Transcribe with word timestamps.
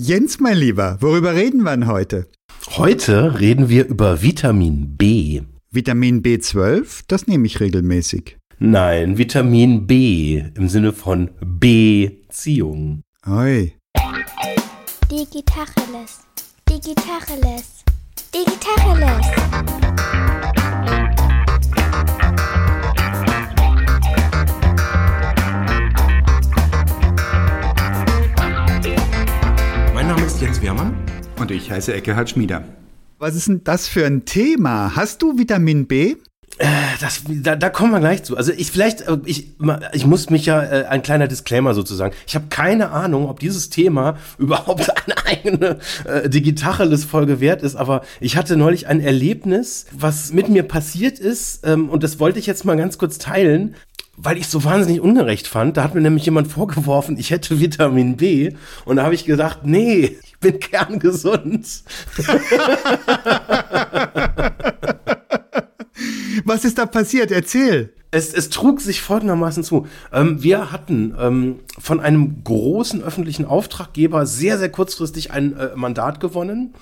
Jens, 0.00 0.38
mein 0.38 0.56
Lieber, 0.56 0.96
worüber 1.00 1.34
reden 1.34 1.64
wir 1.64 1.72
denn 1.72 1.88
heute? 1.88 2.28
Heute 2.76 3.40
reden 3.40 3.68
wir 3.68 3.84
über 3.88 4.22
Vitamin 4.22 4.96
B. 4.96 5.42
Vitamin 5.72 6.22
B12, 6.22 7.02
das 7.08 7.26
nehme 7.26 7.46
ich 7.46 7.58
regelmäßig. 7.58 8.36
Nein, 8.60 9.18
Vitamin 9.18 9.88
B 9.88 10.44
im 10.54 10.68
Sinne 10.68 10.92
von 10.92 11.30
Beziehung. 11.40 13.02
Oi. 13.26 13.72
Digitacheles. 15.10 16.20
Digitacheles. 16.68 17.84
Digitacheles. 18.32 19.26
Ist 30.38 30.42
Jens 30.42 30.62
Wehrmann. 30.62 30.94
Und 31.40 31.50
ich 31.50 31.68
heiße 31.68 31.92
Eckehard 31.92 32.30
Schmieder. 32.30 32.62
Was 33.18 33.34
ist 33.34 33.48
denn 33.48 33.64
das 33.64 33.88
für 33.88 34.06
ein 34.06 34.24
Thema? 34.24 34.94
Hast 34.94 35.20
du 35.22 35.36
Vitamin 35.36 35.88
B? 35.88 36.14
Das, 37.00 37.22
da, 37.28 37.56
da 37.56 37.70
kommen 37.70 37.92
wir 37.92 38.00
gleich 38.00 38.22
zu. 38.22 38.36
Also 38.36 38.52
ich 38.52 38.70
vielleicht, 38.70 39.02
äh, 39.02 39.18
ich, 39.24 39.56
ich 39.92 40.06
muss 40.06 40.30
mich 40.30 40.46
ja, 40.46 40.62
äh, 40.62 40.86
ein 40.86 41.02
kleiner 41.02 41.28
Disclaimer 41.28 41.74
sozusagen. 41.74 42.14
Ich 42.26 42.34
habe 42.34 42.46
keine 42.50 42.90
Ahnung, 42.90 43.28
ob 43.28 43.40
dieses 43.40 43.70
Thema 43.70 44.16
überhaupt 44.38 44.88
eine 45.06 45.26
eigene 45.26 45.78
äh, 46.04 46.28
Digitacheles-Folge 46.28 47.40
wert 47.40 47.62
ist, 47.62 47.76
aber 47.76 48.02
ich 48.20 48.36
hatte 48.36 48.56
neulich 48.56 48.86
ein 48.86 49.00
Erlebnis, 49.00 49.86
was 49.92 50.32
mit 50.32 50.48
mir 50.48 50.62
passiert 50.62 51.18
ist, 51.18 51.66
ähm, 51.66 51.88
und 51.88 52.02
das 52.02 52.18
wollte 52.18 52.38
ich 52.38 52.46
jetzt 52.46 52.64
mal 52.64 52.76
ganz 52.76 52.98
kurz 52.98 53.18
teilen, 53.18 53.74
weil 54.20 54.36
ich 54.36 54.48
so 54.48 54.64
wahnsinnig 54.64 55.00
ungerecht 55.00 55.46
fand. 55.46 55.76
Da 55.76 55.84
hat 55.84 55.94
mir 55.94 56.00
nämlich 56.00 56.24
jemand 56.24 56.48
vorgeworfen, 56.48 57.16
ich 57.18 57.30
hätte 57.30 57.60
Vitamin 57.60 58.16
B. 58.16 58.52
Und 58.84 58.96
da 58.96 59.04
habe 59.04 59.14
ich 59.14 59.24
gedacht, 59.24 59.60
nee, 59.62 60.18
ich 60.22 60.38
bin 60.40 60.58
kerngesund. 60.58 61.84
Was 66.44 66.64
ist 66.64 66.78
da 66.78 66.86
passiert? 66.86 67.30
Erzähl. 67.30 67.92
Es, 68.10 68.32
es 68.32 68.48
trug 68.48 68.80
sich 68.80 69.02
folgendermaßen 69.02 69.62
zu. 69.62 69.86
Ähm, 70.12 70.42
wir 70.42 70.72
hatten 70.72 71.14
ähm, 71.20 71.56
von 71.78 72.00
einem 72.00 72.42
großen 72.42 73.02
öffentlichen 73.02 73.44
Auftraggeber 73.44 74.24
sehr, 74.24 74.58
sehr 74.58 74.70
kurzfristig 74.70 75.30
ein 75.30 75.54
äh, 75.56 75.76
Mandat 75.76 76.18
gewonnen. 76.18 76.72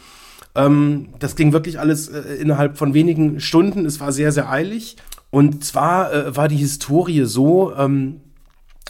Ähm, 0.55 1.09
das 1.19 1.35
ging 1.35 1.53
wirklich 1.53 1.81
alles 1.81 2.09
äh, 2.09 2.21
innerhalb 2.37 2.79
von 2.79 2.95
wenigen 2.95 3.41
Stunden. 3.41 3.87
Es 3.87 3.99
war 3.99 4.13
sehr, 4.13 4.31
sehr 4.31 4.49
eilig. 4.51 4.97
Und 5.37 5.67
zwar 5.67 6.15
äh, 6.15 6.35
war 6.35 6.49
die 6.49 6.57
Historie 6.57 7.27
so, 7.27 7.75
ähm, 7.77 8.23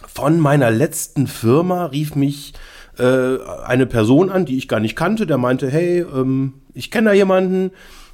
von 0.06 0.39
meiner 0.39 0.70
letzten 0.70 1.27
Firma 1.27 1.86
rief 1.86 2.14
mich 2.14 2.55
äh, 2.98 3.39
eine 3.64 3.84
Person 3.84 4.30
an, 4.30 4.44
die 4.44 4.56
ich 4.56 4.69
gar 4.69 4.78
nicht 4.78 4.94
kannte, 4.94 5.27
der 5.27 5.39
meinte, 5.39 5.69
hey, 5.69 6.02
ähm, 6.02 6.55
ich 6.72 6.92
kenne 6.92 7.11
da 7.11 7.14
jemanden, 7.14 7.72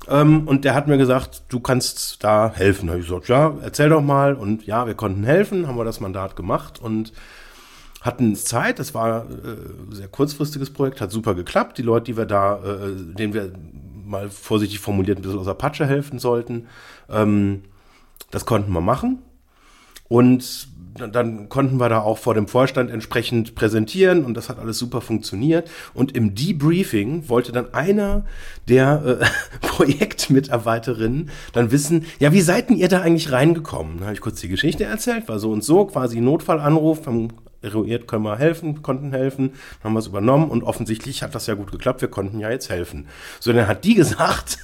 ähm, 0.08 0.48
und 0.48 0.64
der 0.64 0.72
hat 0.72 0.88
mir 0.88 0.97
gesagt, 0.97 1.42
du 1.50 1.60
kannst 1.60 2.25
da 2.25 2.50
helfen. 2.55 2.86
Da 2.86 2.92
habe 2.92 3.03
ich 3.03 3.06
gesagt, 3.06 3.28
ja, 3.28 3.55
erzähl 3.60 3.91
doch 3.91 4.00
mal. 4.00 4.33
Und 4.33 4.64
ja, 4.64 4.86
wir 4.86 4.94
konnten 4.94 5.25
helfen, 5.25 5.69
haben 5.69 5.77
wir 5.77 5.84
das 5.84 6.00
Mandat 6.00 6.34
gemacht 6.34 6.80
und 6.80 7.12
hatten 8.00 8.34
Zeit. 8.34 8.78
Das 8.78 8.94
war 8.94 9.27
äh, 9.27 9.94
sehr 9.94 10.08
kurzfristiges 10.08 10.70
Projekt, 10.70 11.03
hat 11.03 11.10
super 11.10 11.34
geklappt. 11.34 11.77
Die 11.77 11.83
Leute, 11.83 12.05
die 12.05 12.16
wir 12.16 12.25
da, 12.25 12.56
äh, 12.64 12.94
denen 12.97 13.34
wir 13.34 13.53
mal 14.06 14.30
vorsichtig 14.30 14.78
formuliert 14.78 15.19
ein 15.19 15.22
bisschen 15.22 15.38
aus 15.38 15.44
der 15.44 15.53
Patsche 15.53 15.84
helfen 15.84 16.19
sollten, 16.19 16.69
ähm, 17.10 17.64
das 18.31 18.47
konnten 18.47 18.73
wir 18.73 18.81
machen. 18.81 19.23
Und 20.09 20.69
dann 20.95 21.48
konnten 21.48 21.78
wir 21.78 21.89
da 21.89 22.01
auch 22.01 22.19
vor 22.19 22.34
dem 22.34 22.47
Vorstand 22.47 22.91
entsprechend 22.91 23.55
präsentieren 23.55 24.25
und 24.25 24.34
das 24.34 24.48
hat 24.48 24.59
alles 24.59 24.78
super 24.78 25.01
funktioniert. 25.01 25.70
Und 25.95 26.15
im 26.15 26.34
Debriefing 26.34 27.28
wollte 27.28 27.53
dann 27.53 27.73
einer 27.73 28.25
der 28.69 29.20
äh, 29.20 29.27
Projektmitarbeiterinnen 29.67 31.31
dann 31.53 31.70
wissen, 31.70 32.05
ja, 32.19 32.33
wie 32.33 32.43
seid 32.43 32.69
denn 32.69 32.77
ihr 32.77 32.89
da 32.89 33.00
eigentlich 33.00 33.33
reingekommen? 33.33 33.99
Da 33.99 34.05
habe 34.05 34.15
ich 34.15 34.21
kurz 34.21 34.41
die 34.41 34.49
Geschichte 34.49 34.84
erzählt, 34.84 35.28
war 35.28 35.39
so 35.39 35.50
und 35.50 35.65
so, 35.65 35.87
quasi 35.87 36.21
Notfallanruf, 36.21 37.06
haben 37.06 37.28
eruiert, 37.62 38.09
können 38.09 38.25
wir 38.25 38.39
helfen, 38.39 38.83
konnten 38.83 39.12
helfen, 39.12 39.53
haben 39.83 39.94
wir 39.94 40.00
es 40.00 40.09
übernommen 40.09 40.50
und 40.50 40.65
offensichtlich 40.65 41.22
hat 41.22 41.34
das 41.34 41.47
ja 41.47 41.54
gut 41.54 41.71
geklappt, 41.71 42.00
wir 42.00 42.09
konnten 42.09 42.41
ja 42.41 42.50
jetzt 42.50 42.71
helfen. 42.71 43.06
So, 43.41 43.53
dann 43.53 43.69
hat 43.69 43.84
die 43.84 43.94
gesagt, 44.03 44.59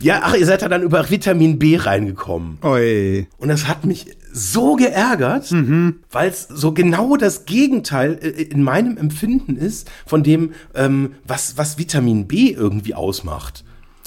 ja, 0.00 0.20
ach, 0.22 0.34
ihr 0.34 0.46
seid 0.46 0.62
da 0.62 0.68
dann 0.68 0.82
über 0.82 1.10
Vitamin 1.10 1.58
B 1.58 1.76
reingekommen. 1.76 2.58
Oi. 2.62 3.26
Und 3.38 3.48
das 3.48 3.66
hat 3.66 3.84
mich 3.84 4.06
so 4.32 4.76
geärgert, 4.76 5.50
mhm. 5.50 6.00
weil 6.10 6.28
es 6.28 6.46
so 6.48 6.72
genau 6.72 7.16
das 7.16 7.46
Gegenteil 7.46 8.18
äh, 8.22 8.42
in 8.42 8.62
meinem 8.62 8.96
Empfinden 8.96 9.56
ist 9.56 9.90
von 10.06 10.22
dem, 10.22 10.52
ähm, 10.74 11.14
was, 11.26 11.56
was 11.56 11.78
Vitamin 11.78 12.28
B 12.28 12.50
irgendwie 12.52 12.94
ausmacht. 12.94 13.64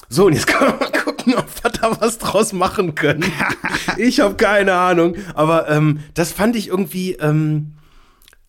So, 0.08 0.28
und 0.28 0.34
jetzt 0.34 0.48
können 0.48 0.74
wir 0.74 0.80
mal 0.80 0.92
gucken, 0.92 1.36
ob 1.36 1.64
wir 1.64 1.72
da 1.72 2.00
was 2.00 2.18
draus 2.18 2.54
machen 2.54 2.96
können. 2.96 3.26
ich 3.98 4.20
habe 4.20 4.36
keine 4.36 4.74
Ahnung. 4.74 5.16
Aber 5.34 5.70
ähm, 5.70 6.00
das 6.14 6.32
fand 6.32 6.56
ich 6.56 6.68
irgendwie. 6.68 7.14
Ähm, 7.14 7.74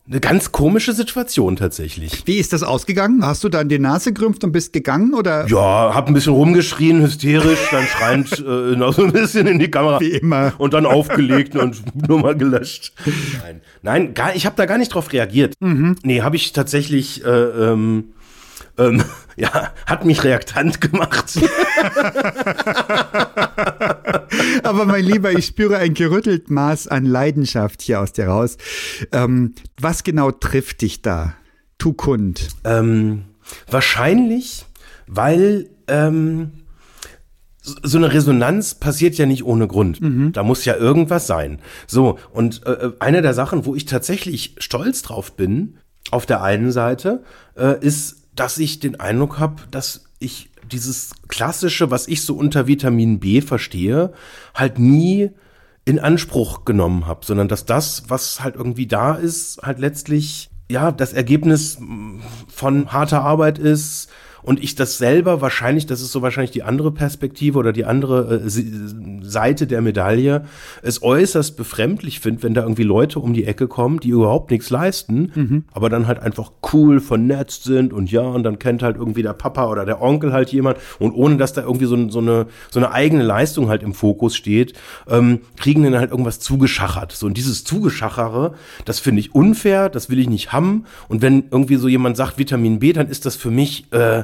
eine 0.05 0.19
ganz 0.19 0.51
komische 0.51 0.91
Situation 0.91 1.55
tatsächlich. 1.55 2.23
Wie 2.25 2.37
ist 2.37 2.51
das 2.51 2.61
ausgegangen? 2.61 3.25
Hast 3.25 3.43
du 3.45 3.49
da 3.49 3.61
in 3.61 3.69
die 3.69 3.79
Nase 3.79 4.11
gerümpft 4.11 4.43
und 4.43 4.51
bist 4.51 4.73
gegangen 4.73 5.13
oder? 5.13 5.47
Ja, 5.47 5.95
hab 5.95 6.07
ein 6.07 6.13
bisschen 6.13 6.33
rumgeschrien, 6.33 7.01
hysterisch, 7.01 7.69
dann 7.71 7.85
schreiend 7.85 8.39
äh, 8.45 8.75
noch 8.75 8.93
so 8.93 9.05
ein 9.05 9.13
bisschen 9.13 9.47
in 9.47 9.59
die 9.59 9.71
Kamera. 9.71 10.01
Wie 10.01 10.11
immer. 10.11 10.53
Und 10.57 10.73
dann 10.73 10.85
aufgelegt 10.85 11.55
und 11.55 11.83
nur 12.07 12.19
mal 12.19 12.35
gelöscht. 12.35 12.93
Nein, 13.41 13.61
Nein 13.81 14.13
gar, 14.13 14.35
ich 14.35 14.45
habe 14.45 14.57
da 14.57 14.65
gar 14.65 14.77
nicht 14.77 14.93
drauf 14.93 15.13
reagiert. 15.13 15.53
Mhm. 15.61 15.95
Nee, 16.03 16.21
habe 16.21 16.35
ich 16.35 16.51
tatsächlich 16.51 17.23
äh, 17.23 17.29
ähm, 17.29 18.09
ähm, 18.77 19.03
ja, 19.37 19.71
hat 19.85 20.03
mich 20.03 20.23
reaktant 20.23 20.81
gemacht. 20.81 21.39
Aber 24.63 24.85
mein 24.85 25.03
Lieber, 25.03 25.31
ich 25.31 25.45
spüre 25.45 25.77
ein 25.77 25.93
gerüttelt 25.93 26.49
Maß 26.49 26.87
an 26.87 27.05
Leidenschaft 27.05 27.81
hier 27.81 28.01
aus 28.01 28.13
dir 28.13 28.27
raus. 28.27 28.57
Ähm, 29.11 29.55
was 29.79 30.03
genau 30.03 30.31
trifft 30.31 30.81
dich 30.81 31.01
da? 31.01 31.35
Tu 31.77 31.93
kund. 31.93 32.47
Ähm, 32.63 33.25
wahrscheinlich, 33.69 34.65
weil 35.07 35.69
ähm, 35.87 36.51
so 37.61 37.97
eine 37.97 38.13
Resonanz 38.13 38.75
passiert 38.75 39.15
ja 39.15 39.25
nicht 39.25 39.43
ohne 39.43 39.67
Grund. 39.67 40.01
Mhm. 40.01 40.33
Da 40.33 40.43
muss 40.43 40.65
ja 40.65 40.75
irgendwas 40.75 41.27
sein. 41.27 41.59
So, 41.87 42.19
und 42.31 42.65
äh, 42.65 42.91
eine 42.99 43.21
der 43.21 43.33
Sachen, 43.33 43.65
wo 43.65 43.75
ich 43.75 43.85
tatsächlich 43.85 44.55
stolz 44.57 45.01
drauf 45.01 45.35
bin, 45.35 45.77
auf 46.11 46.25
der 46.25 46.41
einen 46.41 46.71
Seite, 46.71 47.23
äh, 47.55 47.79
ist 47.79 48.23
dass 48.35 48.57
ich 48.57 48.79
den 48.79 48.99
Eindruck 48.99 49.39
habe, 49.39 49.63
dass 49.71 50.05
ich 50.19 50.49
dieses 50.73 51.11
klassische, 51.27 51.91
was 51.91 52.07
ich 52.07 52.23
so 52.23 52.35
unter 52.35 52.67
Vitamin 52.67 53.19
B 53.19 53.41
verstehe, 53.41 54.13
halt 54.53 54.79
nie 54.79 55.31
in 55.85 55.99
Anspruch 55.99 56.65
genommen 56.65 57.07
habe, 57.07 57.25
sondern 57.25 57.47
dass 57.47 57.65
das, 57.65 58.03
was 58.07 58.43
halt 58.43 58.55
irgendwie 58.55 58.87
da 58.87 59.15
ist, 59.15 59.61
halt 59.61 59.79
letztlich 59.79 60.49
ja 60.69 60.91
das 60.91 61.13
Ergebnis 61.13 61.77
von 62.47 62.91
harter 62.91 63.21
Arbeit 63.21 63.59
ist, 63.59 64.09
und 64.43 64.63
ich 64.63 64.75
das 64.75 64.97
selber 64.97 65.41
wahrscheinlich, 65.41 65.85
das 65.85 66.01
ist 66.01 66.11
so 66.11 66.21
wahrscheinlich 66.21 66.51
die 66.51 66.63
andere 66.63 66.91
Perspektive 66.91 67.57
oder 67.57 67.73
die 67.73 67.85
andere 67.85 68.43
äh, 68.45 68.49
Seite 69.21 69.67
der 69.67 69.81
Medaille, 69.81 70.43
es 70.81 71.01
äußerst 71.01 71.57
befremdlich 71.57 72.19
finde, 72.19 72.43
wenn 72.43 72.53
da 72.53 72.61
irgendwie 72.61 72.83
Leute 72.83 73.19
um 73.19 73.33
die 73.33 73.45
Ecke 73.45 73.67
kommen, 73.67 73.99
die 73.99 74.09
überhaupt 74.09 74.51
nichts 74.51 74.69
leisten, 74.69 75.31
mhm. 75.33 75.63
aber 75.71 75.89
dann 75.89 76.07
halt 76.07 76.19
einfach 76.19 76.51
cool 76.73 76.99
vernetzt 76.99 77.63
sind 77.63 77.93
und 77.93 78.11
ja, 78.11 78.21
und 78.21 78.43
dann 78.43 78.59
kennt 78.59 78.83
halt 78.83 78.97
irgendwie 78.97 79.23
der 79.23 79.33
Papa 79.33 79.67
oder 79.69 79.85
der 79.85 80.01
Onkel 80.01 80.33
halt 80.33 80.51
jemand 80.51 80.77
und 80.99 81.11
ohne 81.11 81.37
dass 81.37 81.53
da 81.53 81.61
irgendwie 81.61 81.85
so, 81.85 82.09
so, 82.09 82.19
eine, 82.19 82.47
so 82.69 82.79
eine 82.79 82.91
eigene 82.91 83.23
Leistung 83.23 83.69
halt 83.69 83.83
im 83.83 83.93
Fokus 83.93 84.35
steht, 84.35 84.73
ähm, 85.07 85.39
kriegen 85.57 85.83
dann 85.83 85.97
halt 85.97 86.11
irgendwas 86.11 86.39
zugeschachert. 86.39 87.11
So, 87.11 87.27
und 87.27 87.37
dieses 87.37 87.63
Zugeschachere, 87.63 88.53
das 88.85 88.99
finde 88.99 89.21
ich 89.21 89.33
unfair, 89.33 89.89
das 89.89 90.09
will 90.09 90.19
ich 90.19 90.29
nicht 90.29 90.51
haben. 90.51 90.85
Und 91.07 91.21
wenn 91.21 91.45
irgendwie 91.51 91.75
so 91.75 91.87
jemand 91.87 92.17
sagt 92.17 92.37
Vitamin 92.37 92.79
B, 92.79 92.93
dann 92.93 93.07
ist 93.07 93.25
das 93.25 93.35
für 93.35 93.51
mich 93.51 93.91
äh, 93.91 94.23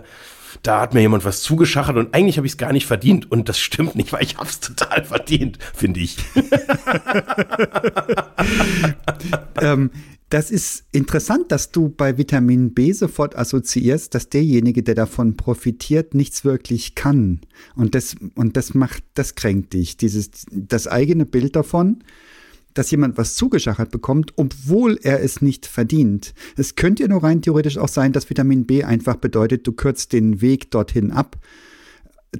da 0.64 0.82
hat 0.82 0.94
mir 0.94 1.02
jemand 1.02 1.26
was 1.26 1.42
zugeschachert 1.42 1.98
und 1.98 2.14
eigentlich 2.14 2.38
habe 2.38 2.48
ich 2.48 2.54
es 2.54 2.58
gar 2.58 2.74
nicht 2.74 2.86
verdient. 2.86 3.32
Und 3.32 3.50
das 3.50 3.60
stimmt 3.60 3.96
nicht, 3.96 4.14
weil 4.14 4.24
ich 4.24 4.38
habe 4.38 4.50
es 4.50 4.60
total 4.60 5.06
verdient, 5.06 5.58
finde 5.74 6.00
ich. 6.00 6.18
ähm, 9.62 9.92
das 10.30 10.52
ist 10.52 10.84
interessant, 10.92 11.52
dass 11.52 11.72
du 11.72 11.90
bei 11.90 12.20
Vitamin 12.20 12.76
B 12.76 12.92
sofort 12.92 13.36
assoziierst, 13.36 14.14
dass 14.14 14.30
derjenige, 14.30 14.84
der 14.84 14.94
davon 14.94 15.36
profitiert, 15.36 16.14
nichts 16.14 16.46
wirklich 16.46 16.94
kann. 16.94 17.42
Und 17.76 17.96
das, 17.96 18.16
und 18.36 18.56
das 18.56 18.76
macht, 18.76 19.04
das 19.16 19.34
kränkt 19.34 19.74
dich. 19.74 19.98
Dieses, 19.98 20.46
das 20.52 20.88
eigene 20.88 21.26
Bild 21.26 21.56
davon, 21.56 22.04
dass 22.80 22.92
jemand 22.92 23.18
was 23.18 23.36
zugeschachert 23.36 23.92
bekommt, 23.92 24.32
obwohl 24.38 24.98
er 25.04 25.22
es 25.22 25.42
nicht 25.42 25.66
verdient. 25.66 26.34
Es 26.56 26.76
könnte 26.76 27.04
ja 27.04 27.10
nur 27.10 27.22
rein 27.22 27.42
theoretisch 27.42 27.78
auch 27.78 27.90
sein, 27.90 28.14
dass 28.14 28.30
Vitamin 28.30 28.66
B 28.66 28.86
einfach 28.86 29.18
bedeutet, 29.18 29.68
du 29.68 29.74
kürzt 29.74 30.14
den 30.14 30.40
Weg 30.40 30.72
dorthin 30.72 31.12
ab. 31.12 31.36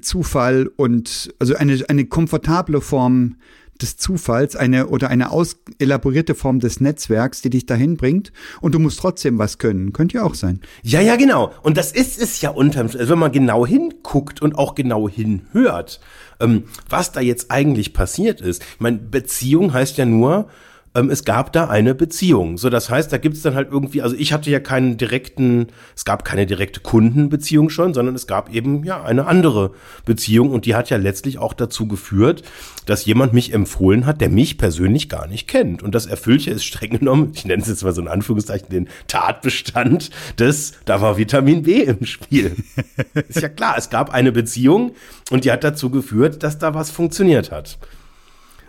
Zufall 0.00 0.70
und 0.76 1.34
also 1.38 1.56
eine, 1.56 1.84
eine 1.88 2.06
komfortable 2.06 2.80
Form 2.80 3.36
des 3.82 3.96
Zufalls, 3.96 4.56
eine 4.56 4.88
oder 4.88 5.08
eine 5.08 5.30
auselaborierte 5.30 6.34
Form 6.34 6.60
des 6.60 6.80
Netzwerks, 6.80 7.42
die 7.42 7.50
dich 7.50 7.66
dahin 7.66 7.96
bringt 7.96 8.32
und 8.60 8.74
du 8.74 8.78
musst 8.78 9.00
trotzdem 9.00 9.38
was 9.38 9.58
können. 9.58 9.92
Könnte 9.92 10.18
ja 10.18 10.24
auch 10.24 10.34
sein. 10.34 10.60
Ja, 10.82 11.00
ja, 11.00 11.16
genau. 11.16 11.52
Und 11.62 11.76
das 11.76 11.92
ist 11.92 12.20
es 12.20 12.40
ja 12.40 12.50
unterm, 12.50 12.86
also 12.86 13.08
wenn 13.08 13.18
man 13.18 13.32
genau 13.32 13.66
hinguckt 13.66 14.42
und 14.42 14.58
auch 14.58 14.74
genau 14.74 15.08
hinhört, 15.08 16.00
ähm, 16.40 16.64
was 16.88 17.12
da 17.12 17.20
jetzt 17.20 17.50
eigentlich 17.50 17.92
passiert 17.92 18.40
ist. 18.40 18.62
Ich 18.62 18.80
meine, 18.80 18.98
Beziehung 18.98 19.72
heißt 19.72 19.98
ja 19.98 20.06
nur, 20.06 20.48
ähm, 20.94 21.08
es 21.08 21.24
gab 21.24 21.52
da 21.52 21.68
eine 21.68 21.94
Beziehung. 21.94 22.58
So, 22.58 22.68
das 22.68 22.90
heißt, 22.90 23.12
da 23.12 23.18
gibt 23.18 23.36
es 23.36 23.42
dann 23.42 23.54
halt 23.54 23.68
irgendwie, 23.70 24.02
also 24.02 24.16
ich 24.16 24.32
hatte 24.32 24.50
ja 24.50 24.58
keinen 24.58 24.96
direkten, 24.96 25.68
es 25.94 26.04
gab 26.04 26.24
keine 26.24 26.46
direkte 26.46 26.80
Kundenbeziehung 26.80 27.70
schon, 27.70 27.94
sondern 27.94 28.16
es 28.16 28.26
gab 28.26 28.52
eben 28.52 28.82
ja 28.82 29.02
eine 29.02 29.26
andere 29.26 29.72
Beziehung 30.04 30.50
und 30.50 30.66
die 30.66 30.74
hat 30.74 30.90
ja 30.90 30.96
letztlich 30.96 31.38
auch 31.38 31.52
dazu 31.52 31.86
geführt, 31.86 32.42
dass 32.86 33.04
jemand 33.04 33.32
mich 33.32 33.52
empfohlen 33.52 34.04
hat, 34.04 34.20
der 34.20 34.30
mich 34.30 34.58
persönlich 34.58 35.08
gar 35.08 35.28
nicht 35.28 35.46
kennt. 35.46 35.82
Und 35.82 35.94
das 35.94 36.06
erfüllt 36.06 36.44
ja 36.44 36.54
ist 36.54 36.64
streng 36.64 36.98
genommen, 36.98 37.30
ich 37.34 37.44
nenne 37.44 37.62
es 37.62 37.68
jetzt 37.68 37.84
mal 37.84 37.94
so 37.94 38.00
in 38.00 38.08
Anführungszeichen, 38.08 38.68
den 38.68 38.88
Tatbestand 39.06 40.10
des, 40.40 40.72
da 40.86 41.00
war 41.00 41.16
Vitamin 41.16 41.62
B 41.62 41.82
im 41.82 42.04
Spiel. 42.04 42.56
ist 43.28 43.42
ja 43.42 43.48
klar, 43.48 43.76
es 43.78 43.90
gab 43.90 44.10
eine 44.10 44.32
Beziehung 44.32 44.96
und 45.30 45.44
die 45.44 45.52
hat 45.52 45.62
dazu 45.62 45.90
geführt, 45.90 46.42
dass 46.42 46.58
da 46.58 46.74
was 46.74 46.90
funktioniert 46.90 47.52
hat. 47.52 47.78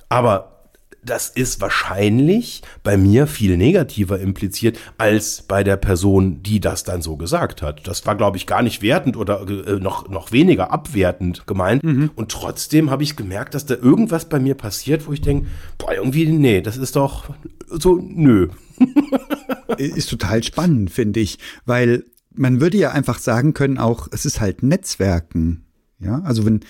Aber 0.07 0.61
das 1.03 1.30
ist 1.30 1.62
wahrscheinlich 1.62 2.62
bei 2.83 2.95
mir 2.95 3.25
viel 3.25 3.57
negativer 3.57 4.19
impliziert 4.19 4.77
als 4.98 5.42
bei 5.42 5.63
der 5.63 5.77
Person, 5.77 6.44
die 6.44 6.59
das 6.59 6.83
dann 6.83 7.01
so 7.01 7.18
gesagt 7.18 7.62
hat. 7.62 7.88
Das 7.88 8.06
war, 8.06 8.15
glaube 8.15 8.38
ich, 8.38 8.45
gar 8.45 8.62
nicht 8.62 8.81
wertend 8.81 9.18
oder 9.18 9.48
äh, 9.50 9.80
noch, 9.80 10.09
noch 10.09 10.31
weniger 10.31 10.71
abwertend 10.71 11.48
gemeint. 11.48 11.83
Mhm. 11.83 12.12
Und 12.15 12.31
trotzdem 12.31 12.92
habe 12.92 13.03
ich 13.03 13.15
gemerkt, 13.15 13.56
dass 13.56 13.65
da 13.65 13.75
irgendwas 13.75 14.30
bei 14.30 14.39
mir 14.39 14.53
passiert, 14.53 15.07
wo 15.07 15.13
ich 15.13 15.21
denke, 15.21 15.48
boah, 15.77 15.94
irgendwie, 15.94 16.27
nee, 16.27 16.62
das 16.62 16.77
ist 16.77 16.95
doch 16.95 17.33
so, 17.68 17.95
nö. 17.95 18.50
ist 19.77 20.09
total 20.09 20.44
spannend, 20.44 20.92
finde 20.92 21.19
ich, 21.19 21.39
weil 21.65 22.06
man 22.33 22.62
würde 22.62 22.77
ja 22.77 22.92
einfach 22.92 23.19
sagen 23.19 23.54
können, 23.54 23.77
auch, 23.77 24.07
es 24.12 24.25
ist 24.25 24.39
halt 24.39 24.63
Netzwerken. 24.63 25.65
Ja, 26.00 26.21
also 26.21 26.45
wenn 26.45 26.62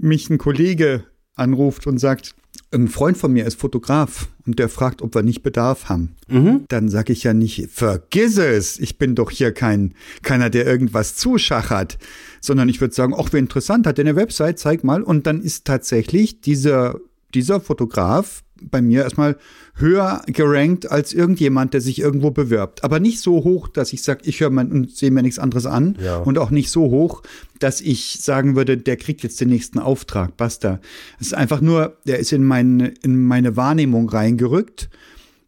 mich 0.00 0.28
ein 0.30 0.38
Kollege 0.38 1.04
anruft 1.34 1.86
und 1.86 1.98
sagt, 1.98 2.34
ein 2.72 2.88
Freund 2.88 3.16
von 3.16 3.32
mir 3.32 3.46
ist 3.46 3.60
Fotograf 3.60 4.28
und 4.44 4.58
der 4.58 4.68
fragt, 4.68 5.00
ob 5.02 5.14
wir 5.14 5.22
nicht 5.22 5.42
Bedarf 5.42 5.88
haben. 5.88 6.16
Mhm. 6.28 6.64
Dann 6.68 6.88
sage 6.88 7.12
ich 7.12 7.22
ja 7.22 7.32
nicht, 7.32 7.70
vergiss 7.70 8.38
es, 8.38 8.78
ich 8.78 8.98
bin 8.98 9.14
doch 9.14 9.30
hier 9.30 9.52
kein 9.52 9.94
keiner, 10.22 10.50
der 10.50 10.66
irgendwas 10.66 11.16
zuschachert, 11.16 11.98
sondern 12.40 12.68
ich 12.68 12.80
würde 12.80 12.94
sagen, 12.94 13.14
ach, 13.16 13.32
wie 13.32 13.38
interessant, 13.38 13.86
hat 13.86 13.98
der 13.98 14.04
eine 14.04 14.16
Website, 14.16 14.58
zeig 14.58 14.84
mal. 14.84 15.02
Und 15.02 15.26
dann 15.26 15.42
ist 15.42 15.64
tatsächlich 15.64 16.40
dieser, 16.40 16.98
dieser 17.34 17.60
Fotograf 17.60 18.42
bei 18.62 18.80
mir 18.80 19.02
erstmal 19.02 19.36
höher 19.74 20.22
gerankt 20.26 20.90
als 20.90 21.12
irgendjemand, 21.12 21.74
der 21.74 21.80
sich 21.80 21.98
irgendwo 21.98 22.30
bewirbt. 22.30 22.84
Aber 22.84 23.00
nicht 23.00 23.20
so 23.20 23.44
hoch, 23.44 23.68
dass 23.68 23.92
ich 23.92 24.02
sage, 24.02 24.20
ich 24.24 24.40
höre 24.40 24.50
mal 24.50 24.70
und 24.70 24.94
sehe 24.96 25.10
mir 25.10 25.22
nichts 25.22 25.38
anderes 25.38 25.66
an. 25.66 25.96
Ja. 26.02 26.18
Und 26.18 26.38
auch 26.38 26.50
nicht 26.50 26.70
so 26.70 26.90
hoch, 26.90 27.22
dass 27.58 27.80
ich 27.80 28.18
sagen 28.20 28.56
würde, 28.56 28.78
der 28.78 28.96
kriegt 28.96 29.22
jetzt 29.22 29.40
den 29.40 29.48
nächsten 29.48 29.78
Auftrag. 29.78 30.36
Basta. 30.36 30.80
Es 31.20 31.28
ist 31.28 31.34
einfach 31.34 31.60
nur, 31.60 31.98
der 32.06 32.18
ist 32.18 32.32
in, 32.32 32.44
mein, 32.44 32.80
in 33.02 33.26
meine 33.26 33.56
Wahrnehmung 33.56 34.08
reingerückt. 34.08 34.88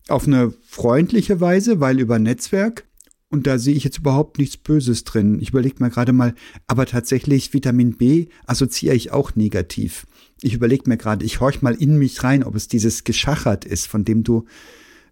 Auf 0.09 0.27
eine 0.27 0.53
freundliche 0.67 1.41
Weise, 1.41 1.81
weil 1.81 1.99
über 2.01 2.19
Netzwerk. 2.19 2.85
Und 3.31 3.47
da 3.47 3.59
sehe 3.59 3.75
ich 3.75 3.85
jetzt 3.85 3.99
überhaupt 3.99 4.39
nichts 4.39 4.57
Böses 4.57 5.05
drin. 5.05 5.39
Ich 5.41 5.51
überlege 5.51 5.77
mal 5.81 5.91
gerade 5.91 6.13
mal, 6.13 6.35
aber 6.67 6.87
tatsächlich 6.87 7.53
Vitamin 7.53 7.97
B 7.97 8.29
assoziiere 8.47 8.95
ich 8.95 9.13
auch 9.13 9.37
negativ 9.37 10.07
ich 10.43 10.55
überlege 10.55 10.89
mir 10.89 10.97
gerade, 10.97 11.25
ich 11.25 11.41
horch 11.41 11.63
mal 11.63 11.75
in 11.75 11.99
mich 11.99 12.23
rein, 12.23 12.45
ob 12.45 12.55
es 12.55 12.69
dieses 12.69 13.05
Geschachert 13.05 13.65
ist, 13.65 13.87
von 13.87 14.05
dem 14.05 14.23
du 14.23 14.45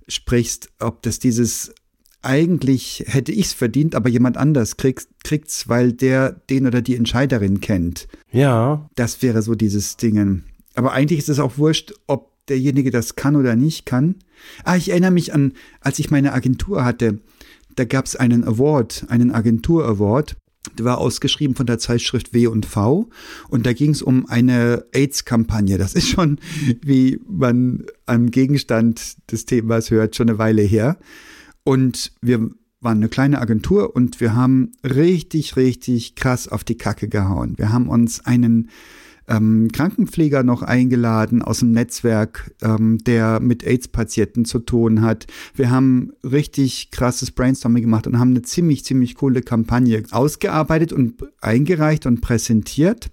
sprichst, 0.09 0.71
ob 0.79 1.03
das 1.03 1.19
dieses 1.19 1.73
eigentlich 2.23 3.05
hätte 3.07 3.33
ich's 3.33 3.53
verdient, 3.53 3.95
aber 3.95 4.09
jemand 4.09 4.37
anders 4.37 4.77
kriegt, 4.77 5.07
kriegt's, 5.23 5.69
weil 5.69 5.93
der 5.93 6.33
den 6.51 6.67
oder 6.67 6.83
die 6.83 6.97
Entscheiderin 6.97 7.61
kennt. 7.61 8.09
Ja. 8.33 8.89
Das 8.97 9.23
wäre 9.23 9.43
so 9.43 9.55
dieses 9.55 9.97
Ding. 9.97 10.43
Aber 10.75 10.93
eigentlich 10.93 11.21
ist 11.21 11.29
es 11.29 11.39
auch 11.39 11.57
wurscht, 11.59 11.95
ob 12.07 12.33
derjenige 12.49 12.91
das 12.91 13.17
kann 13.17 13.37
oder 13.37 13.57
nicht 13.57 13.87
kann. 13.87 14.17
Ah, 14.65 14.77
ich 14.77 14.91
erinnere 14.91 15.11
mich 15.13 15.35
an, 15.35 15.53
als 15.81 15.99
ich 15.99 16.11
meine 16.11 16.33
Agentur 16.33 16.85
hatte, 16.85 17.21
da 17.77 17.85
gab's 17.85 18.17
einen 18.17 18.45
Award, 18.45 19.07
einen 19.09 19.31
Agentur-Award 19.31 20.37
war 20.79 20.99
ausgeschrieben 20.99 21.57
von 21.57 21.67
der 21.67 21.79
Zeitschrift 21.79 22.33
W 22.33 22.47
und 22.47 22.67
V 22.67 23.09
und 23.49 23.67
da 23.67 23.73
ging 23.73 23.91
es 23.91 24.03
um 24.03 24.27
eine 24.27 24.85
AIDS-Kampagne. 24.93 25.79
Das 25.79 25.95
ist 25.95 26.09
schon, 26.09 26.39
wie 26.83 27.21
man 27.29 27.87
am 28.07 28.31
Gegenstand 28.31 29.17
des 29.31 29.47
Themas 29.47 29.91
hört, 29.91 30.17
schon 30.17 30.29
eine 30.29 30.39
Weile 30.39 30.63
her. 30.63 30.99
Und 31.65 32.13
wir 32.21 32.51
waren 32.81 32.99
eine 32.99 33.09
kleine 33.09 33.41
Agentur 33.41 33.97
und 33.97 34.21
wir 34.21 34.35
haben 34.35 34.73
richtig, 34.85 35.57
richtig 35.57 36.15
krass 36.15 36.47
auf 36.47 36.63
die 36.63 36.77
Kacke 36.77 37.09
gehauen. 37.09 37.55
Wir 37.57 37.73
haben 37.73 37.89
uns 37.89 38.25
einen 38.25 38.71
ähm, 39.29 39.71
Krankenpfleger 39.73 40.43
noch 40.43 40.63
eingeladen 40.63 41.43
aus 41.43 41.61
dem 41.61 41.73
Netzwerk, 41.73 42.55
ähm, 42.63 42.99
der 42.99 43.41
mit 43.41 43.65
AIDS-Patienten 43.65 44.45
zu 44.45 44.61
tun 44.61 45.03
hat. 45.03 45.27
Wir 45.55 45.71
haben 45.71 46.13
richtig 46.23 46.91
krasses 46.91 47.31
Brainstorming 47.31 47.83
gemacht 47.83 48.07
und 48.07 48.19
haben 48.19 48.31
eine 48.31 48.43
ziemlich, 48.43 48.85
ziemlich 48.85 49.15
coole 49.15 49.43
Kampagne 49.43 50.03
ausgearbeitet 50.11 50.93
und 50.93 51.15
eingereicht 51.41 52.07
und 52.07 52.21
präsentiert 52.21 53.11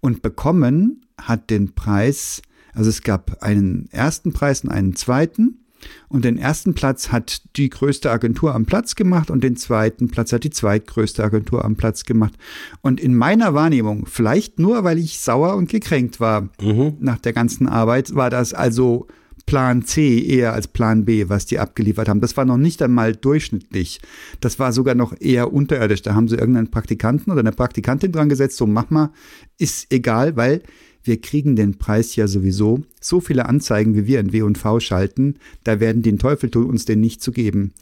und 0.00 0.22
bekommen 0.22 1.02
hat 1.20 1.50
den 1.50 1.74
Preis, 1.74 2.42
also 2.74 2.90
es 2.90 3.02
gab 3.02 3.42
einen 3.42 3.88
ersten 3.90 4.32
Preis 4.32 4.62
und 4.62 4.70
einen 4.70 4.94
zweiten. 4.94 5.64
Und 6.08 6.24
den 6.24 6.38
ersten 6.38 6.74
Platz 6.74 7.12
hat 7.12 7.42
die 7.56 7.68
größte 7.68 8.10
Agentur 8.10 8.54
am 8.54 8.66
Platz 8.66 8.94
gemacht 8.94 9.30
und 9.30 9.44
den 9.44 9.56
zweiten 9.56 10.08
Platz 10.08 10.32
hat 10.32 10.44
die 10.44 10.50
zweitgrößte 10.50 11.22
Agentur 11.22 11.64
am 11.64 11.76
Platz 11.76 12.04
gemacht. 12.04 12.34
Und 12.80 13.00
in 13.00 13.14
meiner 13.14 13.54
Wahrnehmung, 13.54 14.06
vielleicht 14.06 14.58
nur, 14.58 14.84
weil 14.84 14.98
ich 14.98 15.20
sauer 15.20 15.54
und 15.56 15.68
gekränkt 15.68 16.20
war 16.20 16.48
mhm. 16.60 16.96
nach 17.00 17.18
der 17.18 17.32
ganzen 17.32 17.68
Arbeit, 17.68 18.14
war 18.14 18.30
das 18.30 18.54
also 18.54 19.06
Plan 19.48 19.82
C 19.82 20.22
eher 20.22 20.52
als 20.52 20.68
Plan 20.68 21.06
B, 21.06 21.30
was 21.30 21.46
die 21.46 21.58
abgeliefert 21.58 22.08
haben. 22.08 22.20
Das 22.20 22.36
war 22.36 22.44
noch 22.44 22.58
nicht 22.58 22.82
einmal 22.82 23.16
durchschnittlich. 23.16 23.98
Das 24.40 24.58
war 24.58 24.74
sogar 24.74 24.94
noch 24.94 25.14
eher 25.18 25.54
unterirdisch. 25.54 26.02
Da 26.02 26.14
haben 26.14 26.28
sie 26.28 26.36
irgendeinen 26.36 26.70
Praktikanten 26.70 27.32
oder 27.32 27.40
eine 27.40 27.52
Praktikantin 27.52 28.12
dran 28.12 28.28
gesetzt, 28.28 28.58
so 28.58 28.66
mach 28.66 28.90
mal, 28.90 29.10
ist 29.56 29.90
egal, 29.90 30.36
weil 30.36 30.62
wir 31.02 31.20
kriegen 31.20 31.56
den 31.56 31.78
Preis 31.78 32.16
ja 32.16 32.26
sowieso. 32.26 32.82
So 33.00 33.20
viele 33.20 33.46
Anzeigen, 33.46 33.94
wie 33.94 34.06
wir 34.06 34.20
in 34.20 34.32
W&V 34.32 34.80
schalten, 34.80 35.36
da 35.64 35.80
werden 35.80 36.02
den 36.02 36.18
Teufel 36.18 36.50
tun, 36.50 36.66
uns 36.66 36.84
den 36.84 37.00
nicht 37.00 37.22
zu 37.22 37.32
geben. 37.32 37.72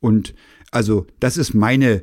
Und 0.00 0.34
also, 0.70 1.06
das 1.20 1.36
ist 1.36 1.54
meine 1.54 2.02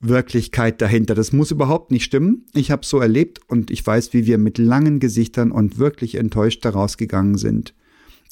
Wirklichkeit 0.00 0.82
dahinter. 0.82 1.14
Das 1.14 1.32
muss 1.32 1.50
überhaupt 1.50 1.90
nicht 1.90 2.04
stimmen. 2.04 2.44
Ich 2.54 2.70
habe 2.70 2.84
so 2.84 2.98
erlebt 2.98 3.40
und 3.48 3.70
ich 3.70 3.86
weiß, 3.86 4.12
wie 4.12 4.26
wir 4.26 4.36
mit 4.36 4.58
langen 4.58 5.00
Gesichtern 5.00 5.52
und 5.52 5.78
wirklich 5.78 6.16
enttäuscht 6.16 6.64
daraus 6.64 6.98
gegangen 6.98 7.38
sind. 7.38 7.74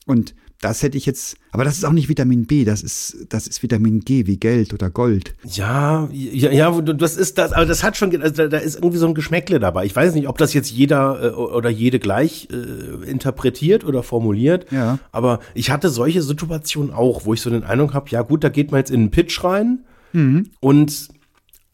Und 0.07 0.35
das 0.61 0.83
hätte 0.83 0.99
ich 0.99 1.07
jetzt, 1.07 1.37
aber 1.53 1.65
das 1.65 1.79
ist 1.79 1.85
auch 1.85 1.93
nicht 1.93 2.09
Vitamin 2.09 2.47
B, 2.47 2.65
das 2.65 2.83
ist, 2.83 3.27
das 3.31 3.47
ist 3.47 3.63
Vitamin 3.63 4.01
G 4.01 4.27
wie 4.27 4.37
Geld 4.37 4.75
oder 4.75 4.91
Gold. 4.91 5.35
Ja, 5.45 6.09
ja, 6.13 6.51
ja, 6.51 6.81
das 6.81 7.17
ist 7.17 7.39
das, 7.39 7.53
aber 7.53 7.65
das 7.65 7.83
hat 7.83 7.97
schon, 7.97 8.21
also 8.21 8.47
da 8.47 8.59
ist 8.59 8.75
irgendwie 8.75 8.99
so 8.99 9.07
ein 9.07 9.15
Geschmäckle 9.15 9.59
dabei. 9.59 9.87
Ich 9.87 9.97
weiß 9.97 10.15
nicht, 10.15 10.29
ob 10.29 10.37
das 10.37 10.53
jetzt 10.53 10.71
jeder 10.71 11.23
äh, 11.23 11.35
oder 11.35 11.71
jede 11.71 11.99
gleich 11.99 12.49
äh, 12.53 13.11
interpretiert 13.11 13.85
oder 13.85 14.03
formuliert. 14.03 14.71
Ja. 14.71 14.99
Aber 15.13 15.41
ich 15.55 15.71
hatte 15.71 15.89
solche 15.89 16.21
Situationen 16.23 16.93
auch, 16.93 17.25
wo 17.25 17.33
ich 17.33 17.41
so 17.41 17.49
den 17.49 17.65
Eindruck 17.65 17.95
habe, 17.95 18.11
ja 18.11 18.21
gut, 18.21 18.45
da 18.45 18.51
geht 18.51 18.71
man 18.71 18.81
jetzt 18.81 18.91
in 18.91 19.01
einen 19.01 19.11
Pitch 19.11 19.43
rein 19.43 19.81
mhm. 20.13 20.51
und 20.61 21.09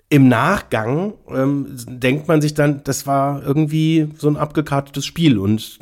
im 0.08 0.28
Nachgang 0.28 1.14
ähm, 1.28 1.66
denkt 1.88 2.28
man 2.28 2.40
sich 2.40 2.54
dann, 2.54 2.84
das 2.84 3.08
war 3.08 3.42
irgendwie 3.44 4.08
so 4.16 4.28
ein 4.28 4.36
abgekartetes 4.36 5.04
Spiel 5.04 5.38
und 5.38 5.80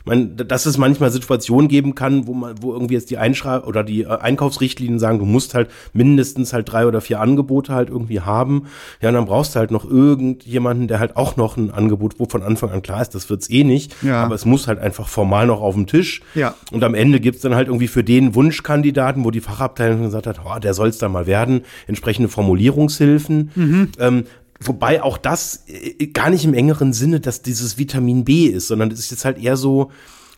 ich 0.00 0.06
meine, 0.06 0.28
dass 0.28 0.64
es 0.64 0.78
manchmal 0.78 1.10
Situationen 1.10 1.68
geben 1.68 1.94
kann, 1.94 2.26
wo 2.26 2.32
man, 2.32 2.54
wo 2.62 2.72
irgendwie 2.72 2.94
jetzt 2.94 3.10
die 3.10 3.18
Einschreib 3.18 3.66
oder 3.66 3.84
die 3.84 4.02
äh, 4.02 4.08
Einkaufsrichtlinien 4.08 4.98
sagen, 4.98 5.18
du 5.18 5.26
musst 5.26 5.54
halt 5.54 5.70
mindestens 5.92 6.54
halt 6.54 6.72
drei 6.72 6.86
oder 6.86 7.02
vier 7.02 7.20
Angebote 7.20 7.74
halt 7.74 7.90
irgendwie 7.90 8.20
haben. 8.20 8.66
Ja, 9.02 9.10
und 9.10 9.14
dann 9.14 9.26
brauchst 9.26 9.54
du 9.54 9.58
halt 9.58 9.70
noch 9.70 9.84
irgendjemanden, 9.84 10.88
der 10.88 11.00
halt 11.00 11.16
auch 11.16 11.36
noch 11.36 11.58
ein 11.58 11.70
Angebot, 11.70 12.14
wo 12.18 12.24
von 12.24 12.42
Anfang 12.42 12.70
an 12.70 12.80
klar 12.80 13.02
ist, 13.02 13.14
das 13.14 13.28
wird's 13.28 13.50
eh 13.50 13.62
nicht. 13.62 13.94
Ja. 14.02 14.24
Aber 14.24 14.34
es 14.34 14.46
muss 14.46 14.68
halt 14.68 14.78
einfach 14.78 15.06
formal 15.06 15.46
noch 15.46 15.60
auf 15.60 15.74
dem 15.74 15.86
Tisch. 15.86 16.22
Ja. 16.34 16.54
Und 16.72 16.82
am 16.82 16.94
Ende 16.94 17.20
gibt's 17.20 17.42
dann 17.42 17.54
halt 17.54 17.68
irgendwie 17.68 17.88
für 17.88 18.02
den 18.02 18.34
Wunschkandidaten, 18.34 19.24
wo 19.24 19.30
die 19.30 19.40
Fachabteilung 19.40 20.02
gesagt 20.02 20.26
hat, 20.26 20.40
oh, 20.44 20.58
der 20.58 20.72
soll's 20.72 20.96
dann 20.96 21.12
mal 21.12 21.26
werden, 21.26 21.62
entsprechende 21.86 22.30
Formulierungshilfen. 22.30 23.50
Mhm. 23.54 23.88
Ähm, 23.98 24.24
Wobei 24.62 25.02
auch 25.02 25.16
das 25.16 25.64
äh, 25.68 26.06
gar 26.08 26.30
nicht 26.30 26.44
im 26.44 26.54
engeren 26.54 26.92
Sinne, 26.92 27.20
dass 27.20 27.42
dieses 27.42 27.78
Vitamin 27.78 28.24
B 28.24 28.46
ist, 28.46 28.68
sondern 28.68 28.90
es 28.90 29.00
ist 29.00 29.10
jetzt 29.10 29.24
halt 29.24 29.38
eher 29.38 29.56
so, 29.56 29.90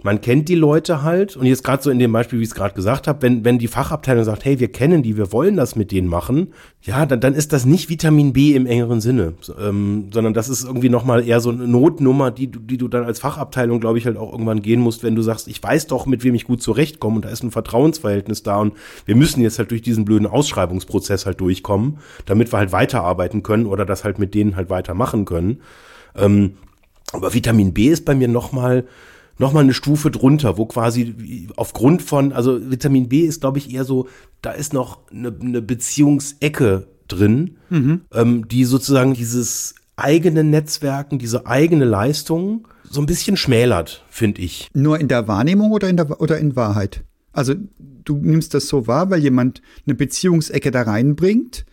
man 0.02 0.20
kennt 0.20 0.48
die 0.48 0.54
Leute 0.54 1.02
halt 1.02 1.36
und 1.36 1.46
jetzt 1.46 1.62
gerade 1.62 1.82
so 1.82 1.90
in 1.90 1.98
dem 1.98 2.12
Beispiel, 2.12 2.38
wie 2.38 2.42
ich 2.42 2.48
es 2.48 2.54
gerade 2.54 2.74
gesagt 2.74 3.06
habe, 3.06 3.22
wenn, 3.22 3.44
wenn 3.44 3.58
die 3.58 3.68
Fachabteilung 3.68 4.24
sagt, 4.24 4.44
hey, 4.44 4.58
wir 4.58 4.68
kennen 4.68 5.02
die, 5.02 5.16
wir 5.16 5.32
wollen 5.32 5.56
das 5.56 5.76
mit 5.76 5.92
denen 5.92 6.08
machen, 6.08 6.52
ja, 6.82 7.06
dann, 7.06 7.20
dann 7.20 7.34
ist 7.34 7.52
das 7.52 7.64
nicht 7.64 7.88
Vitamin 7.88 8.32
B 8.32 8.54
im 8.54 8.66
engeren 8.66 9.00
Sinne, 9.00 9.34
ähm, 9.60 10.08
sondern 10.12 10.34
das 10.34 10.48
ist 10.48 10.64
irgendwie 10.64 10.88
nochmal 10.88 11.26
eher 11.26 11.40
so 11.40 11.50
eine 11.50 11.68
Notnummer, 11.68 12.30
die, 12.30 12.48
die 12.48 12.78
du 12.78 12.88
dann 12.88 13.04
als 13.04 13.20
Fachabteilung, 13.20 13.80
glaube 13.80 13.98
ich, 13.98 14.06
halt 14.06 14.16
auch 14.16 14.32
irgendwann 14.32 14.62
gehen 14.62 14.80
musst, 14.80 15.02
wenn 15.02 15.14
du 15.14 15.22
sagst, 15.22 15.46
ich 15.46 15.62
weiß 15.62 15.86
doch, 15.86 16.06
mit 16.06 16.24
wem 16.24 16.34
ich 16.34 16.44
gut 16.44 16.62
zurechtkomme 16.62 17.16
und 17.16 17.24
da 17.24 17.28
ist 17.28 17.44
ein 17.44 17.50
Vertrauensverhältnis 17.50 18.42
da 18.42 18.58
und 18.58 18.74
wir 19.04 19.14
müssen 19.14 19.40
jetzt 19.42 19.58
halt 19.58 19.70
durch 19.70 19.82
diesen 19.82 20.04
blöden 20.04 20.26
Ausschreibungsprozess 20.26 21.26
halt 21.26 21.40
durchkommen, 21.40 21.98
damit 22.26 22.52
wir 22.52 22.58
halt 22.58 22.72
weiterarbeiten 22.72 23.42
können 23.42 23.66
oder 23.66 23.84
das 23.84 24.04
halt 24.04 24.18
mit 24.18 24.34
denen 24.34 24.56
halt 24.56 24.70
weitermachen 24.70 25.24
können. 25.24 25.60
Ähm, 26.16 26.54
aber 27.12 27.34
Vitamin 27.34 27.74
B 27.74 27.88
ist 27.88 28.04
bei 28.04 28.14
mir 28.14 28.28
nochmal 28.28 28.82
noch 28.82 28.88
mal 29.50 29.64
eine 29.64 29.74
Stufe 29.74 30.12
drunter, 30.12 30.56
wo 30.58 30.66
quasi 30.66 31.48
aufgrund 31.56 32.02
von, 32.02 32.32
also 32.32 32.70
Vitamin 32.70 33.08
B 33.08 33.22
ist, 33.22 33.40
glaube 33.40 33.58
ich, 33.58 33.74
eher 33.74 33.84
so, 33.84 34.06
da 34.42 34.52
ist 34.52 34.72
noch 34.72 35.00
eine, 35.10 35.34
eine 35.40 35.60
Beziehungsecke 35.60 36.86
drin, 37.08 37.56
mhm. 37.68 38.02
ähm, 38.12 38.46
die 38.46 38.64
sozusagen 38.64 39.14
dieses 39.14 39.74
eigene 39.96 40.44
Netzwerken, 40.44 41.18
diese 41.18 41.46
eigene 41.46 41.84
Leistung 41.84 42.68
so 42.88 43.00
ein 43.00 43.06
bisschen 43.06 43.36
schmälert, 43.36 44.04
finde 44.08 44.42
ich. 44.42 44.68
Nur 44.72 45.00
in 45.00 45.08
der 45.08 45.26
Wahrnehmung 45.26 45.72
oder 45.72 45.88
in, 45.88 45.96
der, 45.96 46.20
oder 46.20 46.38
in 46.38 46.54
Wahrheit? 46.54 47.02
Also 47.32 47.54
du 48.04 48.16
nimmst 48.16 48.54
das 48.54 48.68
so 48.68 48.86
wahr, 48.86 49.10
weil 49.10 49.20
jemand 49.20 49.62
eine 49.86 49.94
Beziehungsecke 49.94 50.70
da 50.70 50.82
reinbringt 50.82 51.64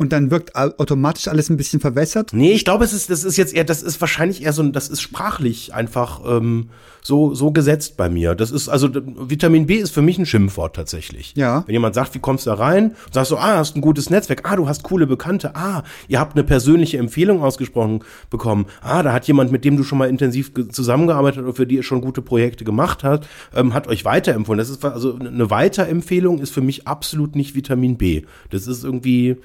und 0.00 0.12
dann 0.12 0.30
wirkt 0.30 0.56
automatisch 0.56 1.28
alles 1.28 1.50
ein 1.50 1.58
bisschen 1.58 1.78
verwässert? 1.78 2.32
Nee, 2.32 2.52
ich 2.52 2.64
glaube, 2.64 2.84
es 2.84 2.94
ist, 2.94 3.10
das 3.10 3.22
ist 3.22 3.36
jetzt 3.36 3.54
eher, 3.54 3.64
das 3.64 3.82
ist 3.82 4.00
wahrscheinlich 4.00 4.42
eher 4.42 4.54
so, 4.54 4.62
das 4.62 4.88
ist 4.88 5.02
sprachlich 5.02 5.74
einfach 5.74 6.22
ähm, 6.26 6.70
so, 7.02 7.34
so 7.34 7.50
gesetzt 7.50 7.98
bei 7.98 8.08
mir. 8.08 8.34
Das 8.34 8.50
ist, 8.50 8.70
also 8.70 8.88
Vitamin 8.94 9.66
B 9.66 9.76
ist 9.76 9.90
für 9.90 10.00
mich 10.00 10.16
ein 10.16 10.24
Schimpfwort 10.24 10.74
tatsächlich. 10.74 11.34
Ja. 11.36 11.64
Wenn 11.66 11.74
jemand 11.74 11.94
sagt, 11.94 12.14
wie 12.14 12.18
kommst 12.18 12.46
du 12.46 12.50
da 12.50 12.56
rein, 12.56 12.94
sagst 13.12 13.28
so, 13.28 13.36
ah, 13.36 13.58
hast 13.58 13.76
ein 13.76 13.82
gutes 13.82 14.08
Netzwerk, 14.08 14.50
ah, 14.50 14.56
du 14.56 14.66
hast 14.66 14.84
coole 14.84 15.06
Bekannte, 15.06 15.54
ah, 15.54 15.82
ihr 16.08 16.18
habt 16.18 16.34
eine 16.34 16.44
persönliche 16.44 16.96
Empfehlung 16.96 17.42
ausgesprochen 17.42 18.02
bekommen, 18.30 18.66
ah, 18.80 19.02
da 19.02 19.12
hat 19.12 19.26
jemand, 19.26 19.52
mit 19.52 19.66
dem 19.66 19.76
du 19.76 19.84
schon 19.84 19.98
mal 19.98 20.08
intensiv 20.08 20.52
zusammengearbeitet 20.70 21.42
oder 21.42 21.52
für 21.52 21.66
die 21.66 21.76
ihr 21.76 21.82
schon 21.82 22.00
gute 22.00 22.22
Projekte 22.22 22.64
gemacht 22.64 23.04
habt, 23.04 23.28
ähm, 23.54 23.74
hat 23.74 23.86
euch 23.86 24.06
weiterempfohlen. 24.06 24.58
Das 24.58 24.70
ist 24.70 24.82
also 24.82 25.18
eine 25.18 25.50
Weiterempfehlung 25.50 26.38
ist 26.38 26.54
für 26.54 26.62
mich 26.62 26.88
absolut 26.88 27.36
nicht 27.36 27.54
Vitamin 27.54 27.98
B. 27.98 28.22
Das 28.48 28.66
ist 28.66 28.82
irgendwie, 28.82 29.36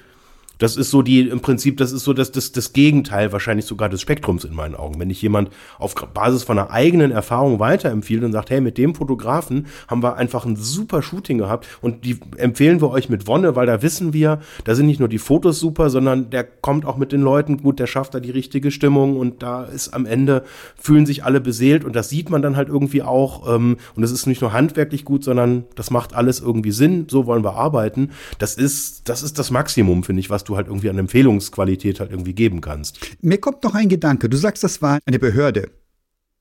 das 0.58 0.76
ist 0.76 0.90
so 0.90 1.02
die, 1.02 1.28
im 1.28 1.40
Prinzip, 1.40 1.76
das 1.76 1.92
ist 1.92 2.04
so 2.04 2.12
das, 2.12 2.32
das, 2.32 2.52
das 2.52 2.72
Gegenteil 2.72 3.32
wahrscheinlich 3.32 3.66
sogar 3.66 3.88
des 3.88 4.00
Spektrums 4.00 4.44
in 4.44 4.54
meinen 4.54 4.74
Augen. 4.74 4.98
Wenn 4.98 5.10
ich 5.10 5.20
jemand 5.22 5.50
auf 5.78 5.94
Basis 5.94 6.44
von 6.44 6.58
einer 6.58 6.70
eigenen 6.70 7.10
Erfahrung 7.10 7.58
weiterempfiehlt 7.58 8.24
und 8.24 8.32
sagt, 8.32 8.50
hey, 8.50 8.60
mit 8.60 8.78
dem 8.78 8.94
Fotografen 8.94 9.66
haben 9.88 10.02
wir 10.02 10.16
einfach 10.16 10.46
ein 10.46 10.56
super 10.56 11.02
Shooting 11.02 11.38
gehabt 11.38 11.66
und 11.80 12.04
die 12.04 12.18
empfehlen 12.36 12.80
wir 12.80 12.90
euch 12.90 13.08
mit 13.08 13.26
Wonne, 13.26 13.56
weil 13.56 13.66
da 13.66 13.82
wissen 13.82 14.12
wir, 14.12 14.40
da 14.64 14.74
sind 14.74 14.86
nicht 14.86 15.00
nur 15.00 15.08
die 15.08 15.18
Fotos 15.18 15.60
super, 15.60 15.90
sondern 15.90 16.30
der 16.30 16.44
kommt 16.44 16.86
auch 16.86 16.96
mit 16.96 17.12
den 17.12 17.20
Leuten 17.20 17.58
gut, 17.58 17.78
der 17.78 17.86
schafft 17.86 18.14
da 18.14 18.20
die 18.20 18.30
richtige 18.30 18.70
Stimmung 18.70 19.16
und 19.16 19.42
da 19.42 19.64
ist 19.64 19.92
am 19.94 20.06
Ende, 20.06 20.44
fühlen 20.76 21.06
sich 21.06 21.24
alle 21.24 21.40
beseelt 21.40 21.84
und 21.84 21.94
das 21.94 22.08
sieht 22.08 22.30
man 22.30 22.42
dann 22.42 22.56
halt 22.56 22.68
irgendwie 22.68 23.02
auch 23.02 23.54
ähm, 23.54 23.76
und 23.94 24.02
es 24.02 24.10
ist 24.10 24.26
nicht 24.26 24.40
nur 24.40 24.52
handwerklich 24.52 25.04
gut, 25.04 25.24
sondern 25.24 25.64
das 25.74 25.90
macht 25.90 26.14
alles 26.14 26.40
irgendwie 26.40 26.72
Sinn, 26.72 27.06
so 27.08 27.26
wollen 27.26 27.44
wir 27.44 27.54
arbeiten. 27.54 28.10
Das 28.38 28.54
ist, 28.54 29.08
das 29.08 29.22
ist 29.22 29.38
das 29.38 29.50
Maximum, 29.50 30.02
finde 30.02 30.20
ich, 30.20 30.30
was 30.30 30.45
du 30.48 30.56
halt 30.56 30.68
irgendwie 30.68 30.90
an 30.90 30.98
Empfehlungsqualität 30.98 32.00
halt 32.00 32.10
irgendwie 32.10 32.34
geben 32.34 32.60
kannst. 32.60 32.98
Mir 33.20 33.38
kommt 33.38 33.62
noch 33.64 33.74
ein 33.74 33.88
Gedanke. 33.88 34.28
Du 34.28 34.36
sagst, 34.36 34.64
das 34.64 34.82
war 34.82 34.98
eine 35.06 35.18
Behörde 35.18 35.70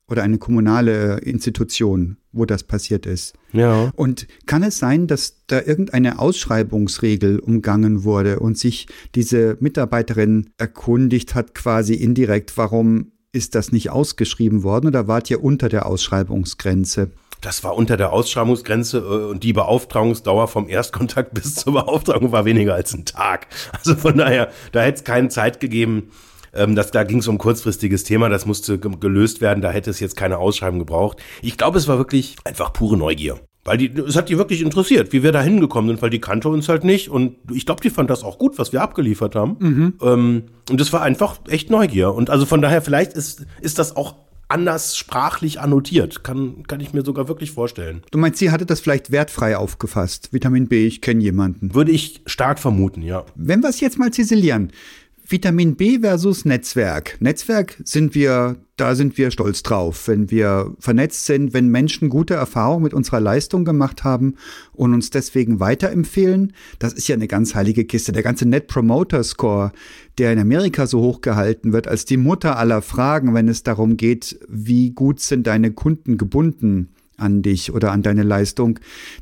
oder 0.07 0.23
eine 0.23 0.37
kommunale 0.37 1.17
Institution, 1.19 2.17
wo 2.31 2.45
das 2.45 2.63
passiert 2.63 3.05
ist. 3.05 3.33
Ja. 3.53 3.91
Und 3.95 4.27
kann 4.45 4.63
es 4.63 4.77
sein, 4.77 5.07
dass 5.07 5.45
da 5.47 5.61
irgendeine 5.61 6.19
Ausschreibungsregel 6.19 7.39
umgangen 7.39 8.03
wurde 8.03 8.39
und 8.39 8.57
sich 8.57 8.87
diese 9.15 9.57
Mitarbeiterin 9.59 10.51
erkundigt 10.57 11.33
hat, 11.33 11.55
quasi 11.55 11.95
indirekt, 11.95 12.55
warum 12.57 13.11
ist 13.31 13.55
das 13.55 13.71
nicht 13.71 13.89
ausgeschrieben 13.89 14.63
worden 14.63 14.87
oder 14.87 15.07
wart 15.07 15.29
ihr 15.29 15.43
unter 15.43 15.69
der 15.69 15.85
Ausschreibungsgrenze? 15.85 17.11
Das 17.41 17.63
war 17.63 17.75
unter 17.75 17.97
der 17.97 18.11
Ausschreibungsgrenze 18.11 18.97
äh, 18.97 19.31
und 19.31 19.43
die 19.43 19.53
Beauftragungsdauer 19.53 20.47
vom 20.47 20.67
Erstkontakt 20.67 21.33
bis 21.35 21.55
zur 21.55 21.73
Beauftragung 21.73 22.31
war 22.31 22.45
weniger 22.45 22.73
als 22.73 22.93
ein 22.93 23.05
Tag. 23.05 23.47
Also 23.73 23.95
von 23.95 24.17
daher, 24.17 24.49
da 24.71 24.81
hätte 24.81 24.97
es 24.97 25.03
keine 25.03 25.29
Zeit 25.29 25.59
gegeben. 25.59 26.11
Ähm, 26.53 26.75
das, 26.75 26.91
da 26.91 27.03
ging 27.03 27.19
es 27.19 27.27
um 27.27 27.37
kurzfristiges 27.37 28.03
Thema, 28.03 28.29
das 28.29 28.45
musste 28.45 28.79
gelöst 28.79 29.41
werden, 29.41 29.61
da 29.61 29.71
hätte 29.71 29.89
es 29.89 29.99
jetzt 29.99 30.15
keine 30.15 30.37
Ausschreibung 30.37 30.79
gebraucht. 30.79 31.17
Ich 31.41 31.57
glaube, 31.57 31.77
es 31.77 31.87
war 31.87 31.97
wirklich 31.97 32.35
einfach 32.43 32.73
pure 32.73 32.97
Neugier. 32.97 33.39
Weil 33.65 33.79
die, 33.79 33.87
es 33.99 34.15
hat 34.15 34.29
die 34.29 34.37
wirklich 34.37 34.61
interessiert, 34.61 35.11
wie 35.11 35.23
wir 35.23 35.31
da 35.31 35.41
hingekommen 35.41 35.89
sind, 35.89 36.01
weil 36.03 36.11
die 36.11 36.21
kannte 36.21 36.49
uns 36.49 36.69
halt 36.69 36.83
nicht. 36.83 37.09
Und 37.09 37.37
ich 37.51 37.65
glaube, 37.65 37.81
die 37.81 37.89
fand 37.89 38.11
das 38.11 38.23
auch 38.23 38.37
gut, 38.37 38.59
was 38.59 38.71
wir 38.71 38.83
abgeliefert 38.83 39.35
haben. 39.35 39.55
Mhm. 39.59 39.93
Ähm, 40.03 40.43
und 40.69 40.79
das 40.79 40.93
war 40.93 41.01
einfach 41.01 41.39
echt 41.47 41.71
Neugier. 41.71 42.13
Und 42.13 42.29
also 42.29 42.45
von 42.45 42.61
daher, 42.61 42.83
vielleicht 42.83 43.13
ist, 43.13 43.43
ist 43.61 43.79
das 43.79 43.95
auch 43.95 44.13
anders 44.47 44.97
sprachlich 44.97 45.59
annotiert. 45.59 46.23
Kann, 46.23 46.63
kann 46.67 46.79
ich 46.79 46.93
mir 46.93 47.03
sogar 47.03 47.27
wirklich 47.27 47.51
vorstellen. 47.51 48.03
Du 48.11 48.17
meinst, 48.17 48.39
sie 48.39 48.51
hatte 48.51 48.65
das 48.65 48.79
vielleicht 48.79 49.11
wertfrei 49.11 49.57
aufgefasst? 49.57 50.33
Vitamin 50.33 50.67
B, 50.67 50.85
ich 50.87 51.01
kenne 51.01 51.21
jemanden. 51.21 51.73
Würde 51.73 51.91
ich 51.91 52.21
stark 52.25 52.59
vermuten, 52.59 53.01
ja. 53.01 53.25
Wenn 53.35 53.61
wir 53.61 53.69
es 53.69 53.79
jetzt 53.79 53.97
mal 53.97 54.11
ziselieren. 54.11 54.71
Vitamin 55.27 55.75
B 55.75 55.99
versus 56.01 56.45
Netzwerk. 56.45 57.17
Netzwerk 57.19 57.81
sind 57.83 58.13
wir, 58.13 58.57
da 58.75 58.93
sind 58.93 59.17
wir 59.17 59.31
stolz 59.31 59.63
drauf, 59.63 60.07
wenn 60.07 60.29
wir 60.29 60.75
vernetzt 60.77 61.25
sind, 61.25 61.51
wenn 61.51 61.69
Menschen 61.69 62.09
gute 62.09 62.35
Erfahrungen 62.35 62.83
mit 62.83 62.93
unserer 62.93 63.19
Leistung 63.19 63.65
gemacht 63.65 64.03
haben 64.03 64.35
und 64.73 64.93
uns 64.93 65.09
deswegen 65.09 65.59
weiterempfehlen. 65.59 66.53
Das 66.77 66.93
ist 66.93 67.07
ja 67.07 67.15
eine 67.15 67.27
ganz 67.27 67.55
heilige 67.55 67.85
Kiste. 67.85 68.11
Der 68.11 68.21
ganze 68.21 68.47
Net 68.47 68.67
Promoter 68.67 69.23
Score, 69.23 69.71
der 70.19 70.31
in 70.31 70.37
Amerika 70.37 70.85
so 70.85 71.01
hoch 71.01 71.21
gehalten 71.21 71.73
wird 71.73 71.87
als 71.87 72.05
die 72.05 72.17
Mutter 72.17 72.59
aller 72.59 72.83
Fragen, 72.83 73.33
wenn 73.33 73.47
es 73.47 73.63
darum 73.63 73.97
geht, 73.97 74.39
wie 74.47 74.91
gut 74.91 75.19
sind 75.19 75.47
deine 75.47 75.71
Kunden 75.71 76.19
gebunden 76.19 76.89
an 77.17 77.41
dich 77.41 77.73
oder 77.73 77.91
an 77.91 78.01
deine 78.01 78.23
Leistung, 78.23 78.79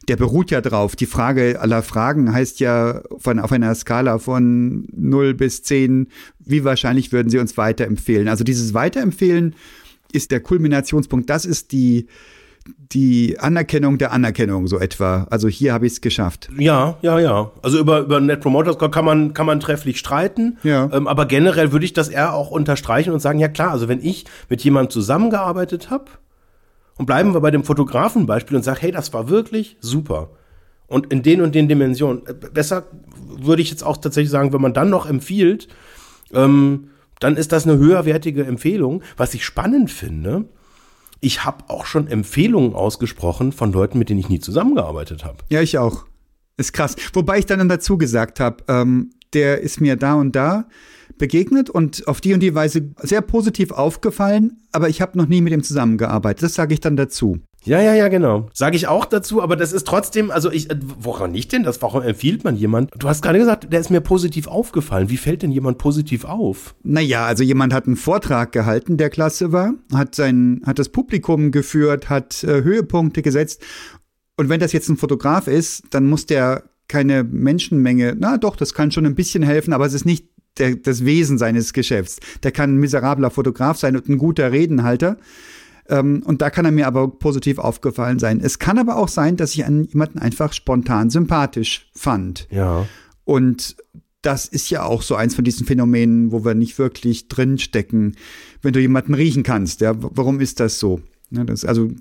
der 0.08 0.16
beruht 0.16 0.52
ja 0.52 0.62
drauf. 0.62 0.96
Die 0.96 1.06
Frage 1.06 1.60
aller 1.60 1.84
Fragen 1.84 2.34
heißt 2.34 2.60
ja 2.60 3.02
von, 3.18 3.40
auf 3.40 3.52
einer 3.52 3.74
Skala 3.76 4.20
von 4.20 4.88
0 4.92 5.34
bis 5.34 5.64
10, 5.64 6.08
wie 6.40 6.64
wahrscheinlich 6.64 7.12
würden 7.12 7.30
sie 7.30 7.40
uns 7.40 7.58
weiterempfehlen? 7.58 8.28
Also 8.28 8.44
dieses 8.44 8.74
Weiterempfehlen 8.74 9.56
ist 10.12 10.32
der 10.32 10.40
Kulminationspunkt. 10.40 11.30
Das 11.30 11.46
ist 11.46 11.72
die, 11.72 12.08
die 12.66 13.38
Anerkennung 13.40 13.98
der 13.98 14.12
Anerkennung, 14.12 14.68
so 14.68 14.80
etwa. 14.80 15.28
Also 15.30 15.48
hier 15.48 15.74
habe 15.74 15.86
ich 15.86 15.94
es 15.94 16.02
geschafft. 16.02 16.50
Ja, 16.58 16.98
ja, 17.02 17.20
ja. 17.20 17.52
Also 17.62 17.80
über, 17.80 18.02
über 18.02 18.22
Net 18.22 18.42
Promoter 18.42 18.74
Score 18.74 18.92
kann 18.92 19.06
man, 19.06 19.34
kann 19.34 19.46
man 19.46 19.60
trefflich 19.60 19.98
streiten. 19.98 20.58
Ja. 20.64 20.90
Ähm, 20.94 21.08
aber 21.08 21.26
generell 21.26 21.72
würde 21.72 21.86
ich 21.86 21.94
das 21.94 22.10
eher 22.10 22.34
auch 22.34 22.52
unterstreichen 22.52 23.12
und 23.12 23.20
sagen, 23.20 23.40
ja 23.40 23.48
klar, 23.48 23.72
also 23.72 23.88
wenn 23.88 24.04
ich 24.04 24.26
mit 24.50 24.64
jemandem 24.64 24.92
zusammengearbeitet 24.92 25.90
habe, 25.90 26.06
und 26.98 27.06
bleiben 27.06 27.34
wir 27.34 27.42
bei 27.42 27.52
dem 27.52 27.64
Fotografenbeispiel 27.64 28.58
und 28.58 28.64
sagen, 28.64 28.80
hey, 28.82 28.92
das 28.92 29.14
war 29.14 29.30
wirklich 29.30 29.78
super. 29.80 30.30
Und 30.88 31.12
in 31.12 31.24
den 31.24 31.42
und 31.42 31.56
den 31.56 31.68
Dimensionen. 31.68 32.26
Äh, 32.28 32.34
besser 32.34 32.86
würde 33.26 33.62
ich 33.62 33.70
jetzt 33.70 33.84
auch 33.84 33.98
tatsächlich 33.98 34.30
sagen, 34.30 34.54
wenn 34.54 34.62
man 34.62 34.74
dann 34.74 34.90
noch 34.90 35.08
empfiehlt, 35.08 35.68
ähm, 36.34 36.90
dann 37.20 37.38
ist 37.38 37.52
das 37.52 37.66
eine 37.68 37.78
höherwertige 37.78 38.44
Empfehlung. 38.44 39.02
Was 39.18 39.34
ich 39.34 39.46
spannend 39.46 39.90
finde, 39.90 40.46
ich 41.20 41.46
habe 41.46 41.64
auch 41.70 41.86
schon 41.86 42.08
Empfehlungen 42.08 42.74
ausgesprochen 42.74 43.54
von 43.54 43.72
Leuten, 43.72 43.98
mit 43.98 44.10
denen 44.10 44.20
ich 44.20 44.30
nie 44.30 44.40
zusammengearbeitet 44.40 45.24
habe. 45.24 45.38
Ja, 45.50 45.62
ich 45.62 45.78
auch. 45.78 46.06
Ist 46.58 46.74
krass. 46.74 46.96
Wobei 47.14 47.40
ich 47.40 47.46
dann 47.46 47.68
dazu 47.70 47.98
gesagt 47.98 48.40
habe, 48.40 48.58
ähm, 48.68 49.12
der 49.34 49.62
ist 49.62 49.82
mir 49.82 49.96
da 49.96 50.14
und 50.14 50.36
da 50.36 50.66
begegnet 51.18 51.70
und 51.70 52.08
auf 52.08 52.22
die 52.22 52.34
und 52.34 52.40
die 52.40 52.56
Weise 52.56 52.92
sehr 53.02 53.22
positiv 53.22 53.72
aufgefallen, 53.72 54.62
aber 54.72 54.90
ich 54.90 55.02
habe 55.02 55.18
noch 55.18 55.28
nie 55.28 55.42
mit 55.42 55.54
ihm 55.54 55.64
zusammengearbeitet. 55.64 56.44
Das 56.44 56.56
sage 56.56 56.74
ich 56.74 56.80
dann 56.80 56.96
dazu. 56.96 57.40
Ja, 57.66 57.82
ja, 57.82 57.94
ja, 57.94 58.10
genau. 58.10 58.50
Sage 58.54 58.76
ich 58.76 58.88
auch 58.88 59.06
dazu, 59.06 59.42
aber 59.42 59.56
das 59.56 59.72
ist 59.72 59.88
trotzdem, 59.88 60.32
also 60.32 60.52
ich, 60.52 60.70
äh, 60.70 60.76
woran 60.82 61.32
nicht 61.32 61.54
denn 61.54 61.64
das? 61.64 61.82
Warum 61.82 62.02
empfiehlt 62.02 62.44
man 62.44 62.58
jemand? 62.58 62.92
Du 62.98 63.08
hast 63.08 63.22
gerade 63.22 63.40
gesagt, 63.40 63.72
der 63.72 63.80
ist 63.80 63.90
mir 63.90 64.02
positiv 64.02 64.48
aufgefallen. 64.48 65.10
Wie 65.10 65.18
fällt 65.18 65.44
denn 65.44 65.52
jemand 65.52 65.78
positiv 65.78 66.26
auf? 66.26 66.76
Naja, 66.84 67.26
also 67.26 67.44
jemand 67.44 67.74
hat 67.74 67.88
einen 67.88 67.96
Vortrag 67.96 68.52
gehalten, 68.52 68.98
der 68.98 69.10
klasse 69.10 69.54
war, 69.54 69.76
hat 69.94 70.14
sein, 70.14 70.62
hat 70.66 70.78
das 70.78 70.90
Publikum 70.90 71.52
geführt, 71.52 72.10
hat 72.10 72.44
äh, 72.44 72.64
Höhepunkte 72.64 73.22
gesetzt. 73.22 73.62
Und 74.36 74.50
wenn 74.50 74.60
das 74.60 74.74
jetzt 74.74 74.90
ein 74.90 74.98
Fotograf 74.98 75.48
ist, 75.48 75.84
dann 75.92 76.10
muss 76.10 76.26
der 76.26 76.64
keine 76.90 77.24
Menschenmenge, 77.24 78.16
na 78.20 78.38
doch, 78.38 78.56
das 78.56 78.74
kann 78.74 78.92
schon 78.92 79.06
ein 79.06 79.16
bisschen 79.16 79.42
helfen, 79.42 79.74
aber 79.74 79.86
es 79.86 79.94
ist 79.94 80.06
nicht 80.06 80.28
der, 80.58 80.76
das 80.76 81.06
Wesen 81.06 81.38
seines 81.38 81.74
Geschäfts. 81.74 82.20
Der 82.44 82.52
kann 82.52 82.76
ein 82.76 82.80
miserabler 82.80 83.30
Fotograf 83.30 83.78
sein 83.78 83.96
und 83.96 84.08
ein 84.10 84.18
guter 84.18 84.52
Redenhalter. 84.52 85.18
Ähm, 85.90 86.24
und 86.26 86.42
da 86.42 86.50
kann 86.50 86.66
er 86.66 86.72
mir 86.72 86.88
aber 86.88 87.08
positiv 87.08 87.58
aufgefallen 87.58 88.20
sein. 88.20 88.40
Es 88.42 88.60
kann 88.60 88.78
aber 88.78 88.96
auch 88.98 89.10
sein, 89.10 89.36
dass 89.36 89.54
ich 89.54 89.66
einen, 89.66 89.86
jemanden 89.86 90.20
einfach 90.20 90.54
spontan 90.54 91.10
sympathisch 91.10 91.90
fand. 91.94 92.48
Ja. 92.52 92.88
Und 93.26 93.76
das 94.22 94.48
ist 94.48 94.70
ja 94.70 94.84
auch 94.84 95.02
so 95.02 95.16
eins 95.16 95.36
von 95.36 95.44
diesen 95.44 95.68
Phänomenen, 95.68 96.32
wo 96.32 96.46
wir 96.46 96.56
nicht 96.56 96.80
wirklich 96.80 97.28
drinstecken, 97.28 98.16
wenn 98.62 98.74
du 98.74 98.80
jemanden 98.80 99.14
riechen 99.14 99.44
kannst. 99.44 99.82
Ja, 99.82 99.94
warum 99.98 100.40
ist 100.40 100.60
das 100.60 100.80
so? 100.80 101.02
Ja, 101.30 101.44
das, 101.44 101.66
also, 101.66 101.92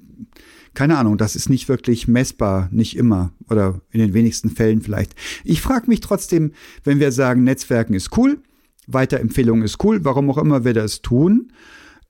keine 0.74 0.98
Ahnung, 0.98 1.18
das 1.18 1.36
ist 1.36 1.48
nicht 1.48 1.68
wirklich 1.68 2.08
messbar, 2.08 2.68
nicht 2.72 2.96
immer 2.96 3.32
oder 3.48 3.80
in 3.90 4.00
den 4.00 4.14
wenigsten 4.14 4.50
Fällen 4.50 4.80
vielleicht. 4.80 5.14
Ich 5.44 5.60
frage 5.60 5.88
mich 5.88 6.00
trotzdem, 6.00 6.52
wenn 6.84 7.00
wir 7.00 7.12
sagen, 7.12 7.44
Netzwerken 7.44 7.94
ist 7.94 8.16
cool, 8.16 8.38
Weiterempfehlung 8.86 9.62
ist 9.62 9.82
cool, 9.84 10.04
warum 10.04 10.30
auch 10.30 10.38
immer 10.38 10.64
wir 10.64 10.74
das 10.74 11.02
tun 11.02 11.52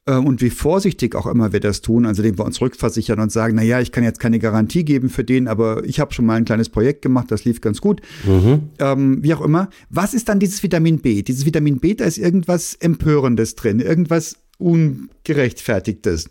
äh, 0.06 0.14
und 0.14 0.40
wie 0.40 0.50
vorsichtig 0.50 1.14
auch 1.14 1.26
immer 1.26 1.52
wir 1.52 1.60
das 1.60 1.80
tun, 1.80 2.06
also 2.06 2.22
indem 2.22 2.38
wir 2.38 2.44
uns 2.44 2.60
rückversichern 2.60 3.20
und 3.20 3.30
sagen, 3.30 3.54
na 3.56 3.62
ja, 3.62 3.80
ich 3.80 3.92
kann 3.92 4.04
jetzt 4.04 4.20
keine 4.20 4.38
Garantie 4.38 4.84
geben 4.84 5.10
für 5.10 5.24
den, 5.24 5.48
aber 5.48 5.84
ich 5.84 6.00
habe 6.00 6.12
schon 6.14 6.26
mal 6.26 6.36
ein 6.36 6.44
kleines 6.44 6.68
Projekt 6.68 7.02
gemacht, 7.02 7.30
das 7.30 7.44
lief 7.44 7.60
ganz 7.60 7.80
gut. 7.80 8.00
Ähm, 8.78 9.22
wie 9.22 9.34
auch 9.34 9.42
immer. 9.42 9.68
Was 9.90 10.14
ist 10.14 10.28
dann 10.28 10.40
dieses 10.40 10.62
Vitamin 10.62 11.00
B? 11.00 11.22
Dieses 11.22 11.44
Vitamin 11.46 11.78
B, 11.78 11.94
da 11.94 12.04
ist 12.04 12.18
irgendwas 12.18 12.74
Empörendes 12.74 13.54
drin, 13.54 13.80
irgendwas 13.80 14.36
Ungerechtfertigtes. 14.58 16.30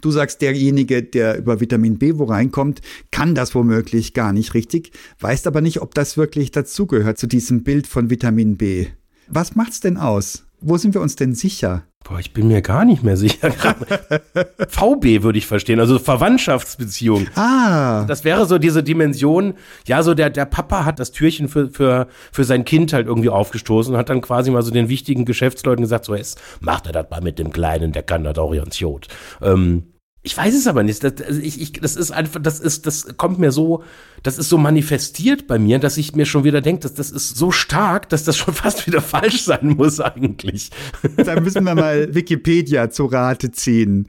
Du 0.00 0.10
sagst, 0.10 0.42
derjenige, 0.42 1.02
der 1.02 1.38
über 1.38 1.60
Vitamin 1.60 1.98
B 1.98 2.18
wo 2.18 2.24
reinkommt, 2.24 2.80
kann 3.10 3.34
das 3.34 3.54
womöglich 3.54 4.14
gar 4.14 4.32
nicht 4.32 4.54
richtig, 4.54 4.92
weißt 5.20 5.46
aber 5.46 5.60
nicht, 5.60 5.80
ob 5.80 5.94
das 5.94 6.16
wirklich 6.16 6.50
dazugehört 6.50 7.18
zu 7.18 7.26
diesem 7.26 7.62
Bild 7.62 7.86
von 7.86 8.10
Vitamin 8.10 8.56
B. 8.56 8.86
Was 9.28 9.56
macht's 9.56 9.80
denn 9.80 9.96
aus? 9.96 10.44
Wo 10.60 10.76
sind 10.76 10.94
wir 10.94 11.00
uns 11.00 11.16
denn 11.16 11.34
sicher? 11.34 11.84
Boah, 12.02 12.18
ich 12.18 12.32
bin 12.32 12.48
mir 12.48 12.62
gar 12.62 12.84
nicht 12.84 13.02
mehr 13.02 13.16
sicher. 13.16 13.50
VB 14.68 15.22
würde 15.22 15.38
ich 15.38 15.46
verstehen, 15.46 15.78
also 15.80 15.98
Verwandtschaftsbeziehung. 15.98 17.28
Ah, 17.36 18.04
Das 18.06 18.24
wäre 18.24 18.46
so 18.46 18.58
diese 18.58 18.82
Dimension, 18.82 19.54
ja, 19.86 20.02
so 20.02 20.14
der, 20.14 20.30
der 20.30 20.46
Papa 20.46 20.84
hat 20.84 20.98
das 20.98 21.12
Türchen 21.12 21.48
für, 21.48 21.68
für, 21.68 22.08
für 22.32 22.44
sein 22.44 22.64
Kind 22.64 22.92
halt 22.94 23.06
irgendwie 23.06 23.28
aufgestoßen 23.28 23.92
und 23.92 23.98
hat 23.98 24.08
dann 24.08 24.22
quasi 24.22 24.50
mal 24.50 24.62
so 24.62 24.70
den 24.70 24.88
wichtigen 24.88 25.24
Geschäftsleuten 25.26 25.82
gesagt, 25.82 26.06
so 26.06 26.14
jetzt 26.14 26.40
macht 26.60 26.86
er 26.86 26.92
das 26.92 27.10
mal 27.10 27.20
mit 27.20 27.38
dem 27.38 27.52
Kleinen, 27.52 27.92
der 27.92 28.02
kann 28.02 28.24
das 28.24 28.38
auch 28.38 28.54
ganz 28.54 28.78
gut. 28.78 29.06
Ähm, 29.42 29.84
ich 30.22 30.36
weiß 30.36 30.54
es 30.54 30.66
aber 30.66 30.82
nicht. 30.82 31.02
Das, 31.02 31.14
ich, 31.38 31.60
ich, 31.60 31.72
das 31.72 31.96
ist 31.96 32.10
einfach, 32.10 32.42
das 32.42 32.60
ist, 32.60 32.86
das 32.86 33.16
kommt 33.16 33.38
mir 33.38 33.52
so, 33.52 33.84
das 34.22 34.36
ist 34.36 34.50
so 34.50 34.58
manifestiert 34.58 35.46
bei 35.46 35.58
mir, 35.58 35.78
dass 35.78 35.96
ich 35.96 36.14
mir 36.14 36.26
schon 36.26 36.44
wieder 36.44 36.60
denke, 36.60 36.82
dass 36.82 36.92
das 36.92 37.10
ist 37.10 37.36
so 37.36 37.50
stark, 37.50 38.10
dass 38.10 38.24
das 38.24 38.36
schon 38.36 38.52
fast 38.54 38.86
wieder 38.86 39.00
falsch 39.00 39.42
sein 39.42 39.76
muss 39.78 39.98
eigentlich. 39.98 40.70
da 41.16 41.40
müssen 41.40 41.64
wir 41.64 41.74
mal 41.74 42.14
Wikipedia 42.14 42.90
zu 42.90 43.06
Rate 43.06 43.50
ziehen. 43.50 44.08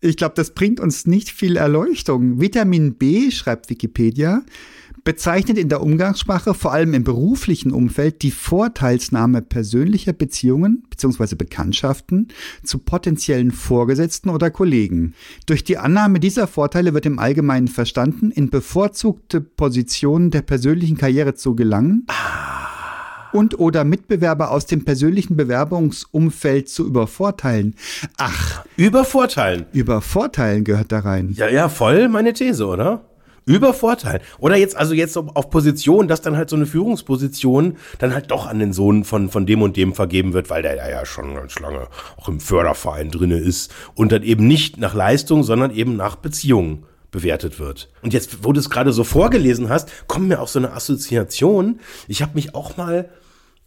Ich 0.00 0.16
glaube, 0.16 0.34
das 0.34 0.54
bringt 0.54 0.80
uns 0.80 1.06
nicht 1.06 1.30
viel 1.30 1.56
Erleuchtung. 1.56 2.40
Vitamin 2.40 2.94
B, 2.94 3.30
schreibt 3.30 3.68
Wikipedia, 3.68 4.42
bezeichnet 5.04 5.58
in 5.58 5.68
der 5.68 5.82
Umgangssprache, 5.82 6.54
vor 6.54 6.72
allem 6.72 6.94
im 6.94 7.04
beruflichen 7.04 7.72
Umfeld, 7.72 8.22
die 8.22 8.30
Vorteilsnahme 8.30 9.42
persönlicher 9.42 10.12
Beziehungen 10.12 10.84
bzw. 10.90 11.34
Bekanntschaften 11.34 12.28
zu 12.62 12.78
potenziellen 12.78 13.50
Vorgesetzten 13.50 14.30
oder 14.30 14.50
Kollegen. 14.50 15.14
Durch 15.46 15.64
die 15.64 15.78
Annahme 15.78 16.20
dieser 16.20 16.46
Vorteile 16.46 16.94
wird 16.94 17.06
im 17.06 17.18
Allgemeinen 17.18 17.68
verstanden, 17.68 18.30
in 18.30 18.50
bevorzugte 18.50 19.40
Positionen 19.40 20.30
der 20.30 20.42
persönlichen 20.42 20.96
Karriere 20.96 21.34
zu 21.34 21.54
gelangen 21.54 22.06
und 23.32 23.58
oder 23.58 23.84
Mitbewerber 23.84 24.50
aus 24.50 24.66
dem 24.66 24.84
persönlichen 24.84 25.36
Bewerbungsumfeld 25.36 26.68
zu 26.68 26.86
übervorteilen. 26.86 27.74
Ach, 28.16 28.64
Übervorteilen. 28.76 29.66
übervorteilen 29.72 30.64
gehört 30.64 30.92
da 30.92 31.00
rein. 31.00 31.32
Ja, 31.32 31.48
ja, 31.48 31.68
voll 31.68 32.08
meine 32.08 32.32
These, 32.32 32.66
oder? 32.66 33.09
Übervorteilen. 33.44 34.20
Oder 34.38 34.56
jetzt, 34.56 34.76
also 34.76 34.94
jetzt 34.94 35.16
auf 35.16 35.50
Position, 35.50 36.08
dass 36.08 36.20
dann 36.20 36.36
halt 36.36 36.50
so 36.50 36.56
eine 36.56 36.66
Führungsposition 36.66 37.76
dann 37.98 38.14
halt 38.14 38.30
doch 38.30 38.46
an 38.46 38.58
den 38.58 38.72
Sohn 38.72 39.04
von, 39.04 39.28
von 39.30 39.46
dem 39.46 39.62
und 39.62 39.76
dem 39.76 39.94
vergeben 39.94 40.32
wird, 40.32 40.50
weil 40.50 40.62
der 40.62 40.76
ja 40.76 41.06
schon 41.06 41.34
ganz 41.34 41.58
lange 41.58 41.88
auch 42.16 42.28
im 42.28 42.40
Förderverein 42.40 43.10
drinne 43.10 43.38
ist 43.38 43.72
und 43.94 44.12
dann 44.12 44.22
eben 44.22 44.46
nicht 44.46 44.78
nach 44.78 44.94
Leistung, 44.94 45.42
sondern 45.42 45.74
eben 45.74 45.96
nach 45.96 46.16
Beziehungen 46.16 46.84
bewertet 47.10 47.58
wird. 47.58 47.90
Und 48.02 48.12
jetzt, 48.12 48.44
wo 48.44 48.52
du 48.52 48.60
es 48.60 48.70
gerade 48.70 48.92
so 48.92 49.04
vorgelesen 49.04 49.68
hast, 49.68 49.90
kommt 50.06 50.28
mir 50.28 50.40
auch 50.40 50.48
so 50.48 50.58
eine 50.58 50.72
Assoziation. 50.72 51.80
Ich 52.08 52.22
habe 52.22 52.32
mich 52.34 52.54
auch 52.54 52.76
mal 52.76 53.08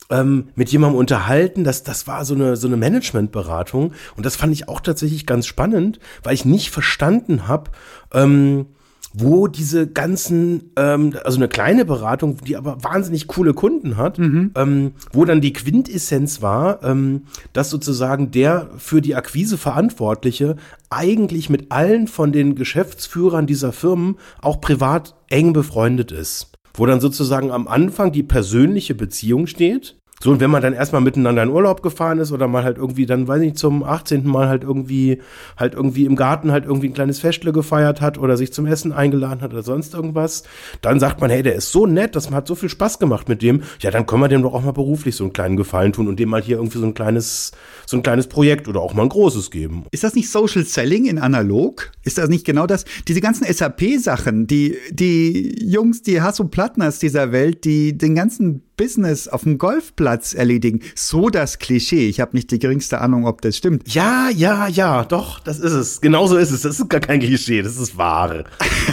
ähm, 0.10 0.50
mit 0.56 0.70
jemandem 0.72 1.00
unterhalten, 1.00 1.64
das, 1.64 1.84
das 1.84 2.08
war 2.08 2.26
so 2.26 2.36
eine, 2.36 2.56
so 2.56 2.68
eine 2.68 2.78
Managementberatung 2.78 3.94
und 4.16 4.26
das 4.26 4.36
fand 4.36 4.54
ich 4.54 4.68
auch 4.68 4.82
tatsächlich 4.82 5.26
ganz 5.26 5.48
spannend, 5.48 6.00
weil 6.24 6.34
ich 6.34 6.46
nicht 6.46 6.72
verstanden 6.72 7.48
habe, 7.48 7.72
ähm, 8.14 8.68
wo 9.14 9.48
diese 9.48 9.88
ganzen, 9.88 10.72
ähm, 10.76 11.16
also 11.24 11.38
eine 11.38 11.48
kleine 11.48 11.86
Beratung, 11.86 12.38
die 12.46 12.58
aber 12.58 12.84
wahnsinnig 12.84 13.28
coole 13.28 13.54
Kunden 13.54 13.96
hat, 13.98 14.18
ähm, 14.56 14.94
wo 15.12 15.24
dann 15.26 15.42
die 15.42 15.54
Quintessenz 15.54 16.42
war, 16.42 16.84
ähm, 16.84 17.24
dass 17.54 17.70
sozusagen 17.70 18.32
der 18.32 18.70
für 18.78 19.02
die 19.02 19.16
Akquise 19.16 19.58
Verantwortliche 19.58 20.56
eigentlich 20.90 21.50
mit 21.50 21.72
allen 21.72 22.08
von 22.08 22.32
den 22.32 22.56
Geschäftsführern 22.56 23.46
dieser 23.46 23.72
Firmen 23.72 24.18
auch 24.42 24.60
privat 24.62 25.16
eng 25.30 25.54
befreundet 25.54 26.12
ist. 26.12 26.52
Wo 26.74 26.88
dann 26.88 27.00
sozusagen 27.00 27.52
am 27.52 27.68
Anfang 27.68 28.12
die 28.12 28.24
persönliche 28.24 28.96
Beziehung 28.96 29.46
steht. 29.46 29.96
So, 30.24 30.32
und 30.32 30.40
wenn 30.40 30.52
man 30.52 30.62
dann 30.62 30.72
erstmal 30.72 31.02
miteinander 31.02 31.44
in 31.44 31.50
Urlaub 31.50 31.84
gefahren 31.84 32.18
ist 32.20 32.32
oder 32.32 32.48
mal 32.48 32.64
halt 32.64 32.78
irgendwie 32.78 33.06
dann, 33.06 33.28
weiß 33.28 33.42
ich 33.42 33.48
nicht, 33.48 33.58
zum 33.58 33.84
18. 33.84 34.26
Mal 34.26 34.48
halt 34.48 34.64
irgendwie, 34.64 35.22
halt 35.58 35.74
irgendwie 35.74 36.06
im 36.06 36.16
Garten 36.16 36.54
halt 36.54 36.64
irgendwie 36.64 36.88
ein 36.88 36.94
kleines 36.94 37.20
Festle 37.20 37.52
gefeiert 37.52 38.00
hat 38.00 38.18
oder 38.18 38.38
sich 38.38 38.54
zum 38.54 38.66
Essen 38.66 38.94
eingeladen 38.94 39.42
hat 39.42 39.52
oder 39.52 39.64
sonst 39.64 39.94
irgendwas, 39.94 40.44
dann 40.80 41.02
sagt 41.02 41.20
man, 41.20 41.30
hey, 41.30 41.44
der 41.44 41.56
ist 41.56 41.74
so 41.74 41.86
nett, 41.88 42.16
das 42.16 42.32
hat 42.32 42.48
so 42.48 42.56
viel 42.56 42.70
Spaß 42.70 43.00
gemacht 43.00 43.28
mit 43.28 43.42
dem, 43.42 43.64
ja, 43.82 43.92
dann 43.92 44.06
können 44.06 44.22
wir 44.22 44.30
dem 44.30 44.44
doch 44.44 44.54
auch 44.54 44.64
mal 44.64 44.72
beruflich 44.72 45.14
so 45.18 45.26
einen 45.26 45.34
kleinen 45.34 45.58
Gefallen 45.58 45.92
tun 45.92 46.08
und 46.08 46.18
dem 46.22 46.30
mal 46.30 46.42
hier 46.42 46.56
irgendwie 46.56 46.78
so 46.78 46.86
ein 46.86 46.94
kleines, 46.94 47.52
so 47.86 47.98
ein 47.98 48.04
kleines 48.04 48.28
Projekt 48.28 48.70
oder 48.70 48.80
auch 48.80 48.94
mal 48.94 49.04
ein 49.04 49.10
großes 49.10 49.52
geben. 49.52 49.84
Ist 49.92 50.06
das 50.06 50.16
nicht 50.16 50.30
Social 50.30 50.64
Selling 50.64 51.04
in 51.04 51.20
analog? 51.20 51.92
Ist 52.04 52.18
das 52.18 52.30
nicht 52.30 52.46
genau 52.46 52.66
das? 52.66 52.86
Diese 53.10 53.20
ganzen 53.20 53.46
SAP-Sachen, 53.46 54.48
die, 54.48 54.78
die 54.90 55.54
Jungs, 55.70 56.02
die 56.02 56.22
Hasso 56.22 56.46
Plattners 56.46 57.00
dieser 57.00 57.34
Welt, 57.34 57.66
die 57.66 57.98
den 57.98 58.16
ganzen 58.16 58.64
Business 58.84 59.30
auf 59.30 59.44
dem 59.44 59.58
Golfplatz 59.58 60.34
erledigen. 60.34 60.82
So 60.94 61.30
das 61.30 61.58
Klischee. 61.58 62.10
Ich 62.10 62.20
habe 62.20 62.36
nicht 62.36 62.52
die 62.52 62.60
geringste 62.60 63.00
Ahnung, 63.00 63.26
ob 63.26 63.40
das 63.42 63.56
stimmt. 63.56 63.94
Ja, 63.94 64.28
ja, 64.30 64.68
ja, 64.68 65.06
doch, 65.06 65.40
das 65.40 65.60
ist 65.60 65.72
es. 65.72 66.02
Genauso 66.02 66.36
ist 66.36 66.52
es. 66.52 66.64
Das 66.64 66.78
ist 66.78 66.90
gar 66.90 67.00
kein 67.00 67.22
Klischee, 67.22 67.62
das 67.62 67.78
ist 67.78 67.98
wahr. 67.98 68.44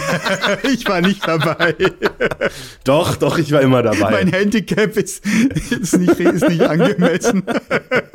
ich 0.72 0.86
war 0.86 1.00
nicht 1.00 1.26
dabei. 1.26 1.74
Doch, 2.84 3.16
doch, 3.16 3.38
ich 3.38 3.52
war 3.52 3.60
immer 3.60 3.82
dabei. 3.82 4.10
Mein 4.10 4.32
Handicap 4.32 4.96
ist, 4.96 5.24
ist, 5.70 5.98
nicht, 5.98 6.18
ist 6.18 6.48
nicht 6.48 6.62
angemessen. 6.62 7.42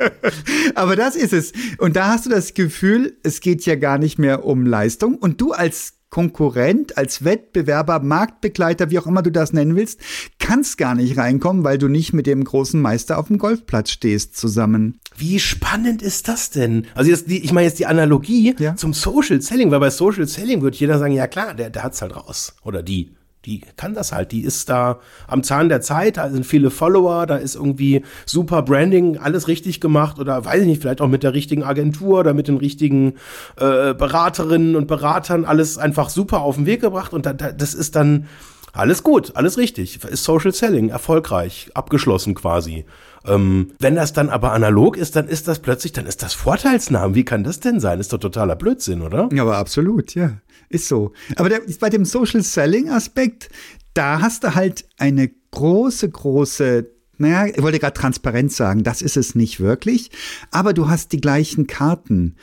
Aber 0.74 0.96
das 0.96 1.16
ist 1.16 1.32
es. 1.32 1.52
Und 1.78 1.96
da 1.96 2.08
hast 2.08 2.26
du 2.26 2.30
das 2.30 2.54
Gefühl, 2.54 3.16
es 3.22 3.40
geht 3.40 3.64
ja 3.66 3.76
gar 3.76 3.98
nicht 3.98 4.18
mehr 4.18 4.44
um 4.44 4.66
Leistung. 4.66 5.16
Und 5.16 5.40
du 5.40 5.52
als 5.52 5.95
Konkurrent, 6.16 6.96
als 6.96 7.24
Wettbewerber, 7.24 8.00
Marktbegleiter, 8.00 8.90
wie 8.90 8.98
auch 8.98 9.06
immer 9.06 9.20
du 9.20 9.30
das 9.30 9.52
nennen 9.52 9.76
willst, 9.76 10.00
kannst 10.38 10.78
gar 10.78 10.94
nicht 10.94 11.18
reinkommen, 11.18 11.62
weil 11.62 11.76
du 11.76 11.88
nicht 11.88 12.14
mit 12.14 12.26
dem 12.26 12.42
großen 12.42 12.80
Meister 12.80 13.18
auf 13.18 13.26
dem 13.26 13.36
Golfplatz 13.36 13.90
stehst 13.90 14.34
zusammen. 14.34 14.98
Wie 15.14 15.38
spannend 15.38 16.00
ist 16.00 16.26
das 16.28 16.48
denn? 16.48 16.86
Also 16.94 17.10
jetzt 17.10 17.28
die, 17.28 17.44
ich 17.44 17.52
meine 17.52 17.66
jetzt 17.66 17.78
die 17.78 17.84
Analogie 17.84 18.54
Ja. 18.58 18.76
zum 18.76 18.94
Social 18.94 19.42
Selling, 19.42 19.70
weil 19.70 19.80
bei 19.80 19.90
Social 19.90 20.26
Selling 20.26 20.62
wird 20.62 20.76
jeder 20.76 20.98
sagen, 20.98 21.12
ja 21.12 21.26
klar, 21.26 21.52
der, 21.52 21.68
der 21.68 21.82
hat's 21.82 22.00
halt 22.00 22.16
raus. 22.16 22.54
Oder 22.64 22.82
die. 22.82 23.10
Die 23.46 23.60
kann 23.76 23.94
das 23.94 24.12
halt. 24.12 24.32
Die 24.32 24.42
ist 24.42 24.68
da 24.68 24.98
am 25.28 25.42
Zahn 25.42 25.68
der 25.68 25.80
Zeit, 25.80 26.16
da 26.16 26.28
sind 26.28 26.44
viele 26.44 26.70
Follower, 26.70 27.26
da 27.26 27.36
ist 27.36 27.54
irgendwie 27.54 28.02
super 28.26 28.62
Branding, 28.62 29.18
alles 29.18 29.48
richtig 29.48 29.80
gemacht 29.80 30.18
oder 30.18 30.44
weiß 30.44 30.62
ich 30.62 30.66
nicht, 30.66 30.82
vielleicht 30.82 31.00
auch 31.00 31.08
mit 31.08 31.22
der 31.22 31.32
richtigen 31.32 31.62
Agentur 31.62 32.20
oder 32.20 32.34
mit 32.34 32.48
den 32.48 32.56
richtigen 32.56 33.14
äh, 33.56 33.94
Beraterinnen 33.94 34.74
und 34.74 34.88
Beratern 34.88 35.44
alles 35.44 35.78
einfach 35.78 36.08
super 36.08 36.40
auf 36.40 36.56
den 36.56 36.66
Weg 36.66 36.80
gebracht 36.80 37.14
und 37.14 37.24
da, 37.24 37.32
da, 37.32 37.52
das 37.52 37.72
ist 37.72 37.96
dann 37.96 38.26
alles 38.72 39.02
gut, 39.02 39.32
alles 39.36 39.56
richtig. 39.56 40.04
Ist 40.04 40.24
Social 40.24 40.52
Selling 40.52 40.90
erfolgreich, 40.90 41.70
abgeschlossen 41.72 42.34
quasi. 42.34 42.84
Ähm, 43.24 43.72
wenn 43.80 43.94
das 43.96 44.12
dann 44.12 44.28
aber 44.28 44.52
analog 44.52 44.96
ist, 44.96 45.16
dann 45.16 45.28
ist 45.28 45.48
das 45.48 45.60
plötzlich, 45.60 45.92
dann 45.92 46.06
ist 46.06 46.22
das 46.22 46.34
Vorteilsnamen. 46.34 47.14
Wie 47.14 47.24
kann 47.24 47.42
das 47.42 47.60
denn 47.60 47.80
sein? 47.80 48.00
Ist 48.00 48.12
doch 48.12 48.18
totaler 48.18 48.54
Blödsinn, 48.54 49.02
oder? 49.02 49.28
Ja, 49.32 49.42
aber 49.42 49.56
absolut, 49.56 50.14
ja. 50.14 50.32
Ist 50.68 50.88
so. 50.88 51.12
Aber 51.36 51.48
der, 51.48 51.62
bei 51.80 51.90
dem 51.90 52.04
Social 52.04 52.42
Selling 52.42 52.90
Aspekt, 52.90 53.48
da 53.94 54.20
hast 54.20 54.44
du 54.44 54.54
halt 54.54 54.86
eine 54.98 55.30
große, 55.52 56.08
große, 56.08 56.90
naja, 57.18 57.46
ich 57.46 57.62
wollte 57.62 57.78
gerade 57.78 57.98
Transparenz 57.98 58.56
sagen, 58.56 58.82
das 58.82 59.00
ist 59.00 59.16
es 59.16 59.34
nicht 59.34 59.60
wirklich, 59.60 60.10
aber 60.50 60.74
du 60.74 60.88
hast 60.88 61.12
die 61.12 61.20
gleichen 61.20 61.66
Karten. 61.66 62.36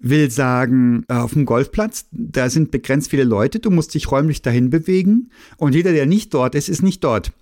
Will 0.00 0.30
sagen, 0.30 1.04
äh, 1.08 1.14
auf 1.14 1.32
dem 1.32 1.44
Golfplatz, 1.44 2.06
da 2.12 2.50
sind 2.50 2.70
begrenzt 2.70 3.10
viele 3.10 3.24
Leute, 3.24 3.58
du 3.58 3.70
musst 3.70 3.94
dich 3.94 4.12
räumlich 4.12 4.42
dahin 4.42 4.70
bewegen 4.70 5.30
und 5.56 5.74
jeder, 5.74 5.92
der 5.92 6.06
nicht 6.06 6.32
dort 6.34 6.54
ist, 6.54 6.68
ist 6.68 6.82
nicht 6.82 7.02
dort. 7.02 7.32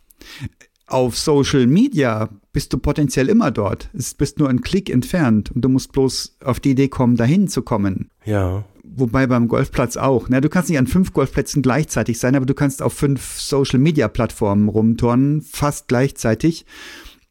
Auf 0.87 1.19
Social 1.19 1.67
Media 1.67 2.31
bist 2.53 2.73
du 2.73 2.79
potenziell 2.79 3.29
immer 3.29 3.51
dort. 3.51 3.91
Es 3.93 4.15
bist 4.15 4.39
nur 4.39 4.49
ein 4.49 4.63
Klick 4.63 4.89
entfernt 4.89 5.51
und 5.51 5.63
du 5.63 5.69
musst 5.69 5.93
bloß 5.93 6.39
auf 6.45 6.61
die 6.61 6.71
Idee 6.71 6.89
kommen, 6.89 7.17
dahin 7.17 7.49
zu 7.49 7.61
kommen. 7.61 8.09
Ja. 8.25 8.65
Wobei 8.99 9.27
beim 9.27 9.47
Golfplatz 9.47 9.99
auch. 9.99 10.31
Ne? 10.31 10.41
Du 10.41 10.49
kannst 10.49 10.71
nicht 10.71 10.79
an 10.79 10.87
fünf 10.87 11.13
Golfplätzen 11.13 11.61
gleichzeitig 11.61 12.19
sein, 12.19 12.35
aber 12.35 12.47
du 12.47 12.55
kannst 12.55 12.81
auf 12.81 12.95
fünf 12.95 13.39
Social-Media-Plattformen 13.39 14.71
rumturnen, 14.71 15.43
fast 15.43 15.87
gleichzeitig. 15.89 16.65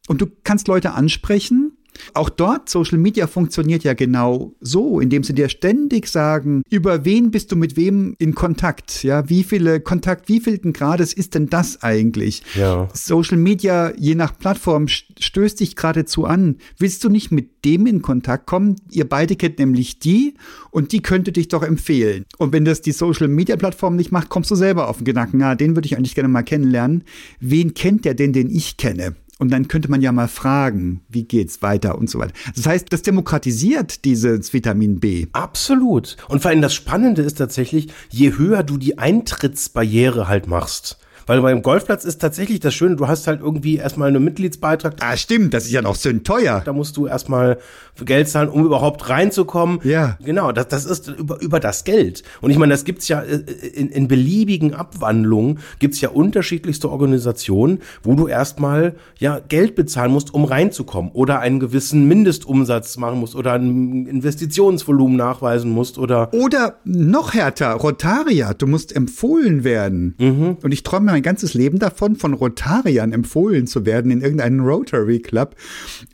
Und 0.06 0.20
du 0.20 0.26
kannst 0.44 0.68
Leute 0.68 0.92
ansprechen, 0.92 1.75
Auch 2.14 2.28
dort, 2.28 2.68
Social 2.68 2.98
Media 2.98 3.26
funktioniert 3.26 3.84
ja 3.84 3.94
genau 3.94 4.54
so, 4.60 5.00
indem 5.00 5.22
sie 5.22 5.34
dir 5.34 5.48
ständig 5.48 6.08
sagen, 6.08 6.62
über 6.70 7.04
wen 7.04 7.30
bist 7.30 7.52
du 7.52 7.56
mit 7.56 7.76
wem 7.76 8.14
in 8.18 8.34
Kontakt? 8.34 9.02
Ja, 9.02 9.28
wie 9.28 9.44
viele 9.44 9.80
Kontakt, 9.80 10.28
wie 10.28 10.40
vielten 10.40 10.72
Grades 10.72 11.12
ist 11.12 11.34
denn 11.34 11.48
das 11.48 11.82
eigentlich? 11.82 12.42
Ja. 12.54 12.88
Social 12.92 13.38
Media, 13.38 13.92
je 13.96 14.14
nach 14.14 14.36
Plattform, 14.38 14.88
stößt 14.88 15.60
dich 15.60 15.76
geradezu 15.76 16.24
an. 16.24 16.56
Willst 16.78 17.04
du 17.04 17.08
nicht 17.08 17.30
mit 17.30 17.64
dem 17.64 17.86
in 17.86 18.02
Kontakt 18.02 18.46
kommen? 18.46 18.76
Ihr 18.90 19.08
beide 19.08 19.36
kennt 19.36 19.58
nämlich 19.58 19.98
die 19.98 20.34
und 20.70 20.92
die 20.92 21.00
könnte 21.00 21.32
dich 21.32 21.48
doch 21.48 21.62
empfehlen. 21.62 22.24
Und 22.38 22.52
wenn 22.52 22.64
das 22.64 22.80
die 22.80 22.92
Social 22.92 23.28
Media 23.28 23.56
Plattform 23.56 23.96
nicht 23.96 24.12
macht, 24.12 24.28
kommst 24.28 24.50
du 24.50 24.54
selber 24.54 24.88
auf 24.88 24.98
den 24.98 25.04
Gedanken, 25.04 25.40
ja, 25.40 25.54
den 25.54 25.76
würde 25.76 25.86
ich 25.86 25.96
eigentlich 25.96 26.14
gerne 26.14 26.28
mal 26.28 26.42
kennenlernen. 26.42 27.04
Wen 27.40 27.74
kennt 27.74 28.04
der 28.04 28.14
denn, 28.14 28.32
den 28.32 28.50
ich 28.50 28.76
kenne? 28.76 29.16
Und 29.38 29.50
dann 29.50 29.68
könnte 29.68 29.90
man 29.90 30.00
ja 30.00 30.12
mal 30.12 30.28
fragen, 30.28 31.02
wie 31.08 31.24
geht's 31.24 31.60
weiter 31.60 31.98
und 31.98 32.08
so 32.08 32.18
weiter. 32.18 32.32
Das 32.54 32.66
heißt, 32.66 32.90
das 32.90 33.02
demokratisiert 33.02 34.04
dieses 34.04 34.52
Vitamin 34.52 34.98
B. 34.98 35.26
Absolut. 35.32 36.16
Und 36.28 36.40
vor 36.40 36.50
allem 36.50 36.62
das 36.62 36.74
Spannende 36.74 37.22
ist 37.22 37.36
tatsächlich, 37.36 37.88
je 38.08 38.32
höher 38.38 38.62
du 38.62 38.78
die 38.78 38.98
Eintrittsbarriere 38.98 40.26
halt 40.26 40.46
machst, 40.46 40.98
weil 41.26 41.42
beim 41.42 41.62
Golfplatz 41.62 42.04
ist 42.04 42.20
tatsächlich 42.20 42.60
das 42.60 42.74
Schöne, 42.74 42.96
du 42.96 43.08
hast 43.08 43.26
halt 43.26 43.40
irgendwie 43.40 43.76
erstmal 43.76 44.08
einen 44.08 44.24
Mitgliedsbeitrag. 44.24 44.94
Ah, 45.00 45.16
stimmt, 45.16 45.52
das 45.52 45.64
ist 45.64 45.72
ja 45.72 45.82
noch 45.82 45.96
so 45.96 46.12
teuer. 46.12 46.62
Da 46.64 46.72
musst 46.72 46.96
du 46.96 47.06
erstmal 47.06 47.58
Geld 48.04 48.28
zahlen, 48.28 48.48
um 48.48 48.64
überhaupt 48.64 49.08
reinzukommen. 49.08 49.80
Ja. 49.82 50.18
Genau, 50.22 50.52
das, 50.52 50.68
das 50.68 50.84
ist 50.84 51.08
über, 51.08 51.40
über 51.40 51.60
das 51.60 51.84
Geld. 51.84 52.22
Und 52.40 52.50
ich 52.50 52.58
meine, 52.58 52.72
das 52.72 52.84
gibt's 52.84 53.08
ja 53.08 53.22
äh, 53.22 53.36
in, 53.36 53.88
in 53.88 54.08
beliebigen 54.08 54.74
Abwandlungen, 54.74 55.58
gibt's 55.78 56.00
ja 56.00 56.10
unterschiedlichste 56.10 56.90
Organisationen, 56.90 57.80
wo 58.02 58.14
du 58.14 58.28
erstmal 58.28 58.94
ja 59.18 59.40
Geld 59.40 59.74
bezahlen 59.74 60.12
musst, 60.12 60.32
um 60.32 60.44
reinzukommen. 60.44 61.10
Oder 61.12 61.40
einen 61.40 61.58
gewissen 61.58 62.06
Mindestumsatz 62.06 62.96
machen 62.98 63.18
musst 63.18 63.34
oder 63.34 63.54
ein 63.54 64.06
Investitionsvolumen 64.06 65.16
nachweisen 65.16 65.70
musst 65.70 65.98
oder. 65.98 66.32
Oder 66.34 66.76
noch 66.84 67.34
härter, 67.34 67.72
Rotaria, 67.72 68.54
du 68.54 68.66
musst 68.66 68.94
empfohlen 68.94 69.64
werden. 69.64 70.14
Mhm. 70.18 70.58
Und 70.62 70.72
ich 70.72 70.82
träume 70.82 71.15
mein 71.16 71.22
ganzes 71.22 71.54
Leben 71.54 71.78
davon, 71.78 72.14
von 72.16 72.34
Rotariern 72.34 73.14
empfohlen 73.14 73.66
zu 73.66 73.86
werden 73.86 74.10
in 74.10 74.20
irgendeinen 74.20 74.60
Rotary 74.60 75.20
Club, 75.20 75.56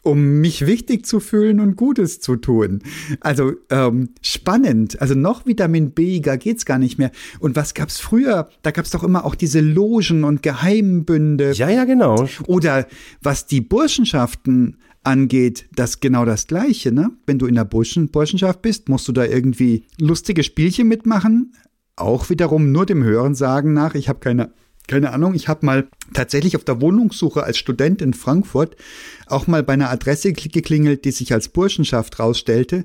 um 0.02 0.40
mich 0.40 0.64
wichtig 0.64 1.06
zu 1.06 1.18
fühlen 1.18 1.58
und 1.58 1.74
Gutes 1.74 2.20
zu 2.20 2.36
tun. 2.36 2.84
Also 3.18 3.50
ähm, 3.68 4.10
spannend. 4.20 5.02
Also 5.02 5.16
noch 5.16 5.44
Vitamin 5.44 5.90
B, 5.90 6.20
da 6.20 6.36
geht's 6.36 6.66
gar 6.66 6.78
nicht 6.78 6.98
mehr. 6.98 7.10
Und 7.40 7.56
was 7.56 7.74
gab's 7.74 7.98
früher? 7.98 8.48
Da 8.62 8.70
gab's 8.70 8.90
doch 8.90 9.02
immer 9.02 9.24
auch 9.24 9.34
diese 9.34 9.58
Logen 9.58 10.22
und 10.22 10.44
Geheimbünde. 10.44 11.50
Ja, 11.50 11.68
ja, 11.68 11.84
genau. 11.84 12.28
Oder 12.46 12.86
was 13.22 13.46
die 13.46 13.60
Burschenschaften 13.60 14.76
angeht, 15.02 15.66
das 15.74 15.98
genau 15.98 16.24
das 16.24 16.46
Gleiche, 16.46 16.92
ne? 16.92 17.10
Wenn 17.26 17.40
du 17.40 17.46
in 17.46 17.56
der 17.56 17.64
Burschen, 17.64 18.06
Burschenschaft 18.06 18.62
bist, 18.62 18.88
musst 18.88 19.08
du 19.08 19.12
da 19.12 19.24
irgendwie 19.24 19.82
lustige 19.98 20.44
Spielchen 20.44 20.86
mitmachen. 20.86 21.54
Auch 21.96 22.30
wiederum 22.30 22.70
nur 22.70 22.86
dem 22.86 23.02
Hörensagen 23.02 23.72
nach. 23.72 23.96
Ich 23.96 24.08
habe 24.08 24.20
keine 24.20 24.52
keine 24.88 25.12
Ahnung, 25.12 25.34
ich 25.34 25.48
habe 25.48 25.64
mal 25.64 25.88
tatsächlich 26.12 26.56
auf 26.56 26.64
der 26.64 26.80
Wohnungssuche 26.80 27.44
als 27.44 27.58
Student 27.58 28.02
in 28.02 28.14
Frankfurt 28.14 28.76
auch 29.26 29.46
mal 29.46 29.62
bei 29.62 29.74
einer 29.74 29.90
Adresse 29.90 30.32
geklingelt, 30.32 31.04
die 31.04 31.12
sich 31.12 31.32
als 31.32 31.48
Burschenschaft 31.48 32.18
rausstellte. 32.18 32.84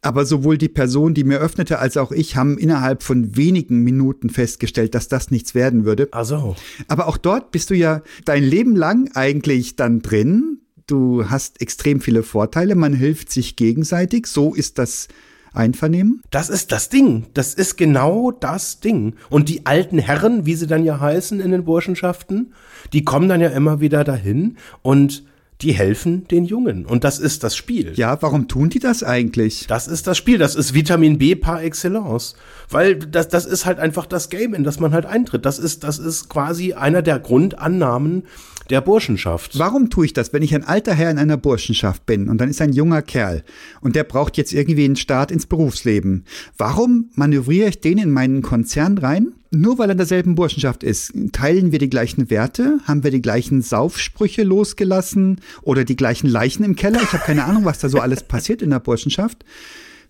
Aber 0.00 0.26
sowohl 0.26 0.58
die 0.58 0.68
Person, 0.68 1.14
die 1.14 1.24
mir 1.24 1.38
öffnete, 1.38 1.78
als 1.78 1.96
auch 1.96 2.12
ich 2.12 2.36
haben 2.36 2.58
innerhalb 2.58 3.02
von 3.02 3.36
wenigen 3.36 3.80
Minuten 3.80 4.28
festgestellt, 4.28 4.94
dass 4.94 5.08
das 5.08 5.30
nichts 5.30 5.54
werden 5.54 5.86
würde. 5.86 6.08
Ach 6.12 6.26
so. 6.26 6.56
Aber 6.88 7.08
auch 7.08 7.16
dort 7.16 7.52
bist 7.52 7.70
du 7.70 7.74
ja 7.74 8.02
dein 8.26 8.44
Leben 8.44 8.76
lang 8.76 9.10
eigentlich 9.14 9.76
dann 9.76 10.02
drin. 10.02 10.60
Du 10.86 11.30
hast 11.30 11.62
extrem 11.62 12.02
viele 12.02 12.22
Vorteile, 12.22 12.74
man 12.74 12.92
hilft 12.92 13.32
sich 13.32 13.56
gegenseitig. 13.56 14.26
So 14.26 14.52
ist 14.52 14.78
das 14.78 15.08
Einvernehmen? 15.54 16.22
Das 16.30 16.48
ist 16.48 16.72
das 16.72 16.88
Ding. 16.88 17.26
Das 17.34 17.54
ist 17.54 17.76
genau 17.76 18.30
das 18.30 18.80
Ding. 18.80 19.14
Und 19.30 19.48
die 19.48 19.66
alten 19.66 19.98
Herren, 19.98 20.46
wie 20.46 20.54
sie 20.54 20.66
dann 20.66 20.84
ja 20.84 21.00
heißen 21.00 21.40
in 21.40 21.50
den 21.50 21.64
Burschenschaften, 21.64 22.52
die 22.92 23.04
kommen 23.04 23.28
dann 23.28 23.40
ja 23.40 23.48
immer 23.48 23.80
wieder 23.80 24.04
dahin 24.04 24.56
und 24.82 25.24
die 25.60 25.72
helfen 25.72 26.26
den 26.28 26.44
Jungen. 26.44 26.84
Und 26.84 27.04
das 27.04 27.18
ist 27.18 27.44
das 27.44 27.56
Spiel. 27.56 27.92
Ja, 27.94 28.20
warum 28.20 28.48
tun 28.48 28.70
die 28.70 28.80
das 28.80 29.02
eigentlich? 29.02 29.66
Das 29.68 29.86
ist 29.86 30.06
das 30.06 30.18
Spiel. 30.18 30.38
Das 30.38 30.54
ist 30.54 30.74
Vitamin 30.74 31.18
B 31.18 31.34
par 31.36 31.62
excellence. 31.62 32.34
Weil 32.70 32.96
das, 32.96 33.28
das 33.28 33.46
ist 33.46 33.64
halt 33.64 33.78
einfach 33.78 34.06
das 34.06 34.30
Game, 34.30 34.54
in 34.54 34.64
das 34.64 34.80
man 34.80 34.92
halt 34.92 35.06
eintritt. 35.06 35.46
Das 35.46 35.58
ist, 35.58 35.84
das 35.84 35.98
ist 35.98 36.28
quasi 36.28 36.72
einer 36.72 37.02
der 37.02 37.18
Grundannahmen 37.18 38.24
der 38.70 38.80
Burschenschaft. 38.80 39.58
Warum 39.58 39.90
tue 39.90 40.06
ich 40.06 40.12
das, 40.12 40.32
wenn 40.32 40.42
ich 40.42 40.54
ein 40.54 40.64
alter 40.64 40.94
Herr 40.94 41.10
in 41.10 41.18
einer 41.18 41.36
Burschenschaft 41.36 42.06
bin 42.06 42.28
und 42.28 42.40
dann 42.40 42.48
ist 42.48 42.62
ein 42.62 42.72
junger 42.72 43.02
Kerl 43.02 43.44
und 43.80 43.94
der 43.94 44.04
braucht 44.04 44.36
jetzt 44.36 44.52
irgendwie 44.52 44.84
einen 44.84 44.96
Start 44.96 45.30
ins 45.30 45.46
Berufsleben? 45.46 46.24
Warum 46.56 47.10
manövriere 47.14 47.68
ich 47.68 47.80
den 47.80 47.98
in 47.98 48.10
meinen 48.10 48.42
Konzern 48.42 48.98
rein? 48.98 49.34
Nur 49.54 49.78
weil 49.78 49.88
er 49.88 49.92
in 49.92 49.98
derselben 49.98 50.34
Burschenschaft 50.34 50.82
ist, 50.82 51.12
teilen 51.32 51.72
wir 51.72 51.78
die 51.78 51.90
gleichen 51.90 52.30
Werte? 52.30 52.78
Haben 52.84 53.04
wir 53.04 53.10
die 53.10 53.22
gleichen 53.22 53.62
Saufsprüche 53.62 54.42
losgelassen 54.42 55.40
oder 55.62 55.84
die 55.84 55.96
gleichen 55.96 56.28
Leichen 56.28 56.64
im 56.64 56.76
Keller? 56.76 57.00
Ich 57.02 57.12
habe 57.12 57.24
keine 57.24 57.44
Ahnung, 57.44 57.64
was 57.64 57.78
da 57.78 57.88
so 57.88 58.00
alles 58.00 58.22
passiert 58.24 58.62
in 58.62 58.70
der 58.70 58.80
Burschenschaft. 58.80 59.44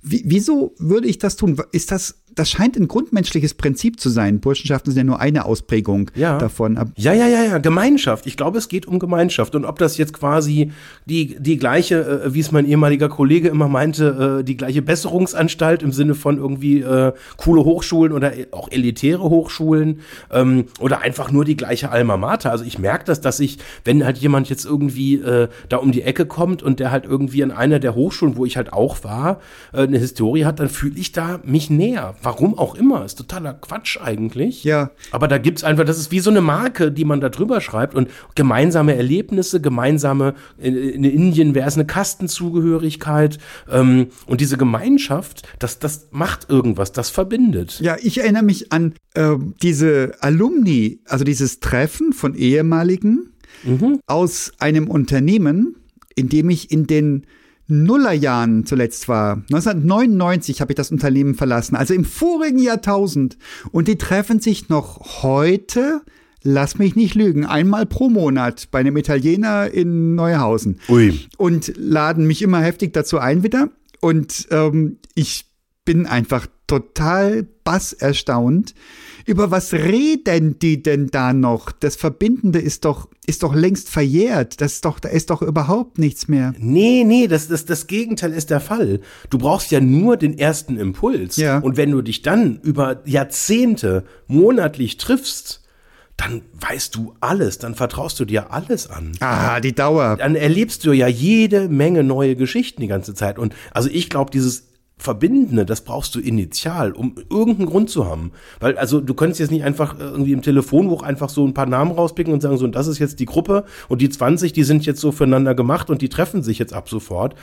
Wie, 0.02 0.22
wieso 0.26 0.74
würde 0.78 1.08
ich 1.08 1.18
das 1.18 1.36
tun? 1.36 1.56
Ist 1.72 1.90
das 1.90 2.16
das 2.34 2.50
scheint 2.50 2.76
ein 2.76 2.88
grundmenschliches 2.88 3.54
Prinzip 3.54 4.00
zu 4.00 4.08
sein. 4.08 4.40
Burschenschaften 4.40 4.92
sind 4.92 4.98
ja 4.98 5.04
nur 5.04 5.20
eine 5.20 5.44
Ausprägung 5.44 6.10
ja. 6.14 6.38
davon. 6.38 6.78
Ja, 6.96 7.12
ja, 7.12 7.26
ja, 7.26 7.44
ja, 7.44 7.58
Gemeinschaft. 7.58 8.26
Ich 8.26 8.36
glaube, 8.36 8.58
es 8.58 8.68
geht 8.68 8.86
um 8.86 8.98
Gemeinschaft. 8.98 9.54
Und 9.54 9.64
ob 9.64 9.78
das 9.78 9.96
jetzt 9.96 10.12
quasi 10.12 10.72
die, 11.06 11.36
die 11.38 11.56
gleiche, 11.56 12.24
äh, 12.24 12.34
wie 12.34 12.40
es 12.40 12.52
mein 12.52 12.66
ehemaliger 12.66 13.08
Kollege 13.08 13.48
immer 13.48 13.68
meinte, 13.68 14.40
äh, 14.40 14.44
die 14.44 14.56
gleiche 14.56 14.82
Besserungsanstalt 14.82 15.82
im 15.82 15.92
Sinne 15.92 16.14
von 16.14 16.38
irgendwie 16.38 16.80
äh, 16.80 17.12
coole 17.36 17.64
Hochschulen 17.64 18.12
oder 18.12 18.32
auch 18.50 18.70
elitäre 18.70 19.22
Hochschulen 19.22 20.00
ähm, 20.32 20.66
oder 20.80 21.00
einfach 21.00 21.30
nur 21.30 21.44
die 21.44 21.56
gleiche 21.56 21.90
Alma 21.90 22.16
Mater. 22.16 22.50
Also 22.50 22.64
ich 22.64 22.78
merke 22.78 23.04
das, 23.04 23.20
dass 23.20 23.40
ich, 23.40 23.58
wenn 23.84 24.04
halt 24.04 24.18
jemand 24.18 24.48
jetzt 24.48 24.64
irgendwie 24.64 25.16
äh, 25.16 25.48
da 25.68 25.76
um 25.78 25.92
die 25.92 26.02
Ecke 26.02 26.26
kommt 26.26 26.62
und 26.62 26.80
der 26.80 26.90
halt 26.90 27.04
irgendwie 27.04 27.42
an 27.42 27.50
einer 27.50 27.78
der 27.78 27.94
Hochschulen, 27.94 28.36
wo 28.36 28.44
ich 28.44 28.56
halt 28.56 28.72
auch 28.72 29.04
war, 29.04 29.40
äh, 29.72 29.82
eine 29.82 29.98
Historie 29.98 30.44
hat, 30.44 30.60
dann 30.60 30.68
fühle 30.68 30.98
ich 30.98 31.12
da 31.12 31.40
mich 31.44 31.70
näher 31.70 32.14
Warum 32.24 32.58
auch 32.58 32.74
immer, 32.74 33.04
ist 33.04 33.16
totaler 33.16 33.54
Quatsch 33.54 33.98
eigentlich. 34.02 34.64
Ja. 34.64 34.90
Aber 35.10 35.28
da 35.28 35.38
gibt's 35.38 35.62
einfach, 35.62 35.84
das 35.84 35.98
ist 35.98 36.10
wie 36.10 36.20
so 36.20 36.30
eine 36.30 36.40
Marke, 36.40 36.90
die 36.90 37.04
man 37.04 37.20
da 37.20 37.28
drüber 37.28 37.60
schreibt 37.60 37.94
und 37.94 38.08
gemeinsame 38.34 38.96
Erlebnisse, 38.96 39.60
gemeinsame, 39.60 40.34
in, 40.58 40.74
in 40.74 41.04
Indien 41.04 41.54
wäre 41.54 41.68
es 41.68 41.74
eine 41.74 41.86
Kastenzugehörigkeit 41.86 43.38
ähm, 43.70 44.08
und 44.26 44.40
diese 44.40 44.56
Gemeinschaft, 44.56 45.46
das, 45.58 45.78
das 45.78 46.08
macht 46.10 46.48
irgendwas, 46.48 46.92
das 46.92 47.10
verbindet. 47.10 47.80
Ja, 47.80 47.96
ich 48.00 48.18
erinnere 48.18 48.42
mich 48.42 48.72
an 48.72 48.94
äh, 49.14 49.36
diese 49.62 50.14
Alumni, 50.20 51.00
also 51.06 51.24
dieses 51.24 51.60
Treffen 51.60 52.12
von 52.12 52.34
ehemaligen 52.34 53.34
mhm. 53.64 54.00
aus 54.06 54.52
einem 54.58 54.88
Unternehmen, 54.88 55.76
in 56.14 56.28
dem 56.28 56.50
ich 56.50 56.70
in 56.70 56.86
den 56.86 57.26
Nullerjahren 57.66 58.66
zuletzt 58.66 59.08
war. 59.08 59.36
1999 59.50 60.60
habe 60.60 60.72
ich 60.72 60.76
das 60.76 60.90
Unternehmen 60.90 61.34
verlassen, 61.34 61.76
also 61.76 61.94
im 61.94 62.04
vorigen 62.04 62.58
Jahrtausend. 62.58 63.38
Und 63.72 63.88
die 63.88 63.96
treffen 63.96 64.40
sich 64.40 64.68
noch 64.68 65.22
heute, 65.22 66.02
lass 66.42 66.78
mich 66.78 66.94
nicht 66.94 67.14
lügen, 67.14 67.46
einmal 67.46 67.86
pro 67.86 68.08
Monat 68.10 68.68
bei 68.70 68.80
einem 68.80 68.96
Italiener 68.96 69.70
in 69.70 70.14
Neuhausen. 70.14 70.80
Ui. 70.88 71.18
Und 71.38 71.72
laden 71.76 72.26
mich 72.26 72.42
immer 72.42 72.60
heftig 72.60 72.92
dazu 72.92 73.18
ein 73.18 73.42
wieder. 73.42 73.70
Und 74.00 74.48
ähm, 74.50 74.98
ich 75.14 75.46
bin 75.84 76.06
einfach 76.06 76.46
total 76.66 77.46
basserstaunt. 77.64 78.74
Über 79.26 79.50
was 79.50 79.72
reden 79.72 80.58
die 80.58 80.82
denn 80.82 81.08
da 81.08 81.32
noch? 81.32 81.72
Das 81.72 81.96
Verbindende 81.96 82.58
ist 82.58 82.84
doch, 82.84 83.08
ist 83.26 83.42
doch 83.42 83.54
längst 83.54 83.88
verjährt. 83.88 84.60
Das 84.60 84.74
ist 84.74 84.84
doch, 84.84 85.00
da 85.00 85.08
ist 85.08 85.30
doch 85.30 85.40
überhaupt 85.40 85.98
nichts 85.98 86.28
mehr. 86.28 86.52
Nee, 86.58 87.04
nee, 87.06 87.26
das, 87.26 87.48
das, 87.48 87.64
das 87.64 87.86
Gegenteil 87.86 88.32
ist 88.32 88.50
der 88.50 88.60
Fall. 88.60 89.00
Du 89.30 89.38
brauchst 89.38 89.70
ja 89.70 89.80
nur 89.80 90.16
den 90.16 90.38
ersten 90.38 90.76
Impuls. 90.76 91.36
Ja. 91.36 91.58
Und 91.58 91.76
wenn 91.76 91.90
du 91.90 92.02
dich 92.02 92.22
dann 92.22 92.60
über 92.62 93.00
Jahrzehnte 93.06 94.04
monatlich 94.26 94.98
triffst, 94.98 95.62
dann 96.16 96.42
weißt 96.60 96.94
du 96.94 97.14
alles, 97.20 97.58
dann 97.58 97.74
vertraust 97.74 98.20
du 98.20 98.24
dir 98.24 98.52
alles 98.52 98.88
an. 98.88 99.12
Ah, 99.20 99.58
die 99.60 99.74
Dauer. 99.74 100.16
Dann 100.16 100.36
erlebst 100.36 100.84
du 100.84 100.92
ja 100.92 101.08
jede 101.08 101.68
Menge 101.68 102.04
neue 102.04 102.36
Geschichten 102.36 102.80
die 102.82 102.86
ganze 102.86 103.14
Zeit. 103.14 103.38
Und 103.38 103.54
also 103.72 103.88
ich 103.90 104.10
glaube, 104.10 104.30
dieses 104.30 104.68
Verbindende, 104.96 105.66
das 105.66 105.82
brauchst 105.82 106.14
du 106.14 106.20
initial, 106.20 106.92
um 106.92 107.16
irgendeinen 107.28 107.68
Grund 107.68 107.90
zu 107.90 108.06
haben. 108.06 108.30
Weil, 108.60 108.78
also, 108.78 109.00
du 109.00 109.14
könntest 109.14 109.40
jetzt 109.40 109.50
nicht 109.50 109.64
einfach 109.64 109.98
irgendwie 109.98 110.32
im 110.32 110.42
Telefonbuch 110.42 111.02
einfach 111.02 111.28
so 111.28 111.44
ein 111.44 111.54
paar 111.54 111.66
Namen 111.66 111.90
rauspicken 111.90 112.32
und 112.32 112.40
sagen, 112.40 112.56
so, 112.56 112.64
und 112.64 112.74
das 112.74 112.86
ist 112.86 113.00
jetzt 113.00 113.18
die 113.18 113.26
Gruppe 113.26 113.64
und 113.88 114.00
die 114.00 114.08
20, 114.08 114.52
die 114.52 114.62
sind 114.62 114.86
jetzt 114.86 115.00
so 115.00 115.10
füreinander 115.10 115.54
gemacht 115.54 115.90
und 115.90 116.00
die 116.00 116.08
treffen 116.08 116.42
sich 116.42 116.58
jetzt 116.58 116.72
ab 116.72 116.88
sofort. 116.88 117.34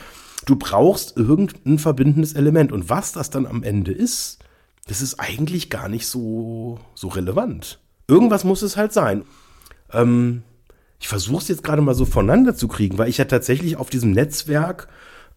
Du 0.46 0.56
brauchst 0.56 1.16
irgendein 1.16 1.78
verbindendes 1.78 2.32
Element. 2.32 2.72
Und 2.72 2.88
was 2.88 3.12
das 3.12 3.30
dann 3.30 3.46
am 3.46 3.62
Ende 3.62 3.92
ist, 3.92 4.38
das 4.86 5.02
ist 5.02 5.20
eigentlich 5.20 5.70
gar 5.70 5.88
nicht 5.88 6.06
so, 6.06 6.80
so 6.94 7.08
relevant. 7.08 7.80
Irgendwas 8.08 8.44
muss 8.44 8.62
es 8.62 8.76
halt 8.76 8.92
sein. 8.92 9.24
Ähm, 9.92 10.42
ich 10.98 11.08
versuche 11.08 11.42
es 11.42 11.48
jetzt 11.48 11.64
gerade 11.64 11.82
mal 11.82 11.94
so 11.94 12.04
voneinander 12.04 12.54
zu 12.54 12.66
kriegen, 12.66 12.98
weil 12.98 13.08
ich 13.08 13.18
ja 13.18 13.24
tatsächlich 13.24 13.76
auf 13.76 13.90
diesem 13.90 14.12
Netzwerk 14.12 14.88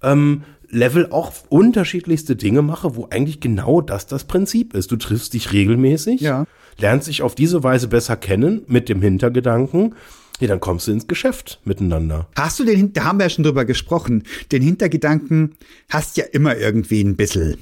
ähm, 0.02 0.44
Level 0.70 1.12
auch 1.12 1.32
unterschiedlichste 1.50 2.36
Dinge 2.36 2.62
mache, 2.62 2.96
wo 2.96 3.08
eigentlich 3.10 3.40
genau 3.40 3.82
das 3.82 4.08
das 4.08 4.24
Prinzip 4.26 4.74
ist. 4.74 4.92
Du 4.92 4.96
triffst 4.98 5.34
dich 5.34 5.52
regelmäßig, 5.54 6.22
Ja. 6.22 6.46
lernst 6.78 7.08
dich 7.08 7.22
auf 7.22 7.36
diese 7.36 7.64
Weise 7.64 7.88
besser 7.88 8.16
kennen 8.18 8.62
mit 8.68 8.90
dem 8.90 9.02
Hintergedanken, 9.02 9.96
ja, 10.40 10.48
dann 10.48 10.60
kommst 10.60 10.88
du 10.88 10.92
ins 10.92 11.08
Geschäft 11.08 11.62
miteinander. 11.64 12.28
Hast 12.36 12.60
du 12.60 12.66
den, 12.66 12.92
da 12.92 13.06
haben 13.06 13.20
wir 13.20 13.26
ja 13.26 13.30
schon 13.30 13.46
drüber 13.46 13.64
gesprochen, 13.64 14.24
den 14.52 14.62
Hintergedanken 14.62 15.56
hast 15.90 16.18
ja 16.18 16.26
immer 16.26 16.58
irgendwie 16.58 17.02
ein 17.02 17.16
bisschen. 17.16 17.58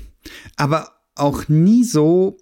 Aber 0.56 0.90
auch 1.16 1.48
nie 1.48 1.84
so, 1.84 2.38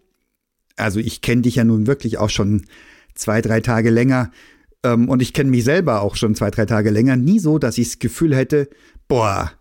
also 0.78 1.00
ich 1.02 1.22
kenne 1.22 1.42
dich 1.42 1.56
ja 1.56 1.64
nun 1.66 1.86
wirklich 1.86 2.18
auch 2.18 2.30
schon 2.30 2.66
zwei, 3.14 3.42
drei 3.42 3.60
Tage 3.60 3.90
länger 3.90 4.32
ähm, 4.84 5.10
und 5.10 5.22
ich 5.22 5.34
kenne 5.34 5.50
mich 5.50 5.66
selber 5.66 6.02
auch 6.02 6.16
schon 6.16 6.34
zwei, 6.34 6.50
drei 6.50 6.66
Tage 6.66 6.92
länger, 6.92 7.18
nie 7.18 7.40
so, 7.40 7.60
dass 7.60 7.78
ich 7.78 7.90
das 7.90 8.00
Gefühl 8.00 8.34
hätte, 8.34 8.70
boah, 9.10 9.52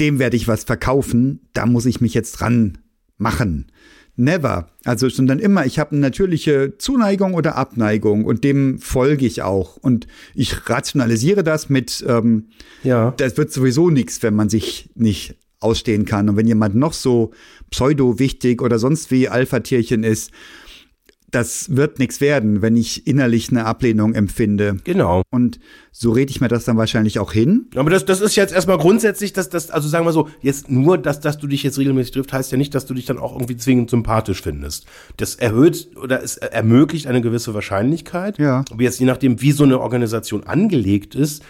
dem 0.00 0.18
werde 0.18 0.36
ich 0.36 0.48
was 0.48 0.64
verkaufen, 0.64 1.40
da 1.52 1.66
muss 1.66 1.86
ich 1.86 2.00
mich 2.00 2.14
jetzt 2.14 2.32
dran 2.32 2.78
machen. 3.18 3.70
Never. 4.14 4.68
Also 4.84 5.08
schon 5.08 5.26
dann 5.26 5.38
immer, 5.38 5.64
ich 5.64 5.78
habe 5.78 5.92
eine 5.92 6.00
natürliche 6.00 6.74
Zuneigung 6.76 7.32
oder 7.34 7.56
Abneigung 7.56 8.24
und 8.26 8.44
dem 8.44 8.78
folge 8.78 9.24
ich 9.24 9.40
auch. 9.42 9.76
Und 9.78 10.06
ich 10.34 10.68
rationalisiere 10.68 11.42
das 11.42 11.70
mit, 11.70 12.04
ähm, 12.06 12.48
Ja. 12.82 13.12
das 13.16 13.36
wird 13.38 13.52
sowieso 13.52 13.88
nichts, 13.88 14.22
wenn 14.22 14.34
man 14.34 14.50
sich 14.50 14.90
nicht 14.94 15.36
ausstehen 15.60 16.04
kann. 16.04 16.28
Und 16.28 16.36
wenn 16.36 16.46
jemand 16.46 16.74
noch 16.74 16.92
so 16.92 17.30
pseudo-wichtig 17.70 18.60
oder 18.60 18.78
sonst 18.78 19.10
wie 19.10 19.28
Alpha-Tierchen 19.28 20.04
ist, 20.04 20.30
das 21.32 21.74
wird 21.74 21.98
nichts 21.98 22.20
werden, 22.20 22.62
wenn 22.62 22.76
ich 22.76 23.06
innerlich 23.06 23.50
eine 23.50 23.64
Ablehnung 23.64 24.14
empfinde. 24.14 24.76
Genau. 24.84 25.22
Und 25.30 25.58
so 25.90 26.12
rede 26.12 26.30
ich 26.30 26.40
mir 26.40 26.48
das 26.48 26.64
dann 26.64 26.76
wahrscheinlich 26.76 27.18
auch 27.18 27.32
hin. 27.32 27.66
Aber 27.74 27.90
das, 27.90 28.04
das 28.04 28.20
ist 28.20 28.36
jetzt 28.36 28.52
erstmal 28.52 28.78
grundsätzlich, 28.78 29.32
dass 29.32 29.48
das, 29.48 29.70
also 29.70 29.88
sagen 29.88 30.04
wir 30.04 30.12
so, 30.12 30.28
jetzt 30.42 30.70
nur, 30.70 30.98
dass, 30.98 31.20
dass 31.20 31.38
du 31.38 31.46
dich 31.46 31.62
jetzt 31.62 31.78
regelmäßig 31.78 32.12
trifft, 32.12 32.32
heißt 32.32 32.52
ja 32.52 32.58
nicht, 32.58 32.74
dass 32.74 32.84
du 32.84 32.94
dich 32.94 33.06
dann 33.06 33.18
auch 33.18 33.32
irgendwie 33.32 33.56
zwingend 33.56 33.88
sympathisch 33.88 34.42
findest. 34.42 34.86
Das 35.16 35.34
erhöht 35.34 35.88
oder 35.96 36.22
es 36.22 36.36
ermöglicht 36.36 37.06
eine 37.06 37.22
gewisse 37.22 37.54
Wahrscheinlichkeit. 37.54 38.38
Ja. 38.38 38.64
Aber 38.70 38.82
jetzt 38.82 39.00
je 39.00 39.06
nachdem, 39.06 39.40
wie 39.40 39.52
so 39.52 39.64
eine 39.64 39.80
Organisation 39.80 40.44
angelegt 40.44 41.14
ist, 41.14 41.42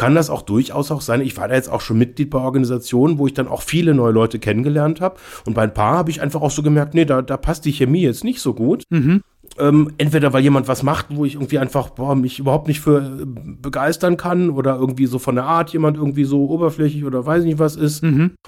kann 0.00 0.14
das 0.14 0.30
auch 0.30 0.40
durchaus 0.40 0.90
auch 0.90 1.02
sein. 1.02 1.20
Ich 1.20 1.36
war 1.36 1.48
da 1.48 1.54
jetzt 1.54 1.68
auch 1.68 1.82
schon 1.82 1.98
Mitglied 1.98 2.30
bei 2.30 2.38
Organisationen, 2.38 3.18
wo 3.18 3.26
ich 3.26 3.34
dann 3.34 3.48
auch 3.48 3.60
viele 3.60 3.94
neue 3.94 4.12
Leute 4.12 4.38
kennengelernt 4.38 5.02
habe. 5.02 5.16
Und 5.44 5.52
bei 5.52 5.62
ein 5.62 5.74
paar 5.74 5.98
habe 5.98 6.10
ich 6.10 6.22
einfach 6.22 6.40
auch 6.40 6.50
so 6.50 6.62
gemerkt, 6.62 6.94
nee, 6.94 7.04
da, 7.04 7.20
da 7.20 7.36
passt 7.36 7.66
die 7.66 7.72
Chemie 7.72 8.00
jetzt 8.00 8.24
nicht 8.24 8.40
so 8.40 8.54
gut. 8.54 8.84
Ähm, 9.58 9.92
entweder 9.98 10.32
weil 10.32 10.42
jemand 10.42 10.68
was 10.68 10.82
macht, 10.82 11.06
wo 11.10 11.24
ich 11.24 11.34
irgendwie 11.34 11.58
einfach 11.58 11.90
boah, 11.90 12.14
mich 12.14 12.38
überhaupt 12.38 12.68
nicht 12.68 12.80
für 12.80 12.98
äh, 12.98 13.24
begeistern 13.26 14.16
kann 14.16 14.50
oder 14.50 14.76
irgendwie 14.76 15.06
so 15.06 15.18
von 15.18 15.34
der 15.34 15.44
Art 15.44 15.72
jemand 15.72 15.96
irgendwie 15.96 16.24
so 16.24 16.48
oberflächlich 16.48 17.04
oder 17.04 17.26
weiß 17.26 17.44
nicht 17.44 17.58
was 17.58 17.76
ist. 17.76 18.02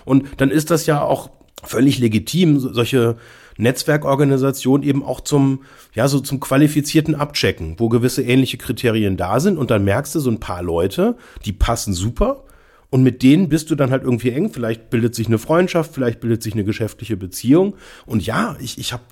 Und 0.04 0.26
dann 0.38 0.50
ist 0.50 0.70
das 0.70 0.86
ja 0.86 1.02
auch 1.02 1.30
völlig 1.64 1.98
legitim, 1.98 2.58
so, 2.58 2.72
solche 2.72 3.16
Netzwerkorganisationen 3.58 4.86
eben 4.86 5.02
auch 5.02 5.20
zum, 5.20 5.62
ja, 5.94 6.08
so 6.08 6.20
zum 6.20 6.40
qualifizierten 6.40 7.14
Abchecken, 7.14 7.74
wo 7.78 7.88
gewisse 7.88 8.22
ähnliche 8.22 8.56
Kriterien 8.56 9.16
da 9.16 9.40
sind 9.40 9.58
und 9.58 9.70
dann 9.70 9.84
merkst 9.84 10.14
du 10.14 10.20
so 10.20 10.30
ein 10.30 10.40
paar 10.40 10.62
Leute, 10.62 11.16
die 11.44 11.52
passen 11.52 11.92
super 11.92 12.44
und 12.92 13.02
mit 13.02 13.22
denen 13.22 13.48
bist 13.48 13.70
du 13.70 13.74
dann 13.74 13.90
halt 13.90 14.02
irgendwie 14.02 14.30
eng. 14.30 14.50
Vielleicht 14.50 14.90
bildet 14.90 15.14
sich 15.14 15.26
eine 15.26 15.38
Freundschaft, 15.38 15.94
vielleicht 15.94 16.20
bildet 16.20 16.42
sich 16.42 16.52
eine 16.52 16.62
geschäftliche 16.62 17.16
Beziehung. 17.16 17.74
Und 18.04 18.26
ja, 18.26 18.54
ich, 18.60 18.76
ich 18.76 18.92
habe 18.92 19.02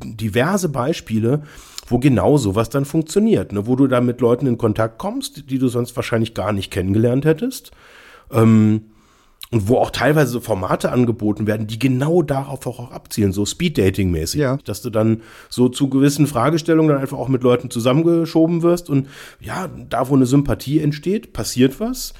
diverse 0.00 0.68
Beispiele, 0.68 1.42
wo 1.86 1.98
genau 1.98 2.38
sowas 2.38 2.70
dann 2.70 2.84
funktioniert, 2.84 3.52
ne? 3.52 3.66
wo 3.66 3.76
du 3.76 3.86
da 3.86 4.00
mit 4.00 4.20
Leuten 4.20 4.46
in 4.46 4.58
Kontakt 4.58 4.98
kommst, 4.98 5.50
die 5.50 5.58
du 5.58 5.68
sonst 5.68 5.94
wahrscheinlich 5.96 6.34
gar 6.34 6.52
nicht 6.52 6.70
kennengelernt 6.70 7.24
hättest. 7.24 7.72
Ähm, 8.30 8.82
und 9.50 9.68
wo 9.68 9.76
auch 9.76 9.90
teilweise 9.90 10.32
so 10.32 10.40
Formate 10.40 10.90
angeboten 10.90 11.46
werden, 11.46 11.66
die 11.66 11.78
genau 11.78 12.22
darauf 12.22 12.66
auch 12.66 12.90
abzielen, 12.90 13.32
so 13.32 13.44
Speed-Dating-mäßig. 13.44 14.40
Ja. 14.40 14.56
Dass 14.64 14.80
du 14.80 14.88
dann 14.88 15.20
so 15.50 15.68
zu 15.68 15.90
gewissen 15.90 16.26
Fragestellungen 16.26 16.88
dann 16.88 17.02
einfach 17.02 17.18
auch 17.18 17.28
mit 17.28 17.42
Leuten 17.42 17.68
zusammengeschoben 17.68 18.62
wirst 18.62 18.88
und 18.88 19.08
ja, 19.40 19.68
da 19.90 20.08
wo 20.08 20.14
eine 20.14 20.24
Sympathie 20.24 20.80
entsteht, 20.80 21.34
passiert 21.34 21.80
was. 21.80 22.14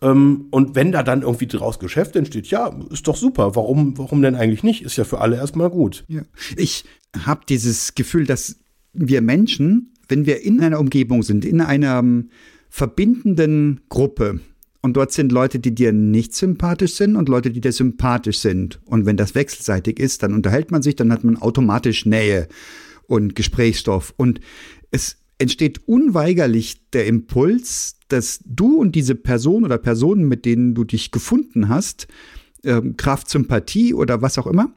Ähm, 0.00 0.46
und 0.50 0.74
wenn 0.74 0.92
da 0.92 1.02
dann 1.02 1.22
irgendwie 1.22 1.46
draus 1.46 1.78
Geschäft 1.78 2.16
entsteht, 2.16 2.48
ja, 2.48 2.74
ist 2.90 3.08
doch 3.08 3.16
super. 3.16 3.56
Warum, 3.56 3.96
warum 3.98 4.22
denn 4.22 4.34
eigentlich 4.34 4.62
nicht? 4.62 4.82
Ist 4.82 4.96
ja 4.96 5.04
für 5.04 5.20
alle 5.20 5.36
erstmal 5.36 5.70
gut. 5.70 6.04
Ja. 6.08 6.22
Ich 6.56 6.84
habe 7.24 7.40
dieses 7.48 7.94
Gefühl, 7.94 8.26
dass 8.26 8.56
wir 8.92 9.20
Menschen, 9.20 9.94
wenn 10.08 10.26
wir 10.26 10.42
in 10.42 10.60
einer 10.60 10.80
Umgebung 10.80 11.22
sind, 11.22 11.44
in 11.44 11.60
einer 11.60 11.98
ähm, 11.98 12.30
verbindenden 12.70 13.80
Gruppe, 13.88 14.40
und 14.80 14.96
dort 14.96 15.12
sind 15.12 15.32
Leute, 15.32 15.58
die 15.58 15.74
dir 15.74 15.92
nicht 15.92 16.34
sympathisch 16.34 16.94
sind 16.94 17.16
und 17.16 17.28
Leute, 17.28 17.50
die 17.50 17.60
dir 17.60 17.72
sympathisch 17.72 18.38
sind. 18.38 18.80
Und 18.84 19.06
wenn 19.06 19.16
das 19.16 19.34
wechselseitig 19.34 19.98
ist, 19.98 20.22
dann 20.22 20.34
unterhält 20.34 20.70
man 20.70 20.82
sich, 20.82 20.94
dann 20.94 21.12
hat 21.12 21.24
man 21.24 21.36
automatisch 21.36 22.06
Nähe 22.06 22.48
und 23.06 23.34
Gesprächsstoff. 23.34 24.14
Und 24.16 24.40
es 24.90 25.16
entsteht 25.38 25.86
unweigerlich 25.86 26.88
der 26.90 27.06
Impuls, 27.06 27.97
dass 28.08 28.40
du 28.44 28.76
und 28.80 28.94
diese 28.94 29.14
Person 29.14 29.64
oder 29.64 29.78
Personen, 29.78 30.26
mit 30.28 30.44
denen 30.44 30.74
du 30.74 30.84
dich 30.84 31.10
gefunden 31.10 31.68
hast, 31.68 32.08
ähm, 32.64 32.96
Kraft 32.96 33.28
Sympathie 33.30 33.94
oder 33.94 34.22
was 34.22 34.38
auch 34.38 34.46
immer, 34.46 34.72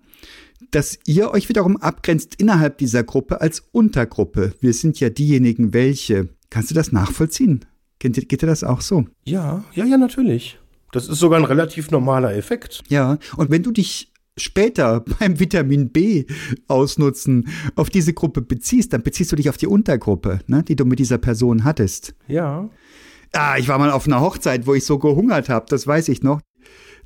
dass 0.71 0.99
ihr 1.05 1.31
euch 1.31 1.49
wiederum 1.49 1.77
abgrenzt 1.77 2.35
innerhalb 2.37 2.77
dieser 2.77 3.03
Gruppe 3.03 3.41
als 3.41 3.63
Untergruppe. 3.71 4.53
Wir 4.59 4.73
sind 4.73 4.99
ja 4.99 5.09
diejenigen, 5.09 5.73
welche. 5.73 6.29
Kannst 6.49 6.69
du 6.71 6.75
das 6.75 6.91
nachvollziehen? 6.91 7.65
Geht, 7.99 8.17
dir- 8.17 8.25
geht 8.25 8.41
dir 8.41 8.47
das 8.47 8.63
auch 8.63 8.81
so? 8.81 9.05
Ja, 9.25 9.63
ja, 9.73 9.85
ja, 9.85 9.97
natürlich. 9.97 10.59
Das 10.91 11.07
ist 11.07 11.19
sogar 11.19 11.39
ein 11.39 11.45
relativ 11.45 11.89
normaler 11.91 12.35
Effekt. 12.35 12.83
Ja, 12.89 13.17
und 13.37 13.49
wenn 13.49 13.63
du 13.63 13.71
dich 13.71 14.11
später 14.37 15.03
beim 15.19 15.39
Vitamin 15.39 15.89
B 15.89 16.25
ausnutzen 16.67 17.47
auf 17.75 17.89
diese 17.89 18.13
Gruppe 18.13 18.41
beziehst, 18.41 18.93
dann 18.93 19.01
beziehst 19.03 19.31
du 19.31 19.35
dich 19.35 19.49
auf 19.49 19.57
die 19.57 19.67
Untergruppe, 19.67 20.39
ne, 20.47 20.63
die 20.63 20.75
du 20.75 20.85
mit 20.85 20.99
dieser 20.99 21.17
Person 21.17 21.63
hattest. 21.63 22.13
Ja. 22.27 22.69
Ah, 23.33 23.57
ich 23.57 23.67
war 23.67 23.77
mal 23.77 23.91
auf 23.91 24.07
einer 24.07 24.19
Hochzeit, 24.19 24.67
wo 24.67 24.73
ich 24.73 24.85
so 24.85 24.97
gehungert 24.97 25.49
habe, 25.49 25.65
das 25.69 25.87
weiß 25.87 26.09
ich 26.09 26.21
noch. 26.21 26.41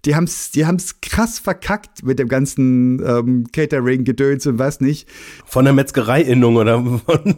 Die 0.06 0.16
haben's, 0.16 0.52
die 0.52 0.66
haben's 0.68 1.02
krass 1.02 1.40
verkackt 1.40 2.04
mit 2.04 2.20
dem 2.20 2.28
ganzen 2.28 3.02
ähm, 3.04 3.48
Catering-Gedöns 3.52 4.46
und 4.46 4.60
was 4.60 4.80
nicht. 4.80 5.08
Von 5.46 5.66
der 5.66 5.74
Metzgereiinnung 5.74 6.58
oder 6.58 6.84
von. 6.84 7.36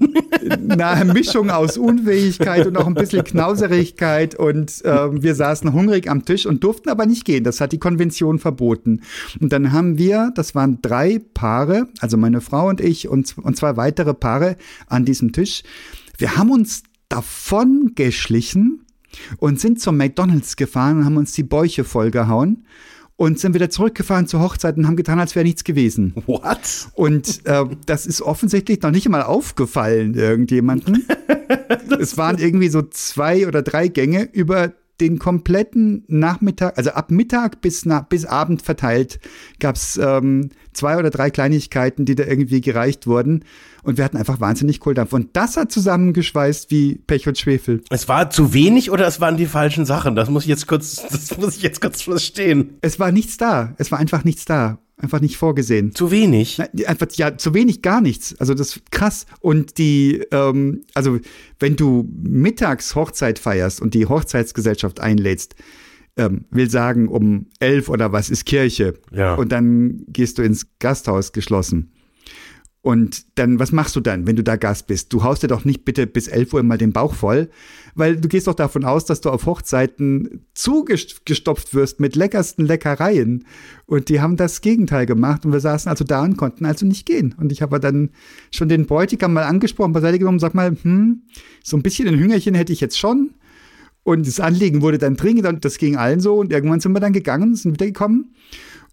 Eine 0.80 1.14
Mischung 1.14 1.50
aus 1.50 1.78
Unfähigkeit 1.78 2.68
und 2.68 2.78
auch 2.78 2.88
ein 2.88 2.94
bisschen 2.94 3.24
Knauserigkeit 3.24 4.36
und 4.36 4.82
ähm, 4.84 5.24
wir 5.24 5.36
saßen 5.36 5.72
hungrig 5.72 6.10
am 6.10 6.26
Tisch 6.26 6.46
und 6.46 6.64
durften 6.64 6.90
aber 6.90 7.06
nicht 7.06 7.24
gehen. 7.24 7.44
Das 7.46 7.62
hat 7.62 7.72
die 7.72 7.80
Konvention 7.80 8.38
verboten. 8.38 9.02
Und 9.40 9.54
dann 9.54 9.72
haben 9.72 9.98
wir, 9.98 10.32
das 10.36 10.54
waren 10.54 10.80
drei 10.82 11.22
Paare, 11.34 11.88
also 12.00 12.18
meine 12.18 12.42
Frau 12.42 12.68
und 12.68 12.82
ich 12.82 13.08
und, 13.08 13.38
und 13.38 13.56
zwei 13.56 13.78
weitere 13.78 14.14
Paare 14.14 14.58
an 14.88 15.06
diesem 15.06 15.32
Tisch. 15.32 15.64
Wir 16.18 16.36
haben 16.36 16.52
uns 16.52 16.84
davon 17.10 17.94
geschlichen 17.96 18.86
und 19.38 19.60
sind 19.60 19.80
zum 19.80 19.98
McDonalds 19.98 20.56
gefahren 20.56 21.00
und 21.00 21.06
haben 21.06 21.18
uns 21.18 21.34
die 21.34 21.44
Bäuche 21.44 21.84
vollgehauen 21.84 22.66
und 23.16 23.40
sind 23.40 23.56
wieder 23.56 23.70
zurückgefahren 23.70 24.28
zur 24.28 24.42
Hochzeit 24.42 24.78
und 24.78 24.86
haben 24.86 24.96
getan, 24.96 25.20
als 25.20 25.36
wäre 25.36 25.44
nichts 25.46 25.64
gewesen. 25.64 26.14
What? 26.28 26.90
Und 26.94 27.46
äh, 27.46 27.66
das 27.86 28.06
ist 28.06 28.22
offensichtlich 28.22 28.82
noch 28.82 28.92
nicht 28.92 29.10
mal 29.10 29.24
aufgefallen 29.24 30.14
irgendjemanden. 30.14 31.08
es 32.00 32.18
waren 32.18 32.38
irgendwie 32.38 32.70
so 32.70 32.84
zwei 32.84 33.48
oder 33.48 33.64
drei 33.64 33.88
Gänge 33.88 34.30
über 34.32 34.74
den 35.00 35.20
kompletten 35.20 36.04
Nachmittag, 36.08 36.78
also 36.78 36.92
ab 36.92 37.12
Mittag 37.12 37.62
bis, 37.62 37.86
na, 37.86 38.02
bis 38.02 38.26
Abend 38.26 38.62
verteilt, 38.62 39.20
gab 39.60 39.76
es 39.76 39.98
ähm, 39.98 40.50
zwei 40.74 40.98
oder 40.98 41.10
drei 41.10 41.30
Kleinigkeiten, 41.30 42.06
die 42.06 42.16
da 42.16 42.24
irgendwie 42.24 42.62
gereicht 42.62 43.08
wurden. 43.08 43.44
Und 43.84 43.98
wir 43.98 44.06
hatten 44.06 44.18
einfach 44.18 44.40
wahnsinnig 44.40 44.80
Kohldampf. 44.80 45.14
Und 45.14 45.30
das 45.36 45.56
hat 45.56 45.72
zusammengeschweißt 45.72 46.72
wie 46.72 46.96
Pech 46.96 47.28
und 47.28 47.38
Schwefel. 47.38 47.84
Es 47.90 48.08
war 48.08 48.30
zu 48.30 48.54
wenig 48.54 48.92
oder 48.92 49.08
es 49.08 49.22
waren 49.22 49.38
die 49.38 49.46
falschen 49.46 49.86
Sachen? 49.86 50.16
Das 50.16 50.30
muss 50.30 50.44
ich 50.44 50.50
jetzt 50.50 50.68
kurz, 50.68 50.96
das 51.10 51.38
muss 51.38 51.56
ich 51.56 51.62
jetzt 51.62 51.80
kurz 51.82 52.02
verstehen. 52.02 52.78
Es 52.82 53.00
war 53.00 53.12
nichts 53.12 53.38
da. 53.38 53.74
Es 53.78 53.92
war 53.92 54.00
einfach 54.00 54.24
nichts 54.24 54.46
da. 54.46 54.80
Einfach 55.00 55.22
nicht 55.22 55.38
vorgesehen. 55.38 55.94
Zu 55.94 56.10
wenig. 56.10 56.58
Nein, 56.58 56.70
Einfach, 56.88 57.08
ja, 57.12 57.38
zu 57.38 57.54
wenig 57.54 57.84
gar 57.84 58.02
nichts. 58.02 58.36
Also 58.40 58.56
das 58.56 58.76
ist 58.76 58.92
krass. 58.92 59.28
Und 59.42 59.78
die, 59.78 60.24
ähm, 60.32 60.82
also 60.96 61.20
wenn 61.60 61.76
du 61.76 62.10
mittags 62.24 62.96
Hochzeit 62.96 63.38
feierst 63.38 63.80
und 63.80 63.94
die 63.94 64.08
Hochzeitsgesellschaft 64.08 65.00
einlädst, 65.00 65.56
ähm, 66.18 66.46
will 66.50 66.70
sagen, 66.70 67.08
um 67.10 67.46
elf 67.60 67.90
oder 67.90 68.12
was 68.12 68.32
ist 68.32 68.46
Kirche. 68.46 68.96
Ja. 69.12 69.36
Und 69.36 69.52
dann 69.52 70.04
gehst 70.08 70.40
du 70.40 70.42
ins 70.42 70.66
Gasthaus 70.80 71.32
geschlossen. 71.32 71.92
Und 72.88 73.38
dann, 73.38 73.60
was 73.60 73.74
machst 73.74 73.98
du 73.98 74.00
dann, 74.00 74.28
wenn 74.28 74.38
du 74.38 74.46
da 74.46 74.56
Gast 74.56 74.88
bist? 74.88 75.12
Du 75.12 75.22
haust 75.22 75.44
dir 75.44 75.50
doch 75.50 75.66
nicht 75.66 75.84
bitte 75.84 76.08
bis 76.08 76.30
11 76.30 76.54
Uhr 76.54 76.64
mal 76.64 76.78
den 76.78 76.94
Bauch 76.94 77.14
voll, 77.14 77.50
weil 77.96 78.16
du 78.16 78.30
gehst 78.30 78.48
doch 78.48 78.54
davon 78.54 78.86
aus, 78.86 79.04
dass 79.04 79.20
du 79.20 79.30
auf 79.30 79.46
Hochzeiten 79.46 80.46
zugestopft 80.54 81.74
wirst 81.74 82.00
mit 82.00 82.16
leckersten 82.16 82.66
Leckereien. 82.66 83.44
Und 83.88 84.08
die 84.08 84.22
haben 84.22 84.38
das 84.38 84.62
Gegenteil 84.62 85.06
gemacht 85.06 85.46
und 85.46 85.52
wir 85.52 85.60
saßen 85.60 85.90
also 85.90 86.06
da 86.06 86.24
und 86.24 86.38
konnten 86.38 86.66
also 86.66 86.86
nicht 86.86 87.06
gehen. 87.06 87.36
Und 87.38 87.52
ich 87.52 87.62
habe 87.62 87.78
dann 87.82 88.12
schon 88.52 88.70
den 88.70 88.86
Bräutigam 88.86 89.34
mal 89.34 89.44
angesprochen, 89.44 89.92
beiseite 89.92 90.20
genommen, 90.20 90.40
sag 90.40 90.56
mal, 90.56 90.74
hm, 90.82 91.24
so 91.66 91.76
ein 91.76 91.84
bisschen 91.84 92.08
ein 92.08 92.18
Hüngerchen 92.18 92.56
hätte 92.56 92.72
ich 92.72 92.80
jetzt 92.80 92.98
schon. 92.98 93.32
Und 94.04 94.26
das 94.26 94.40
Anliegen 94.40 94.82
wurde 94.82 94.98
dann 94.98 95.18
dringend 95.18 95.46
und 95.46 95.66
das 95.66 95.78
ging 95.78 95.98
allen 95.98 96.22
so. 96.22 96.36
Und 96.36 96.54
irgendwann 96.54 96.80
sind 96.80 96.94
wir 96.94 97.02
dann 97.02 97.12
gegangen, 97.12 97.54
sind 97.54 97.74
wiedergekommen. 97.74 98.34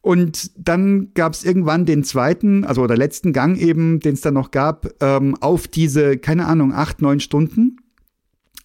Und 0.04 0.50
dann 0.58 1.14
gab 1.14 1.32
es 1.32 1.44
irgendwann 1.44 1.86
den 1.86 2.04
zweiten, 2.04 2.66
also 2.66 2.86
der 2.86 2.98
letzten 2.98 3.32
Gang 3.32 3.56
eben, 3.56 4.00
den 4.00 4.12
es 4.12 4.20
dann 4.20 4.34
noch 4.34 4.50
gab, 4.50 4.86
ähm, 5.00 5.34
auf 5.40 5.66
diese, 5.66 6.18
keine 6.18 6.44
Ahnung, 6.44 6.74
acht, 6.74 7.00
neun 7.00 7.20
Stunden. 7.20 7.78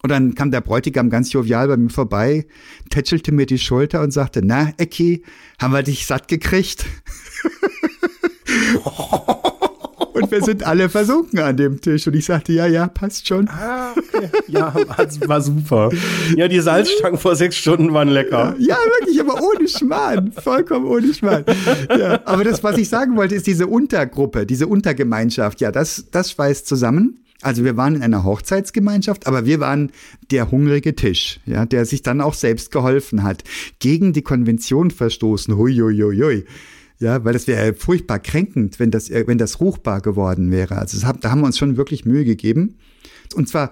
Und 0.02 0.10
dann 0.10 0.34
kam 0.34 0.50
der 0.50 0.60
Bräutigam 0.60 1.08
ganz 1.08 1.32
jovial 1.32 1.68
bei 1.68 1.78
mir 1.78 1.88
vorbei, 1.88 2.46
tätschelte 2.90 3.32
mir 3.32 3.46
die 3.46 3.58
Schulter 3.58 4.02
und 4.02 4.10
sagte, 4.10 4.42
na, 4.44 4.74
Ecki, 4.76 5.24
haben 5.58 5.72
wir 5.72 5.82
dich 5.82 6.04
satt 6.04 6.28
gekriegt? 6.28 6.84
und 10.22 10.30
wir 10.30 10.42
sind 10.42 10.64
alle 10.64 10.88
versunken 10.88 11.38
an 11.40 11.56
dem 11.56 11.80
Tisch. 11.80 12.06
Und 12.06 12.14
ich 12.14 12.24
sagte, 12.24 12.52
ja, 12.52 12.66
ja, 12.66 12.88
passt 12.88 13.26
schon. 13.26 13.48
Ah, 13.48 13.92
okay. 13.92 14.28
Ja, 14.48 14.74
war 15.26 15.40
super. 15.40 15.90
Ja, 16.36 16.48
die 16.48 16.60
Salzstangen 16.60 17.18
vor 17.18 17.36
sechs 17.36 17.56
Stunden 17.56 17.92
waren 17.92 18.08
lecker. 18.08 18.54
Ja, 18.58 18.76
wirklich, 18.98 19.20
aber 19.20 19.40
ohne 19.42 19.68
Schmarrn. 19.68 20.32
Vollkommen 20.32 20.86
ohne 20.86 21.12
Schmarrn. 21.12 21.44
Ja, 21.96 22.20
aber 22.24 22.44
das, 22.44 22.62
was 22.62 22.78
ich 22.78 22.88
sagen 22.88 23.16
wollte, 23.16 23.34
ist 23.34 23.46
diese 23.46 23.66
Untergruppe, 23.66 24.46
diese 24.46 24.66
Untergemeinschaft. 24.66 25.60
Ja, 25.60 25.72
das, 25.72 26.06
das 26.10 26.32
schweißt 26.32 26.66
zusammen. 26.66 27.20
Also 27.42 27.64
wir 27.64 27.76
waren 27.76 27.94
in 27.96 28.02
einer 28.02 28.24
Hochzeitsgemeinschaft, 28.24 29.26
aber 29.26 29.46
wir 29.46 29.60
waren 29.60 29.92
der 30.30 30.50
hungrige 30.50 30.94
Tisch, 30.94 31.40
ja, 31.46 31.64
der 31.64 31.86
sich 31.86 32.02
dann 32.02 32.20
auch 32.20 32.34
selbst 32.34 32.70
geholfen 32.70 33.22
hat. 33.22 33.44
Gegen 33.78 34.12
die 34.12 34.22
Konvention 34.22 34.90
verstoßen. 34.90 35.56
Hui, 35.56 35.74
hui, 35.74 35.98
hui, 35.98 36.18
hui. 36.18 36.44
Ja, 37.00 37.24
weil 37.24 37.32
das 37.32 37.46
wäre 37.46 37.74
furchtbar 37.74 38.18
kränkend, 38.18 38.78
wenn 38.78 38.90
das, 38.90 39.10
wenn 39.10 39.38
das 39.38 39.60
ruchbar 39.60 40.02
geworden 40.02 40.50
wäre. 40.50 40.76
Also 40.76 41.00
das, 41.00 41.20
da 41.20 41.30
haben 41.30 41.40
wir 41.40 41.46
uns 41.46 41.58
schon 41.58 41.76
wirklich 41.78 42.04
Mühe 42.04 42.24
gegeben. 42.24 42.76
Und 43.34 43.48
zwar 43.48 43.70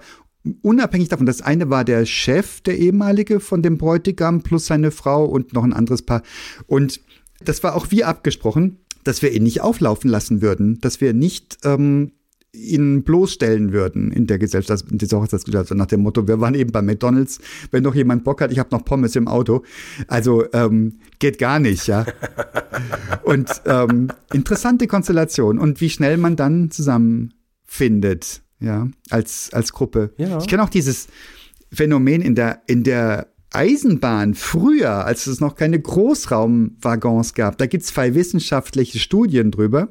unabhängig 0.61 1.09
davon, 1.09 1.27
das 1.27 1.41
eine 1.41 1.69
war 1.69 1.85
der 1.85 2.05
Chef, 2.05 2.61
der 2.61 2.77
ehemalige 2.79 3.39
von 3.39 3.61
dem 3.61 3.77
Bräutigam 3.77 4.41
plus 4.41 4.65
seine 4.65 4.89
Frau 4.89 5.25
und 5.25 5.53
noch 5.53 5.63
ein 5.63 5.73
anderes 5.73 6.01
Paar. 6.01 6.23
Und 6.65 7.01
das 7.43 7.61
war 7.63 7.75
auch 7.75 7.91
wie 7.91 8.03
abgesprochen, 8.03 8.79
dass 9.03 9.21
wir 9.21 9.31
ihn 9.31 9.43
nicht 9.43 9.61
auflaufen 9.61 10.09
lassen 10.09 10.41
würden, 10.41 10.79
dass 10.81 10.99
wir 10.99 11.13
nicht 11.13 11.59
ähm, 11.63 12.13
ihn 12.51 13.03
bloßstellen 13.03 13.71
würden 13.73 14.11
in 14.11 14.27
der 14.27 14.39
Gesellschaft, 14.39 14.85
in 14.91 14.97
dieser 14.97 15.19
Hochzeitsgesellschaft, 15.19 15.77
nach 15.77 15.85
dem 15.85 16.01
Motto, 16.01 16.27
wir 16.27 16.39
waren 16.39 16.55
eben 16.55 16.71
bei 16.71 16.81
McDonalds, 16.81 17.39
wenn 17.71 17.83
noch 17.83 17.95
jemand 17.95 18.23
Bock 18.23 18.41
hat, 18.41 18.51
ich 18.51 18.59
habe 18.59 18.69
noch 18.71 18.83
Pommes 18.83 19.15
im 19.15 19.27
Auto. 19.27 19.63
Also 20.07 20.45
ähm, 20.53 20.99
geht 21.19 21.37
gar 21.37 21.59
nicht, 21.59 21.87
ja. 21.87 22.05
Und 23.23 23.49
ähm, 23.65 24.09
interessante 24.33 24.87
Konstellation 24.87 25.59
und 25.59 25.81
wie 25.81 25.89
schnell 25.89 26.17
man 26.17 26.35
dann 26.35 26.71
zusammenfindet, 26.71 28.41
ja, 28.59 28.87
als, 29.09 29.49
als 29.53 29.73
Gruppe. 29.73 30.13
Ja. 30.17 30.39
Ich 30.39 30.47
kenne 30.47 30.63
auch 30.63 30.69
dieses 30.69 31.07
Phänomen 31.71 32.21
in 32.21 32.35
der, 32.35 32.61
in 32.67 32.83
der 32.83 33.27
Eisenbahn 33.51 34.35
früher, 34.35 35.05
als 35.05 35.25
es 35.27 35.39
noch 35.39 35.55
keine 35.55 35.79
Großraumwaggons 35.79 37.33
gab, 37.33 37.57
da 37.57 37.65
gibt 37.65 37.83
es 37.83 37.89
zwei 37.89 38.13
wissenschaftliche 38.13 38.99
Studien 38.99 39.51
drüber, 39.51 39.89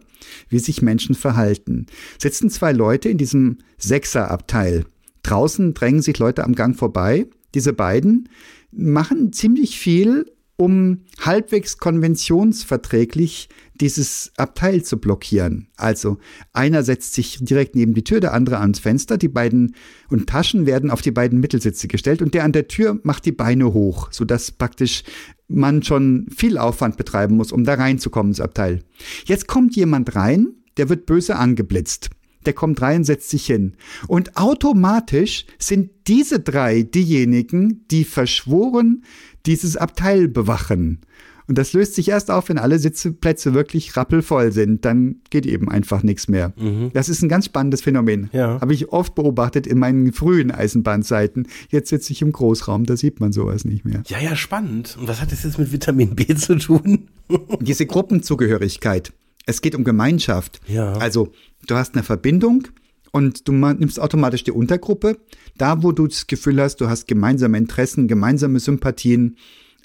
wie 0.48 0.60
sich 0.60 0.82
Menschen 0.82 1.14
verhalten. 1.14 1.86
Sitzen 2.18 2.50
zwei 2.50 2.72
Leute 2.72 3.08
in 3.08 3.18
diesem 3.18 3.58
Sechserabteil. 3.78 4.84
Draußen 5.22 5.74
drängen 5.74 6.02
sich 6.02 6.18
Leute 6.18 6.44
am 6.44 6.54
Gang 6.54 6.76
vorbei. 6.76 7.26
Diese 7.54 7.72
beiden 7.72 8.28
machen 8.70 9.32
ziemlich 9.32 9.78
viel, 9.78 10.26
um 10.56 11.02
halbwegs 11.20 11.78
konventionsverträglich 11.78 13.48
dieses 13.80 14.32
Abteil 14.36 14.82
zu 14.82 14.98
blockieren. 14.98 15.68
Also 15.76 16.18
einer 16.52 16.82
setzt 16.82 17.14
sich 17.14 17.38
direkt 17.40 17.74
neben 17.74 17.94
die 17.94 18.04
Tür, 18.04 18.20
der 18.20 18.34
andere 18.34 18.58
ans 18.58 18.78
Fenster, 18.78 19.18
die 19.18 19.28
beiden 19.28 19.74
und 20.08 20.28
Taschen 20.28 20.66
werden 20.66 20.90
auf 20.90 21.02
die 21.02 21.10
beiden 21.10 21.40
Mittelsitze 21.40 21.88
gestellt 21.88 22.22
und 22.22 22.34
der 22.34 22.44
an 22.44 22.52
der 22.52 22.68
Tür 22.68 23.00
macht 23.02 23.24
die 23.24 23.32
Beine 23.32 23.72
hoch, 23.72 24.08
sodass 24.12 24.50
praktisch 24.50 25.04
man 25.48 25.82
schon 25.82 26.26
viel 26.34 26.58
Aufwand 26.58 26.96
betreiben 26.96 27.36
muss, 27.36 27.52
um 27.52 27.64
da 27.64 27.74
reinzukommen 27.74 28.32
ins 28.32 28.40
Abteil. 28.40 28.82
Jetzt 29.24 29.48
kommt 29.48 29.76
jemand 29.76 30.14
rein, 30.14 30.48
der 30.76 30.88
wird 30.88 31.06
böse 31.06 31.36
angeblitzt. 31.36 32.10
Der 32.46 32.52
kommt 32.52 32.80
rein, 32.80 33.04
setzt 33.04 33.30
sich 33.30 33.46
hin. 33.46 33.76
Und 34.06 34.36
automatisch 34.36 35.44
sind 35.58 35.90
diese 36.06 36.40
drei 36.40 36.82
diejenigen, 36.82 37.84
die 37.90 38.04
verschworen 38.04 39.04
dieses 39.44 39.76
Abteil 39.76 40.28
bewachen. 40.28 41.00
Und 41.48 41.56
das 41.56 41.72
löst 41.72 41.94
sich 41.94 42.11
erst 42.11 42.30
auf, 42.30 42.50
wenn 42.50 42.58
alle 42.58 42.78
Sitzplätze 42.78 43.54
wirklich 43.54 43.96
rappelvoll 43.96 44.52
sind. 44.52 44.84
Dann 44.84 45.16
geht 45.30 45.46
eben 45.46 45.70
einfach 45.70 46.02
nichts 46.02 46.28
mehr. 46.28 46.52
Mhm. 46.56 46.90
Das 46.92 47.08
ist 47.08 47.22
ein 47.22 47.30
ganz 47.30 47.46
spannendes 47.46 47.80
Phänomen. 47.80 48.28
Ja. 48.32 48.61
Habe 48.61 48.74
ich 48.74 48.90
oft 48.90 49.14
beobachtet 49.14 49.66
in 49.66 49.78
meinen 49.78 50.12
frühen 50.12 50.50
Eisenbahnzeiten. 50.50 51.48
Jetzt 51.70 51.88
sitze 51.88 52.12
ich 52.12 52.20
im 52.20 52.32
Großraum, 52.32 52.84
da 52.84 52.98
sieht 52.98 53.18
man 53.20 53.32
sowas 53.32 53.64
nicht 53.64 53.87
mehr. 53.87 54.02
Ja, 54.08 54.20
ja, 54.20 54.37
spannend. 54.37 54.98
Und 55.00 55.08
was 55.08 55.22
hat 55.22 55.32
das 55.32 55.42
jetzt 55.42 55.58
mit 55.58 55.72
Vitamin 55.72 56.14
B 56.14 56.34
zu 56.34 56.56
tun? 56.56 57.08
Diese 57.61 57.87
Gruppenzugehörigkeit. 57.87 59.12
Es 59.46 59.62
geht 59.62 59.74
um 59.74 59.84
Gemeinschaft. 59.84 60.61
Ja. 60.66 60.92
Also, 60.94 61.32
du 61.66 61.76
hast 61.76 61.94
eine 61.94 62.02
Verbindung 62.02 62.68
und 63.11 63.48
du 63.48 63.52
nimmst 63.52 63.98
automatisch 63.98 64.44
die 64.44 64.52
Untergruppe. 64.52 65.16
Da, 65.56 65.82
wo 65.82 65.92
du 65.92 66.06
das 66.06 66.26
Gefühl 66.26 66.61
hast, 66.61 66.76
du 66.82 66.88
hast 66.88 67.08
gemeinsame 67.08 67.56
Interessen, 67.56 68.06
gemeinsame 68.06 68.61
Sympathien, 68.61 69.37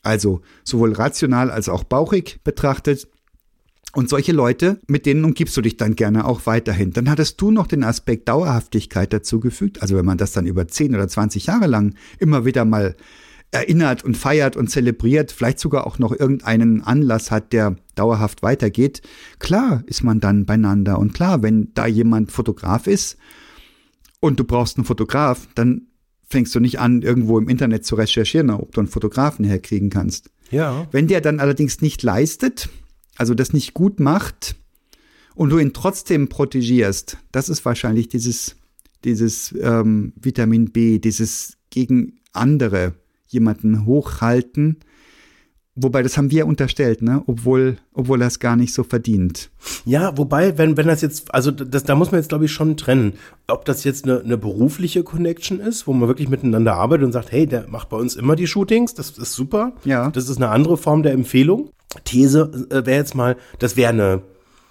also 0.04 0.42
sowohl 0.64 0.94
rational 0.94 1.50
als 1.50 1.70
auch 1.70 1.84
bauchig 1.84 2.42
betrachtet. 2.44 3.08
Und 3.96 4.10
solche 4.10 4.32
Leute, 4.32 4.80
mit 4.88 5.06
denen 5.06 5.24
umgibst 5.24 5.56
du 5.56 5.62
dich 5.62 5.78
dann 5.78 5.96
gerne 5.96 6.26
auch 6.26 6.46
weiterhin. 6.46 6.92
Dann 6.92 7.10
hattest 7.10 7.40
du 7.40 7.52
noch 7.52 7.68
den 7.68 7.84
Aspekt 7.84 8.28
Dauerhaftigkeit 8.28 9.14
dazugefügt. 9.14 9.82
Also 9.82 9.96
wenn 9.96 10.06
man 10.06 10.18
das 10.18 10.34
dann 10.34 10.48
über 10.48 10.68
10 10.68 10.96
oder 10.96 11.08
20 11.08 11.46
Jahre 11.46 11.68
lang 11.68 11.96
immer 12.20 12.44
wieder 12.44 12.66
mal 12.66 12.96
erinnert 13.52 14.04
und 14.04 14.18
feiert 14.18 14.58
und 14.58 14.70
zelebriert, 14.70 15.32
vielleicht 15.32 15.60
sogar 15.60 15.86
auch 15.86 16.00
noch 16.00 16.12
irgendeinen 16.12 16.82
Anlass 16.82 17.30
hat, 17.30 17.54
der 17.54 17.76
dauerhaft 17.94 18.42
weitergeht, 18.42 19.04
klar 19.38 19.84
ist 19.86 20.04
man 20.04 20.20
dann 20.20 20.46
beieinander. 20.46 20.98
Und 20.98 21.14
klar, 21.14 21.44
wenn 21.44 21.72
da 21.76 21.86
jemand 21.86 22.32
Fotograf 22.32 22.88
ist 22.88 23.18
und 24.20 24.40
du 24.40 24.44
brauchst 24.44 24.78
einen 24.78 24.86
Fotograf, 24.86 25.48
dann 25.54 25.88
fängst 26.34 26.54
du 26.56 26.60
nicht 26.60 26.80
an, 26.80 27.02
irgendwo 27.02 27.38
im 27.38 27.48
Internet 27.48 27.86
zu 27.86 27.96
recherchieren, 27.96 28.50
ob 28.50 28.74
du 28.74 28.82
einen 28.82 28.90
Fotografen 28.90 29.46
herkriegen 29.46 29.90
kannst. 29.90 30.32
Ja. 30.50 30.88
Wenn 30.92 31.08
der 31.08 31.22
dann 31.22 31.40
allerdings 31.40 31.82
nicht 31.82 32.04
leistet, 32.04 32.70
also 33.16 33.34
das 33.36 33.54
nicht 33.54 33.74
gut 33.74 34.00
macht 34.00 34.56
und 35.36 35.52
du 35.52 35.60
ihn 35.60 35.74
trotzdem 35.74 36.30
protegierst, 36.30 37.18
das 37.32 37.50
ist 37.50 37.64
wahrscheinlich 37.66 38.08
dieses, 38.08 38.56
dieses 39.04 39.54
ähm, 39.62 40.14
Vitamin 40.20 40.72
B, 40.72 41.00
dieses 41.00 41.58
gegen 41.70 42.20
andere 42.34 42.96
jemanden 43.28 43.86
hochhalten, 43.86 44.80
Wobei, 45.76 46.04
das 46.04 46.18
haben 46.18 46.30
wir 46.30 46.46
unterstellt, 46.46 47.02
ne? 47.02 47.24
Obwohl, 47.26 47.78
obwohl 47.94 48.22
er 48.22 48.28
es 48.28 48.38
gar 48.38 48.56
nicht 48.56 48.76
so 48.76 48.84
verdient. 48.84 49.50
Ja, 49.86 50.16
wobei, 50.16 50.56
wenn, 50.60 50.78
wenn 50.78 50.86
das 50.86 51.02
jetzt, 51.02 51.34
also 51.34 51.50
das, 51.50 51.84
da 51.84 51.96
muss 51.96 52.12
man 52.12 52.22
jetzt, 52.22 52.30
glaube 52.30 52.46
ich, 52.46 52.52
schon 52.52 52.78
trennen. 52.78 53.14
Ob 53.48 53.66
das 53.66 53.84
jetzt 53.84 54.06
eine, 54.06 54.20
eine 54.20 54.38
berufliche 54.38 55.04
Connection 55.04 55.60
ist, 55.60 55.88
wo 55.88 55.94
man 55.94 56.08
wirklich 56.08 56.30
miteinander 56.30 56.76
arbeitet 56.76 57.06
und 57.06 57.12
sagt, 57.12 57.32
hey, 57.32 57.48
der 57.48 57.68
macht 57.70 57.90
bei 57.90 57.98
uns 57.98 58.16
immer 58.16 58.36
die 58.36 58.46
Shootings, 58.46 58.94
das 58.94 59.18
ist 59.18 59.34
super. 59.34 59.74
Ja. 59.84 60.12
Das 60.12 60.30
ist 60.30 60.38
eine 60.38 60.50
andere 60.50 60.78
Form 60.78 61.02
der 61.02 61.14
Empfehlung. 61.14 61.72
These 62.06 62.68
äh, 62.70 62.86
wäre 62.86 63.00
jetzt 63.00 63.16
mal, 63.16 63.36
das 63.58 63.76
wäre 63.76 63.90
eine 63.90 64.22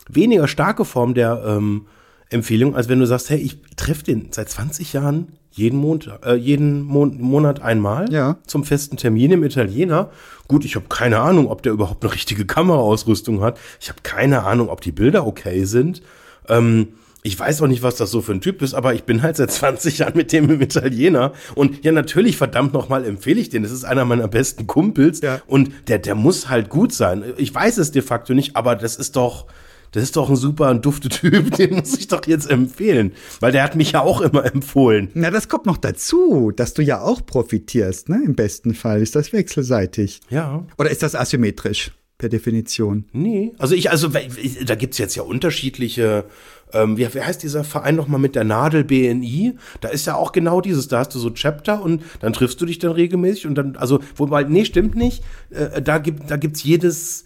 weniger 0.09 0.47
starke 0.47 0.85
Form 0.85 1.15
der 1.15 1.43
ähm, 1.45 1.87
Empfehlung, 2.31 2.77
als 2.77 2.89
wenn 2.89 3.01
du 3.01 3.07
sagst, 3.07 3.29
hey, 3.29 3.39
ich 3.39 3.59
treffe 3.75 4.05
den 4.05 4.29
seit 4.31 4.49
20 4.49 4.93
Jahren 4.93 5.33
jeden, 5.53 5.79
Montag, 5.79 6.25
äh, 6.27 6.35
jeden 6.35 6.83
Mon 6.83 7.21
Monat 7.21 7.63
einmal 7.63 8.13
ja. 8.13 8.39
zum 8.47 8.65
festen 8.65 8.97
Termin 8.97 9.33
im 9.33 9.45
Italiener. 9.45 10.11
Gut, 10.49 10.65
ich 10.65 10.77
habe 10.77 10.87
keine 10.89 11.21
Ahnung, 11.21 11.49
ob 11.49 11.63
der 11.63 11.73
überhaupt 11.73 12.05
eine 12.05 12.13
richtige 12.13 12.45
Kameraausrüstung 12.47 13.43
hat. 13.43 13.59
Ich 13.81 13.89
habe 13.89 14.01
keine 14.03 14.45
Ahnung, 14.45 14.69
ob 14.69 14.81
die 14.81 14.93
Bilder 14.93 15.27
okay 15.27 15.65
sind. 15.65 16.03
Ähm, 16.49 16.89
ich 17.25 17.39
weiß 17.39 17.63
auch 17.63 17.69
nicht, 17.69 17.85
was 17.85 17.95
das 17.95 18.11
so 18.11 18.21
für 18.21 18.33
ein 18.33 18.41
Typ 18.41 18.63
ist, 18.63 18.75
aber 18.75 18.95
ich 18.95 19.05
bin 19.05 19.23
halt 19.23 19.37
seit 19.37 19.51
20 19.53 19.99
Jahren 19.99 20.17
mit 20.17 20.33
dem 20.33 20.51
im 20.51 20.61
Italiener. 20.61 21.33
Und 21.55 21.85
ja, 21.85 21.93
natürlich, 21.93 22.37
verdammt 22.37 22.73
nochmal 22.73 23.05
empfehle 23.05 23.41
ich 23.41 23.49
den. 23.49 23.63
Das 23.63 23.71
ist 23.71 23.85
einer 23.85 24.05
meiner 24.05 24.27
besten 24.27 24.67
Kumpels. 24.67 25.21
Ja. 25.21 25.41
Und 25.47 25.71
der, 25.87 25.99
der 25.99 26.17
muss 26.17 26.49
halt 26.49 26.69
gut 26.69 26.93
sein. 26.93 27.23
Ich 27.37 27.55
weiß 27.55 27.79
es 27.79 27.93
de 27.93 28.03
facto 28.03 28.35
nicht, 28.35 28.57
aber 28.57 28.75
das 28.75 28.97
ist 28.97 29.15
doch, 29.15 29.47
das 29.93 30.03
ist 30.03 30.17
doch 30.17 30.29
ein 30.29 30.37
super 30.37 30.69
ein 30.69 30.83
dufte 30.83 31.09
Typ, 31.09 31.51
den 31.57 31.75
muss 31.77 31.97
ich 31.99 32.09
doch 32.09 32.27
jetzt 32.27 32.51
empfehlen, 32.51 33.13
weil 33.41 33.53
der 33.53 33.63
hat 33.63 33.77
mich 33.77 33.93
ja 33.93 34.01
auch 34.01 34.21
immer 34.21 34.45
empfohlen. 34.45 35.11
Na, 35.15 35.31
das 35.31 35.49
kommt 35.49 35.67
noch 35.67 35.79
dazu, 35.79 36.51
dass 36.51 36.75
du 36.75 36.83
ja 36.83 37.01
auch 37.01 37.25
profitierst, 37.25 38.09
ne? 38.09 38.23
Im 38.25 38.35
besten 38.35 38.75
Fall 38.75 39.01
ist 39.01 39.15
das 39.15 39.33
wechselseitig. 39.33 40.21
Ja. 40.31 40.67
Oder 40.77 40.91
ist 40.91 41.03
das 41.03 41.15
asymmetrisch? 41.15 41.93
per 42.23 42.29
Definition. 42.29 43.05
Nee, 43.13 43.53
also 43.59 43.75
ich, 43.75 43.91
also 43.91 44.09
da 44.09 44.75
gibt's 44.77 44.99
jetzt 44.99 45.17
ja 45.17 45.25
unterschiedliche, 45.25 46.25
ähm, 46.73 46.97
wie, 46.97 47.13
wie 47.13 47.21
heißt 47.21 47.43
dieser 47.43 47.65
Verein 47.65 47.97
nochmal 47.97 48.21
mit 48.21 48.37
der 48.37 48.45
Nadel 48.45 48.85
BNI? 48.85 49.57
Da 49.81 49.89
ist 49.89 50.07
ja 50.07 50.15
auch 50.15 50.31
genau 50.31 50.61
dieses, 50.61 50.87
da 50.87 51.01
hast 51.01 51.17
du 51.17 51.19
so 51.19 51.31
Chapter 51.31 51.83
und 51.83 52.05
dann 52.21 52.33
triffst 52.33 52.61
du 52.61 52.67
dich 52.67 52.79
dann 52.79 52.93
regelmäßig 52.93 53.49
und 53.49 53.57
dann, 53.57 53.75
also, 53.75 53.99
wobei, 54.15 54.45
nee, 54.45 54.65
stimmt 54.65 54.95
nicht, 54.95 55.25
äh, 55.51 55.83
da 55.83 55.99
gibt, 55.99 56.31
da 56.31 56.37
gibt's 56.37 56.63
jedes, 56.63 57.25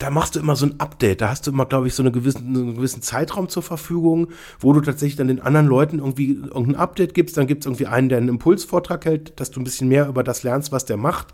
da 0.00 0.08
machst 0.08 0.34
du 0.34 0.40
immer 0.40 0.56
so 0.56 0.64
ein 0.64 0.80
Update. 0.80 1.20
Da 1.20 1.28
hast 1.28 1.46
du 1.46 1.50
immer, 1.50 1.66
glaube 1.66 1.86
ich, 1.86 1.94
so 1.94 2.02
eine 2.02 2.10
gewissen, 2.10 2.46
einen 2.46 2.74
gewissen 2.76 3.02
Zeitraum 3.02 3.50
zur 3.50 3.62
Verfügung, 3.62 4.28
wo 4.58 4.72
du 4.72 4.80
tatsächlich 4.80 5.16
dann 5.16 5.28
den 5.28 5.42
anderen 5.42 5.66
Leuten 5.66 5.98
irgendwie 5.98 6.32
irgendein 6.32 6.76
Update 6.76 7.12
gibst. 7.12 7.36
Dann 7.36 7.46
gibt 7.46 7.62
es 7.62 7.66
irgendwie 7.66 7.86
einen, 7.86 8.08
der 8.08 8.18
einen 8.18 8.30
Impulsvortrag 8.30 9.04
hält, 9.04 9.38
dass 9.38 9.50
du 9.50 9.60
ein 9.60 9.64
bisschen 9.64 9.88
mehr 9.88 10.08
über 10.08 10.24
das 10.24 10.42
lernst, 10.42 10.72
was 10.72 10.86
der 10.86 10.96
macht. 10.96 11.28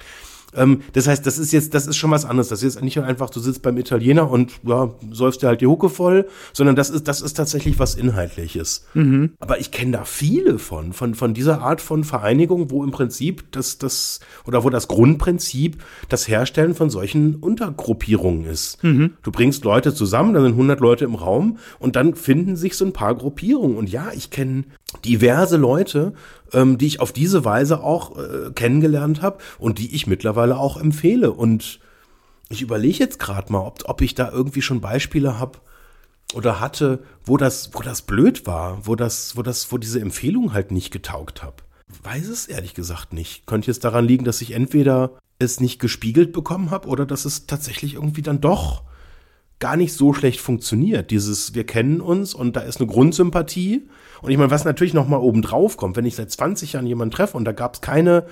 Ähm, 0.57 0.83
das 0.93 1.07
heißt, 1.07 1.27
das 1.27 1.39
ist 1.39 1.53
jetzt, 1.53 1.75
das 1.75 1.87
ist 1.87 1.97
schon 1.97 2.11
was 2.11 2.25
anderes. 2.25 2.49
Das 2.49 2.63
ist 2.63 2.75
jetzt 2.75 2.83
nicht 2.83 2.99
einfach, 2.99 3.31
du 3.31 3.41
sitzt 3.41 3.63
beim 3.63 3.77
Italiener 3.77 4.31
und 4.31 4.53
ja, 4.63 4.91
säufst 5.11 5.43
dir 5.43 5.49
halt 5.49 5.61
die 5.61 5.67
Hucke 5.67 5.89
voll, 5.89 6.27
sondern 6.53 6.77
das 6.77 6.91
ist, 6.91 7.09
das 7.09 7.21
ist 7.21 7.35
tatsächlich 7.35 7.79
was 7.79 7.95
Inhaltliches. 7.95 8.87
Mhm. 8.95 9.33
Aber 9.39 9.61
ich 9.61 9.71
kenne 9.71 9.93
da 9.93 10.05
viele 10.05 10.59
von, 10.59 10.93
von, 10.93 11.15
von 11.15 11.35
dieser 11.35 11.61
Art 11.61 11.81
von 11.81 12.05
Vereinigung, 12.05 12.71
wo 12.71 12.85
im 12.85 12.91
Prinzip 12.91 13.51
das, 13.53 13.79
das, 13.79 14.21
oder 14.47 14.65
wo 14.65 14.71
das 14.71 14.89
Grundprinzip 14.89 15.83
das 16.09 16.29
Herstellen 16.29 16.75
von 16.75 16.91
solchen 16.91 17.37
Untergruppierungen 17.37 18.45
ist. 18.47 18.83
Mhm. 18.83 19.15
Du 19.23 19.31
bringst 19.31 19.65
Leute 19.65 19.95
zusammen, 19.95 20.35
da 20.35 20.41
sind 20.41 20.53
100 20.53 20.81
Leute 20.81 21.05
im 21.05 21.15
Raum 21.15 21.59
und 21.79 21.97
dann 21.97 22.15
finden 22.15 22.57
sich 22.57 22.77
so 22.77 22.85
ein 22.85 22.93
paar 22.93 23.15
Gruppierungen. 23.15 23.77
Und 23.77 23.91
ja, 23.91 24.09
ich 24.15 24.31
kenne 24.31 24.65
diverse 25.05 25.57
Leute, 25.57 26.15
ähm, 26.53 26.79
die 26.79 26.87
ich 26.87 27.01
auf 27.01 27.13
diese 27.13 27.45
Weise 27.45 27.83
auch 27.83 28.17
äh, 28.19 28.51
kennengelernt 28.55 29.23
habe 29.23 29.39
und 29.59 29.79
die 29.79 29.95
ich 29.95 30.07
mittlerweile 30.07 30.59
auch 30.59 30.77
empfehle. 30.77 31.33
Und 31.33 31.81
ich 32.49 32.63
überlege 32.63 32.99
jetzt 32.99 33.19
gerade 33.19 33.53
mal, 33.53 33.61
ob, 33.61 33.81
ob 33.87 34.01
ich 34.01 34.15
da 34.15 34.31
irgendwie 34.31 34.63
schon 34.63 34.81
Beispiele 34.81 35.39
habe 35.39 35.59
oder 36.35 36.61
hatte, 36.61 37.01
wo 37.25 37.37
das, 37.37 37.71
wo 37.73 37.81
das 37.81 38.03
blöd 38.03 38.47
war, 38.47 38.87
wo 38.87 38.95
das, 38.95 39.37
wo 39.37 39.43
das, 39.43 39.73
wo 39.73 39.79
diese 39.79 40.01
Empfehlung 40.01 40.53
halt 40.53 40.71
nicht 40.71 40.91
getaugt 40.91 41.43
habe. 41.43 41.57
Weiß 42.03 42.29
es 42.29 42.47
ehrlich 42.47 42.75
gesagt 42.75 43.13
nicht. 43.13 43.47
Könnte 43.47 43.69
jetzt 43.69 43.85
daran 43.85 44.07
liegen, 44.07 44.25
dass 44.25 44.41
ich 44.41 44.53
entweder 44.53 45.13
es 45.39 45.61
nicht 45.61 45.79
gespiegelt 45.79 46.33
bekommen 46.33 46.71
habe 46.71 46.89
oder 46.89 47.07
dass 47.07 47.25
es 47.25 47.47
tatsächlich 47.47 47.95
irgendwie 47.95 48.23
dann 48.23 48.41
doch 48.41 48.83
gar 49.59 49.77
nicht 49.77 49.93
so 49.93 50.13
schlecht 50.13 50.41
funktioniert. 50.41 51.11
Dieses, 51.11 51.55
wir 51.55 51.65
kennen 51.65 52.01
uns 52.01 52.35
und 52.35 52.57
da 52.57 52.61
ist 52.61 52.81
eine 52.81 52.89
Grundsympathie. 52.89 53.89
Und 54.27 54.33
ich 54.33 54.39
meine, 54.39 54.51
was 54.51 54.65
natürlich 54.65 54.93
noch 54.93 55.07
mal 55.07 55.19
oben 55.19 55.41
drauf 55.41 55.77
kommt, 55.77 55.97
wenn 55.97 56.05
ich 56.05 56.17
seit 56.17 56.33
20 56.33 56.73
Jahren 56.73 56.87
jemanden 56.89 57.15
treffe 57.15 57.37
und 57.37 57.45
da 57.45 57.53
gab 57.53 57.75
es 57.75 57.81
keine 57.81 58.25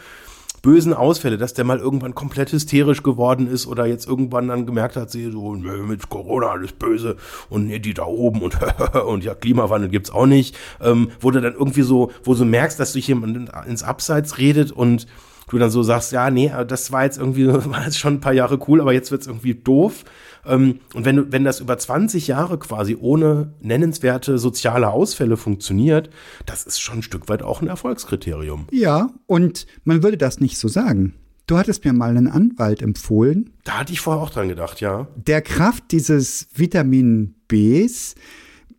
bösen 0.61 0.92
Ausfälle, 0.92 1.38
dass 1.38 1.55
der 1.55 1.64
mal 1.64 1.78
irgendwann 1.78 2.16
komplett 2.16 2.51
hysterisch 2.51 3.05
geworden 3.05 3.47
ist 3.47 3.68
oder 3.68 3.86
jetzt 3.86 4.09
irgendwann 4.09 4.49
dann 4.49 4.66
gemerkt 4.66 4.97
hat, 4.97 5.12
sie 5.12 5.30
so, 5.30 5.53
mit 5.53 6.09
Corona 6.09 6.49
alles 6.49 6.72
böse 6.72 7.14
und 7.49 7.68
nee, 7.68 7.78
die 7.78 7.95
da 7.95 8.07
oben 8.07 8.42
und, 8.42 8.59
und 9.07 9.22
ja, 9.22 9.36
Klimawandel 9.36 9.88
gibt's 9.88 10.11
auch 10.11 10.26
nicht, 10.26 10.57
ähm, 10.82 11.12
wo 11.20 11.30
du 11.30 11.40
dann 11.40 11.53
irgendwie 11.53 11.82
so, 11.82 12.11
wo 12.24 12.34
du 12.34 12.45
merkst, 12.45 12.80
dass 12.80 12.95
sich 12.95 13.07
jemand 13.07 13.51
ins 13.64 13.84
Abseits 13.84 14.38
redet 14.38 14.72
und 14.72 15.07
du 15.49 15.59
dann 15.59 15.70
so 15.70 15.84
sagst, 15.84 16.11
ja, 16.11 16.28
nee, 16.28 16.51
das 16.66 16.90
war 16.90 17.05
jetzt 17.05 17.18
irgendwie, 17.18 17.47
war 17.70 17.84
jetzt 17.84 18.01
schon 18.01 18.14
ein 18.14 18.20
paar 18.20 18.32
Jahre 18.32 18.59
cool, 18.66 18.80
aber 18.80 18.92
jetzt 18.92 19.12
wird's 19.12 19.28
irgendwie 19.28 19.55
doof. 19.55 20.05
Ähm, 20.47 20.80
und 20.95 21.05
wenn, 21.05 21.32
wenn 21.32 21.45
das 21.45 21.61
über 21.61 21.76
20 21.78 22.26
Jahre 22.26 22.59
quasi 22.59 22.97
ohne 23.01 23.53
nennenswerte 23.61 24.38
soziale 24.38 24.90
Ausfälle 24.90 25.36
funktioniert, 25.36 26.11
das 26.47 26.64
ist 26.64 26.80
schon 26.80 26.99
ein 26.99 27.03
Stück 27.03 27.28
weit 27.28 27.42
auch 27.42 27.62
ein 27.62 27.68
Erfolgskriterium. 27.68 28.66
Ja, 28.70 29.11
und 29.26 29.66
man 29.84 30.03
würde 30.03 30.16
das 30.16 30.40
nicht 30.40 30.59
so 30.59 30.68
sagen. 30.68 31.14
Du 31.47 31.59
hattest 31.59 31.84
mir 31.84 31.92
mal 31.92 32.11
einen 32.11 32.28
Anwalt 32.28 32.80
empfohlen. 32.80 33.51
Da 33.64 33.80
hatte 33.80 33.92
ich 33.92 34.01
vorher 34.01 34.22
auch 34.22 34.30
dran 34.30 34.49
gedacht, 34.49 34.80
ja. 34.80 35.09
Der 35.16 35.42
Kraft 35.42 35.84
dieses 35.90 36.49
Vitamin 36.55 37.34
Bs 37.49 38.14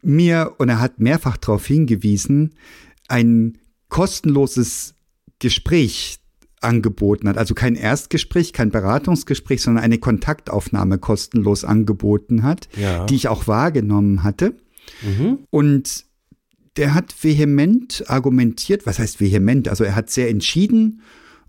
mir, 0.01 0.53
und 0.57 0.69
er 0.69 0.79
hat 0.79 0.99
mehrfach 0.99 1.37
darauf 1.37 1.65
hingewiesen, 1.65 2.55
ein 3.07 3.57
kostenloses 3.89 4.95
Gespräch 5.39 6.19
angeboten 6.65 7.29
hat. 7.29 7.37
Also 7.37 7.53
kein 7.53 7.75
Erstgespräch, 7.75 8.51
kein 8.51 8.71
Beratungsgespräch, 8.71 9.61
sondern 9.61 9.83
eine 9.83 9.97
Kontaktaufnahme 9.97 10.97
kostenlos 10.97 11.63
angeboten 11.63 12.43
hat, 12.43 12.67
ja. 12.79 13.05
die 13.05 13.15
ich 13.15 13.27
auch 13.27 13.47
wahrgenommen 13.47 14.23
hatte. 14.23 14.55
Mhm. 15.01 15.39
Und 15.49 16.05
der 16.77 16.93
hat 16.93 17.15
vehement 17.23 18.03
argumentiert, 18.07 18.85
was 18.85 18.99
heißt 18.99 19.21
vehement? 19.21 19.69
Also 19.69 19.83
er 19.83 19.95
hat 19.95 20.09
sehr 20.09 20.29
entschieden 20.29 21.01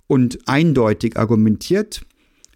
und 0.07 0.39
eindeutig 0.47 1.17
argumentiert, 1.17 2.07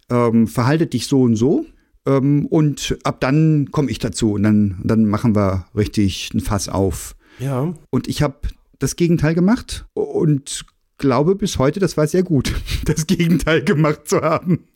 ähm, 0.09 0.47
verhalte 0.47 0.87
dich 0.87 1.07
so 1.07 1.23
und 1.23 1.35
so. 1.35 1.65
Ähm, 2.05 2.45
und 2.47 2.97
ab 3.03 3.19
dann 3.19 3.71
komme 3.71 3.91
ich 3.91 3.99
dazu 3.99 4.33
und 4.33 4.43
dann, 4.43 4.79
dann 4.83 5.05
machen 5.05 5.35
wir 5.35 5.65
richtig 5.75 6.31
ein 6.33 6.39
Fass 6.39 6.69
auf. 6.69 7.15
Ja. 7.39 7.73
Und 7.89 8.07
ich 8.07 8.21
habe 8.21 8.37
das 8.79 8.95
Gegenteil 8.95 9.35
gemacht 9.35 9.85
und 9.93 10.65
glaube 11.01 11.35
bis 11.35 11.57
heute, 11.59 11.81
das 11.81 11.97
war 11.97 12.07
sehr 12.07 12.23
gut, 12.23 12.53
das 12.85 13.07
Gegenteil 13.07 13.63
gemacht 13.63 14.07
zu 14.07 14.21
haben. 14.21 14.67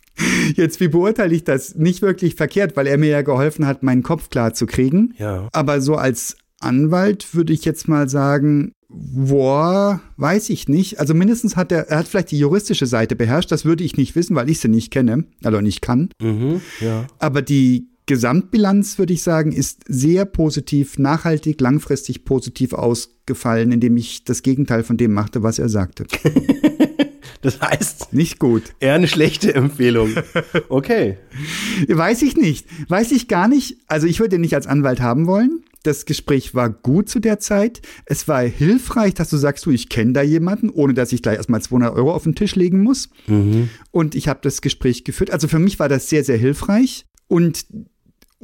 Jetzt, 0.55 0.79
wie 0.79 0.87
beurteile 0.87 1.35
ich 1.35 1.43
das? 1.43 1.75
Nicht 1.75 2.01
wirklich 2.01 2.35
verkehrt, 2.35 2.75
weil 2.75 2.87
er 2.87 2.97
mir 2.97 3.09
ja 3.09 3.21
geholfen 3.21 3.65
hat, 3.65 3.83
meinen 3.83 4.03
Kopf 4.03 4.29
klar 4.29 4.53
zu 4.53 4.65
kriegen. 4.65 5.13
Ja. 5.17 5.49
Aber 5.51 5.81
so 5.81 5.95
als 5.95 6.37
Anwalt 6.59 7.33
würde 7.33 7.51
ich 7.51 7.65
jetzt 7.65 7.87
mal 7.87 8.07
sagen, 8.07 8.71
boah, 8.87 9.99
weiß 10.15 10.49
ich 10.51 10.69
nicht. 10.69 10.99
Also 10.99 11.13
mindestens 11.13 11.57
hat 11.57 11.71
er, 11.71 11.89
er 11.89 11.99
hat 11.99 12.07
vielleicht 12.07 12.31
die 12.31 12.39
juristische 12.39 12.85
Seite 12.85 13.15
beherrscht. 13.15 13.51
Das 13.51 13.65
würde 13.65 13.83
ich 13.83 13.97
nicht 13.97 14.15
wissen, 14.15 14.35
weil 14.35 14.49
ich 14.49 14.59
sie 14.59 14.69
nicht 14.69 14.91
kenne, 14.91 15.25
also 15.43 15.59
nicht 15.59 15.81
kann. 15.81 16.09
Mhm, 16.21 16.61
ja. 16.79 17.07
Aber 17.19 17.41
die 17.41 17.89
Gesamtbilanz, 18.07 18.99
würde 18.99 19.13
ich 19.13 19.23
sagen, 19.23 19.51
ist 19.51 19.83
sehr 19.87 20.25
positiv, 20.25 20.99
nachhaltig, 20.99 21.59
langfristig 21.59 22.23
positiv 22.23 22.73
ausgefallen, 22.73 23.71
indem 23.71 23.97
ich 23.97 24.23
das 24.23 24.43
Gegenteil 24.43 24.83
von 24.83 24.97
dem 24.97 25.13
machte, 25.13 25.41
was 25.41 25.57
er 25.57 25.69
sagte. 25.69 26.05
das 27.41 27.59
heißt. 27.61 28.13
Nicht 28.13 28.39
gut. 28.39 28.63
Eher 28.79 28.93
eine 28.93 29.07
schlechte 29.07 29.53
Empfehlung. 29.53 30.11
Okay. 30.69 31.17
Weiß 31.87 32.21
ich 32.21 32.37
nicht. 32.37 32.67
Weiß 32.89 33.11
ich 33.11 33.27
gar 33.27 33.47
nicht. 33.47 33.77
Also 33.87 34.07
ich 34.07 34.19
würde 34.19 34.35
ihn 34.35 34.41
nicht 34.41 34.55
als 34.55 34.67
Anwalt 34.67 35.01
haben 35.01 35.25
wollen. 35.25 35.63
Das 35.83 36.05
Gespräch 36.05 36.55
war 36.55 36.69
gut 36.69 37.09
zu 37.09 37.19
der 37.19 37.39
Zeit. 37.39 37.81
Es 38.05 38.27
war 38.27 38.41
hilfreich, 38.41 39.13
dass 39.13 39.29
du 39.29 39.37
sagst, 39.37 39.65
du, 39.65 39.71
ich 39.71 39.89
kenne 39.89 40.13
da 40.13 40.21
jemanden, 40.21 40.69
ohne 40.69 40.93
dass 40.93 41.11
ich 41.11 41.21
gleich 41.21 41.37
erstmal 41.37 41.61
200 41.61 41.93
Euro 41.93 42.13
auf 42.13 42.23
den 42.23 42.35
Tisch 42.35 42.55
legen 42.55 42.81
muss. 42.81 43.09
Mhm. 43.27 43.69
Und 43.91 44.15
ich 44.15 44.27
habe 44.27 44.39
das 44.41 44.61
Gespräch 44.61 45.03
geführt. 45.03 45.31
Also 45.31 45.47
für 45.47 45.59
mich 45.59 45.77
war 45.77 45.89
das 45.89 46.09
sehr, 46.09 46.23
sehr 46.23 46.37
hilfreich. 46.37 47.05
Und 47.27 47.65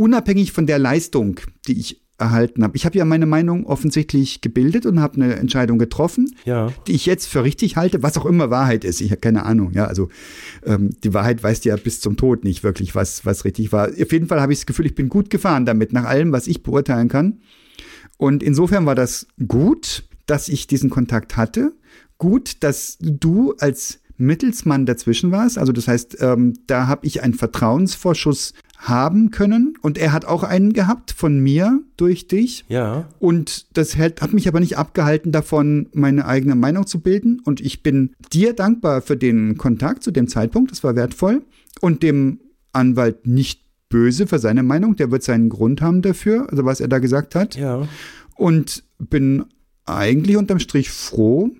unabhängig 0.01 0.51
von 0.51 0.65
der 0.65 0.79
Leistung, 0.79 1.39
die 1.67 1.79
ich 1.79 2.01
erhalten 2.17 2.63
habe. 2.63 2.75
Ich 2.75 2.85
habe 2.85 2.97
ja 2.97 3.05
meine 3.05 3.25
Meinung 3.25 3.65
offensichtlich 3.65 4.41
gebildet 4.41 4.85
und 4.85 4.99
habe 4.99 5.15
eine 5.15 5.35
Entscheidung 5.35 5.79
getroffen, 5.79 6.35
ja. 6.45 6.71
die 6.87 6.93
ich 6.93 7.05
jetzt 7.05 7.27
für 7.27 7.43
richtig 7.43 7.75
halte, 7.75 8.03
was 8.03 8.17
auch 8.17 8.25
immer 8.25 8.49
Wahrheit 8.49 8.83
ist. 8.83 9.01
Ich 9.01 9.11
habe 9.11 9.21
keine 9.21 9.43
Ahnung. 9.43 9.71
Ja, 9.73 9.85
also 9.85 10.09
ähm, 10.65 10.91
die 11.03 11.13
Wahrheit 11.13 11.43
weiß 11.43 11.63
ja 11.63 11.75
bis 11.75 11.99
zum 11.99 12.17
Tod 12.17 12.43
nicht 12.43 12.63
wirklich, 12.63 12.95
was 12.95 13.25
was 13.25 13.45
richtig 13.45 13.71
war. 13.71 13.89
Auf 13.89 14.11
jeden 14.11 14.27
Fall 14.27 14.41
habe 14.41 14.53
ich 14.53 14.59
das 14.59 14.65
Gefühl, 14.65 14.85
ich 14.85 14.95
bin 14.95 15.09
gut 15.09 15.29
gefahren 15.29 15.65
damit, 15.65 15.93
nach 15.93 16.05
allem, 16.05 16.31
was 16.31 16.47
ich 16.47 16.63
beurteilen 16.63 17.07
kann. 17.07 17.39
Und 18.17 18.43
insofern 18.43 18.85
war 18.85 18.95
das 18.95 19.27
gut, 19.47 20.03
dass 20.27 20.47
ich 20.47 20.67
diesen 20.67 20.89
Kontakt 20.89 21.37
hatte. 21.37 21.73
Gut, 22.19 22.57
dass 22.63 22.97
du 22.99 23.55
als 23.57 23.99
Mittelsmann 24.21 24.85
dazwischen 24.85 25.31
warst. 25.31 25.57
Also 25.57 25.71
das 25.71 25.87
heißt, 25.87 26.17
ähm, 26.21 26.53
da 26.67 26.87
habe 26.87 27.05
ich 27.05 27.23
einen 27.23 27.33
Vertrauensvorschuss 27.33 28.53
haben 28.77 29.29
können 29.29 29.75
und 29.81 29.97
er 29.97 30.11
hat 30.11 30.25
auch 30.25 30.43
einen 30.43 30.73
gehabt 30.73 31.11
von 31.11 31.39
mir 31.39 31.81
durch 31.97 32.27
dich. 32.27 32.65
Ja. 32.67 33.09
Und 33.19 33.77
das 33.77 33.95
hat, 33.97 34.21
hat 34.21 34.33
mich 34.33 34.47
aber 34.47 34.59
nicht 34.59 34.77
abgehalten 34.77 35.31
davon, 35.31 35.89
meine 35.93 36.25
eigene 36.25 36.55
Meinung 36.55 36.87
zu 36.87 36.99
bilden. 36.99 37.41
Und 37.43 37.61
ich 37.61 37.83
bin 37.83 38.15
dir 38.33 38.53
dankbar 38.53 39.01
für 39.01 39.17
den 39.17 39.57
Kontakt 39.57 40.03
zu 40.03 40.11
dem 40.11 40.27
Zeitpunkt. 40.27 40.71
Das 40.71 40.83
war 40.83 40.95
wertvoll. 40.95 41.43
Und 41.79 42.01
dem 42.01 42.39
Anwalt 42.73 43.27
nicht 43.27 43.61
böse 43.89 44.25
für 44.25 44.39
seine 44.39 44.63
Meinung. 44.63 44.95
Der 44.95 45.11
wird 45.11 45.21
seinen 45.21 45.49
Grund 45.49 45.81
haben 45.81 46.01
dafür, 46.01 46.47
also 46.49 46.65
was 46.65 46.79
er 46.79 46.87
da 46.87 46.97
gesagt 46.97 47.35
hat. 47.35 47.55
Ja. 47.55 47.87
Und 48.35 48.83
bin 48.97 49.45
eigentlich 49.85 50.37
unterm 50.37 50.59
Strich 50.59 50.89
froh, 50.89 51.51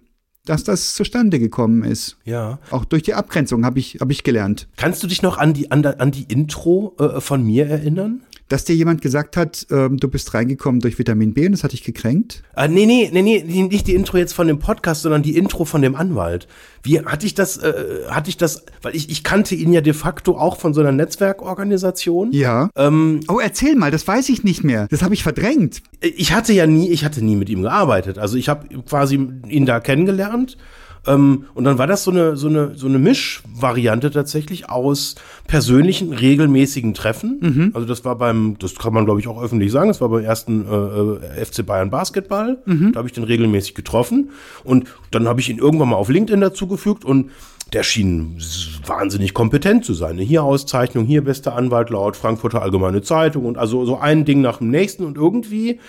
dass 0.45 0.63
das 0.63 0.95
zustande 0.95 1.39
gekommen 1.39 1.83
ist. 1.83 2.17
Ja. 2.25 2.59
Auch 2.71 2.85
durch 2.85 3.03
die 3.03 3.13
Abgrenzung 3.13 3.65
habe 3.65 3.79
ich, 3.79 3.97
hab 3.99 4.09
ich 4.11 4.23
gelernt. 4.23 4.67
Kannst 4.75 5.03
du 5.03 5.07
dich 5.07 5.21
noch 5.21 5.37
an 5.37 5.53
die, 5.53 5.71
an, 5.71 5.85
an 5.85 6.11
die 6.11 6.23
Intro 6.23 6.95
äh, 6.99 7.21
von 7.21 7.43
mir 7.43 7.67
erinnern? 7.67 8.21
Dass 8.51 8.65
dir 8.65 8.75
jemand 8.75 9.01
gesagt 9.01 9.37
hat, 9.37 9.65
ähm, 9.71 9.95
du 9.95 10.09
bist 10.09 10.33
reingekommen 10.33 10.81
durch 10.81 10.99
Vitamin 10.99 11.33
B 11.33 11.45
und 11.45 11.53
das 11.53 11.63
hat 11.63 11.71
dich 11.71 11.85
gekränkt? 11.85 12.43
Äh, 12.53 12.67
nee, 12.67 12.85
nee, 12.85 13.09
nee, 13.13 13.21
nee, 13.21 13.63
nicht 13.63 13.87
die 13.87 13.95
Intro 13.95 14.17
jetzt 14.17 14.33
von 14.33 14.45
dem 14.45 14.59
Podcast, 14.59 15.03
sondern 15.03 15.23
die 15.23 15.37
Intro 15.37 15.63
von 15.63 15.81
dem 15.81 15.95
Anwalt. 15.95 16.49
Wie 16.83 16.99
hatte 16.99 17.25
ich 17.25 17.33
das, 17.33 17.55
äh, 17.55 18.01
hatte 18.09 18.29
ich 18.29 18.35
das, 18.35 18.65
weil 18.81 18.93
ich, 18.93 19.09
ich 19.09 19.23
kannte 19.23 19.55
ihn 19.55 19.71
ja 19.71 19.79
de 19.79 19.93
facto 19.93 20.37
auch 20.37 20.57
von 20.57 20.73
so 20.73 20.81
einer 20.81 20.91
Netzwerkorganisation. 20.91 22.33
Ja. 22.33 22.69
Ähm, 22.75 23.21
oh, 23.29 23.39
erzähl 23.39 23.77
mal, 23.77 23.89
das 23.89 24.05
weiß 24.05 24.27
ich 24.27 24.43
nicht 24.43 24.65
mehr. 24.65 24.85
Das 24.89 25.01
habe 25.01 25.13
ich 25.13 25.23
verdrängt. 25.23 25.81
Ich 26.01 26.33
hatte 26.33 26.51
ja 26.51 26.67
nie, 26.67 26.89
ich 26.89 27.05
hatte 27.05 27.23
nie 27.23 27.37
mit 27.37 27.49
ihm 27.49 27.61
gearbeitet. 27.61 28.17
Also 28.17 28.35
ich 28.35 28.49
habe 28.49 28.67
quasi 28.81 29.29
ihn 29.47 29.65
da 29.65 29.79
kennengelernt 29.79 30.57
Ähm, 31.07 31.45
und 31.53 31.63
dann 31.63 31.77
war 31.77 31.87
das 31.87 32.03
so 32.03 32.11
eine, 32.11 32.37
so 32.37 32.47
eine, 32.47 32.75
so 32.75 32.87
eine 32.87 32.99
Mischvariante 32.99 34.11
tatsächlich 34.11 34.69
aus 34.69 35.15
persönlichen, 35.47 36.13
regelmäßigen 36.13 36.93
Treffen. 36.93 37.39
Mhm. 37.41 37.71
Also 37.73 37.87
das 37.87 38.05
war 38.05 38.15
beim, 38.15 38.57
das 38.59 38.75
kann 38.75 38.93
man 38.93 39.05
glaube 39.05 39.19
ich 39.19 39.27
auch 39.27 39.41
öffentlich 39.41 39.71
sagen, 39.71 39.87
das 39.87 40.01
war 40.01 40.09
beim 40.09 40.23
ersten 40.23 40.65
äh, 40.65 41.39
äh 41.39 41.45
FC 41.45 41.65
Bayern 41.65 41.89
Basketball. 41.89 42.59
Mhm. 42.65 42.91
Da 42.91 42.99
habe 42.99 43.07
ich 43.07 43.13
den 43.13 43.23
regelmäßig 43.23 43.73
getroffen. 43.73 44.29
Und 44.63 44.87
dann 45.09 45.27
habe 45.27 45.41
ich 45.41 45.49
ihn 45.49 45.57
irgendwann 45.57 45.89
mal 45.89 45.95
auf 45.95 46.09
LinkedIn 46.09 46.41
dazugefügt 46.41 47.03
und 47.03 47.31
der 47.73 47.83
schien 47.83 48.37
wahnsinnig 48.85 49.33
kompetent 49.33 49.85
zu 49.85 49.93
sein. 49.93 50.17
Hier 50.17 50.43
Auszeichnung, 50.43 51.05
hier 51.05 51.23
bester 51.23 51.55
Anwalt 51.55 51.89
laut 51.89 52.17
Frankfurter 52.17 52.61
Allgemeine 52.61 53.01
Zeitung 53.01 53.45
und 53.45 53.57
also 53.57 53.85
so 53.85 53.97
ein 53.97 54.25
Ding 54.25 54.41
nach 54.41 54.57
dem 54.57 54.69
nächsten 54.69 55.05
und 55.05 55.15
irgendwie 55.17 55.79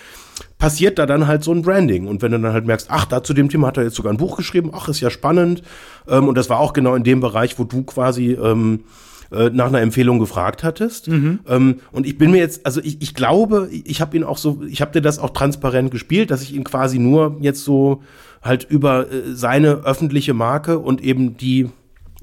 passiert 0.63 0.97
da 0.97 1.05
dann 1.05 1.27
halt 1.27 1.43
so 1.43 1.51
ein 1.51 1.61
Branding. 1.61 2.07
Und 2.07 2.21
wenn 2.21 2.31
du 2.31 2.39
dann 2.39 2.53
halt 2.53 2.65
merkst, 2.65 2.87
ach, 2.89 3.03
da 3.03 3.21
zu 3.21 3.33
dem 3.33 3.49
Thema 3.49 3.67
hat 3.67 3.75
er 3.75 3.83
jetzt 3.83 3.95
sogar 3.95 4.13
ein 4.13 4.17
Buch 4.17 4.37
geschrieben, 4.37 4.71
ach, 4.73 4.87
ist 4.87 5.01
ja 5.01 5.09
spannend. 5.09 5.61
Ähm, 6.07 6.29
und 6.29 6.37
das 6.37 6.49
war 6.49 6.61
auch 6.61 6.71
genau 6.71 6.95
in 6.95 7.03
dem 7.03 7.19
Bereich, 7.19 7.59
wo 7.59 7.65
du 7.65 7.83
quasi 7.83 8.31
ähm, 8.31 8.85
äh, 9.33 9.49
nach 9.49 9.67
einer 9.67 9.81
Empfehlung 9.81 10.19
gefragt 10.19 10.63
hattest. 10.63 11.09
Ähm, 11.49 11.81
und 11.91 12.07
ich 12.07 12.17
bin 12.17 12.31
mir 12.31 12.37
jetzt, 12.37 12.65
also 12.65 12.79
ich, 12.81 13.01
ich 13.01 13.13
glaube, 13.13 13.67
ich 13.71 13.99
habe 13.99 14.15
ihn 14.15 14.23
auch 14.23 14.37
so, 14.37 14.61
ich 14.65 14.79
habe 14.79 14.93
dir 14.93 15.01
das 15.01 15.19
auch 15.19 15.31
transparent 15.31 15.91
gespielt, 15.91 16.31
dass 16.31 16.41
ich 16.41 16.55
ihn 16.55 16.63
quasi 16.63 16.97
nur 16.97 17.35
jetzt 17.41 17.65
so 17.65 18.01
halt 18.41 18.65
über 18.69 19.11
äh, 19.11 19.33
seine 19.33 19.83
öffentliche 19.83 20.33
Marke 20.33 20.79
und 20.79 21.03
eben 21.03 21.35
die, 21.35 21.71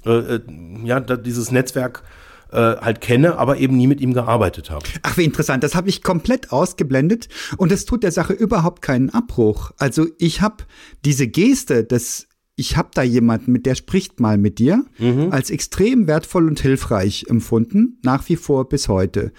äh, 0.06 0.36
äh, 0.36 0.40
ja, 0.82 0.98
da, 0.98 1.18
dieses 1.18 1.50
Netzwerk 1.50 2.04
äh, 2.52 2.76
halt 2.76 3.00
kenne, 3.00 3.36
aber 3.36 3.58
eben 3.58 3.76
nie 3.76 3.86
mit 3.86 4.00
ihm 4.00 4.14
gearbeitet 4.14 4.70
habe. 4.70 4.84
Ach, 5.02 5.16
wie 5.16 5.24
interessant. 5.24 5.64
Das 5.64 5.74
habe 5.74 5.88
ich 5.88 6.02
komplett 6.02 6.52
ausgeblendet 6.52 7.28
und 7.56 7.72
es 7.72 7.84
tut 7.84 8.02
der 8.02 8.12
Sache 8.12 8.32
überhaupt 8.32 8.82
keinen 8.82 9.10
Abbruch. 9.10 9.72
Also 9.78 10.06
ich 10.18 10.40
habe 10.40 10.64
diese 11.04 11.28
Geste 11.28 11.84
des 11.84 12.26
ich 12.56 12.76
habe 12.76 12.90
da 12.92 13.02
jemanden, 13.02 13.52
mit 13.52 13.64
der 13.64 13.74
spricht 13.74 14.20
mal 14.20 14.36
mit 14.36 14.58
dir, 14.58 14.84
als 15.30 15.48
extrem 15.48 16.06
wertvoll 16.06 16.46
und 16.46 16.60
hilfreich 16.60 17.24
empfunden, 17.26 17.98
nach 18.02 18.28
wie 18.28 18.36
vor 18.36 18.68
bis 18.68 18.86
heute. 18.86 19.32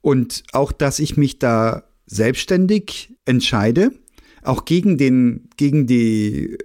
Und 0.00 0.42
auch, 0.52 0.72
dass 0.72 0.98
ich 0.98 1.16
mich 1.16 1.38
da 1.38 1.84
selbstständig 2.06 3.14
entscheide, 3.26 3.92
auch 4.42 4.64
gegen 4.64 4.98
den, 4.98 5.48
gegen 5.56 5.86
die 5.86 6.58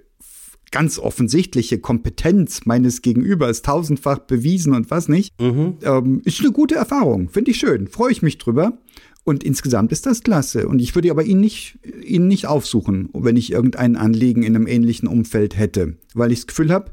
ganz 0.70 0.98
offensichtliche 0.98 1.78
Kompetenz 1.78 2.62
meines 2.64 3.02
Gegenübers, 3.02 3.62
tausendfach 3.62 4.20
bewiesen 4.20 4.74
und 4.74 4.90
was 4.90 5.08
nicht, 5.08 5.34
ähm, 5.82 6.22
ist 6.24 6.40
eine 6.40 6.52
gute 6.52 6.76
Erfahrung. 6.76 7.28
Finde 7.28 7.50
ich 7.50 7.58
schön. 7.58 7.88
Freue 7.88 8.12
ich 8.12 8.22
mich 8.22 8.38
drüber. 8.38 8.78
Und 9.22 9.44
insgesamt 9.44 9.92
ist 9.92 10.06
das 10.06 10.22
klasse. 10.22 10.66
Und 10.66 10.80
ich 10.80 10.94
würde 10.94 11.10
aber 11.10 11.22
ihn 11.22 11.40
nicht, 11.40 11.78
ihn 12.02 12.26
nicht 12.26 12.46
aufsuchen, 12.46 13.10
wenn 13.12 13.36
ich 13.36 13.52
irgendein 13.52 13.96
Anliegen 13.96 14.42
in 14.42 14.56
einem 14.56 14.66
ähnlichen 14.66 15.08
Umfeld 15.08 15.58
hätte. 15.58 15.98
Weil 16.14 16.32
ich 16.32 16.40
das 16.40 16.46
Gefühl 16.46 16.72
habe, 16.72 16.90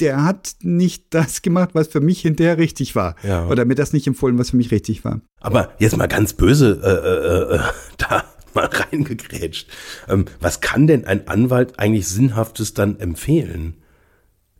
der 0.00 0.24
hat 0.24 0.56
nicht 0.62 1.14
das 1.14 1.42
gemacht, 1.42 1.70
was 1.72 1.88
für 1.88 2.00
mich 2.00 2.20
hinterher 2.20 2.58
richtig 2.58 2.96
war. 2.96 3.14
Ja. 3.22 3.46
Oder 3.48 3.64
mir 3.64 3.76
das 3.76 3.92
nicht 3.92 4.06
empfohlen, 4.06 4.38
was 4.38 4.50
für 4.50 4.56
mich 4.56 4.72
richtig 4.72 5.04
war. 5.04 5.20
Aber 5.40 5.70
jetzt 5.78 5.96
mal 5.96 6.08
ganz 6.08 6.32
böse 6.32 6.80
äh, 6.82 7.54
äh, 7.54 7.56
äh, 7.56 7.60
da 7.98 8.24
mal 8.54 8.66
reingegrätscht. 8.66 9.68
Ähm, 10.08 10.26
was 10.40 10.60
kann 10.60 10.86
denn 10.86 11.06
ein 11.06 11.28
Anwalt 11.28 11.78
eigentlich 11.78 12.08
Sinnhaftes 12.08 12.74
dann 12.74 13.00
empfehlen? 13.00 13.74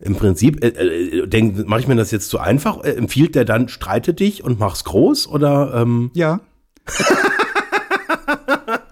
Im 0.01 0.17
Prinzip, 0.17 0.63
äh, 0.63 0.69
äh, 0.69 1.65
mache 1.65 1.81
ich 1.81 1.89
mir 1.89 1.97
das 1.97 2.11
jetzt 2.11 2.29
zu 2.29 2.39
einfach? 2.39 2.83
Äh, 2.85 2.93
empfiehlt 2.93 3.35
der 3.35 3.45
dann, 3.45 3.69
streite 3.69 4.13
dich 4.13 4.45
und 4.45 4.59
mach's 4.59 4.85
groß? 4.85 5.29
Oder 5.29 5.73
ähm, 5.75 6.11
Ja. 6.15 6.41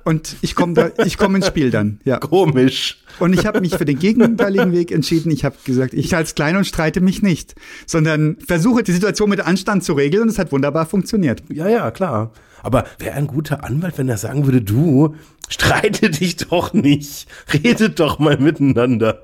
Und 0.04 0.36
ich 0.40 0.54
komme 0.54 0.74
da, 0.74 0.90
ich 1.04 1.16
komme 1.16 1.38
ins 1.38 1.46
Spiel 1.46 1.70
dann, 1.70 2.00
ja. 2.04 2.18
komisch? 2.18 3.02
Und 3.18 3.32
ich 3.34 3.46
habe 3.46 3.60
mich 3.60 3.76
für 3.76 3.84
den 3.84 3.98
gegenteiligen 3.98 4.72
Weg 4.72 4.90
entschieden. 4.90 5.30
Ich 5.30 5.44
habe 5.44 5.56
gesagt, 5.64 5.94
ich 5.94 6.14
als 6.16 6.34
klein 6.34 6.56
und 6.56 6.66
streite 6.66 7.00
mich 7.00 7.22
nicht, 7.22 7.54
sondern 7.86 8.36
versuche 8.44 8.82
die 8.82 8.92
Situation 8.92 9.30
mit 9.30 9.40
Anstand 9.40 9.84
zu 9.84 9.92
regeln 9.92 10.24
und 10.24 10.28
es 10.28 10.38
hat 10.38 10.50
wunderbar 10.50 10.86
funktioniert. 10.86 11.42
Ja, 11.50 11.68
ja, 11.68 11.90
klar. 11.90 12.32
Aber 12.62 12.84
wäre 12.98 13.14
ein 13.14 13.26
guter 13.26 13.64
Anwalt, 13.64 13.98
wenn 13.98 14.08
er 14.08 14.18
sagen 14.18 14.46
würde, 14.46 14.62
du, 14.62 15.14
streite 15.48 16.10
dich 16.10 16.36
doch 16.36 16.72
nicht. 16.72 17.26
Redet 17.52 18.00
doch 18.00 18.18
mal 18.18 18.38
miteinander. 18.38 19.22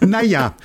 Naja, 0.00 0.56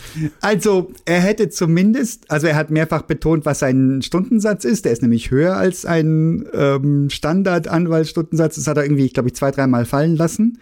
also 0.41 0.91
er 1.05 1.19
hätte 1.19 1.49
zumindest, 1.49 2.31
also 2.31 2.47
er 2.47 2.55
hat 2.55 2.71
mehrfach 2.71 3.03
betont, 3.03 3.45
was 3.45 3.59
sein 3.59 4.01
Stundensatz 4.01 4.65
ist. 4.65 4.85
Der 4.85 4.91
ist 4.91 5.01
nämlich 5.01 5.31
höher 5.31 5.55
als 5.55 5.85
ein 5.85 6.45
ähm, 6.53 7.09
Standard-Anwaltsstundensatz. 7.09 8.55
Das 8.55 8.67
hat 8.67 8.77
er 8.77 8.83
irgendwie, 8.83 9.09
glaube 9.09 9.29
ich, 9.29 9.35
zwei, 9.35 9.51
dreimal 9.51 9.85
fallen 9.85 10.15
lassen. 10.15 10.59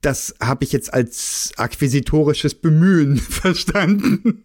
Das 0.00 0.34
habe 0.40 0.64
ich 0.64 0.72
jetzt 0.72 0.92
als 0.92 1.52
akquisitorisches 1.56 2.54
Bemühen 2.54 3.16
verstanden. 3.16 4.42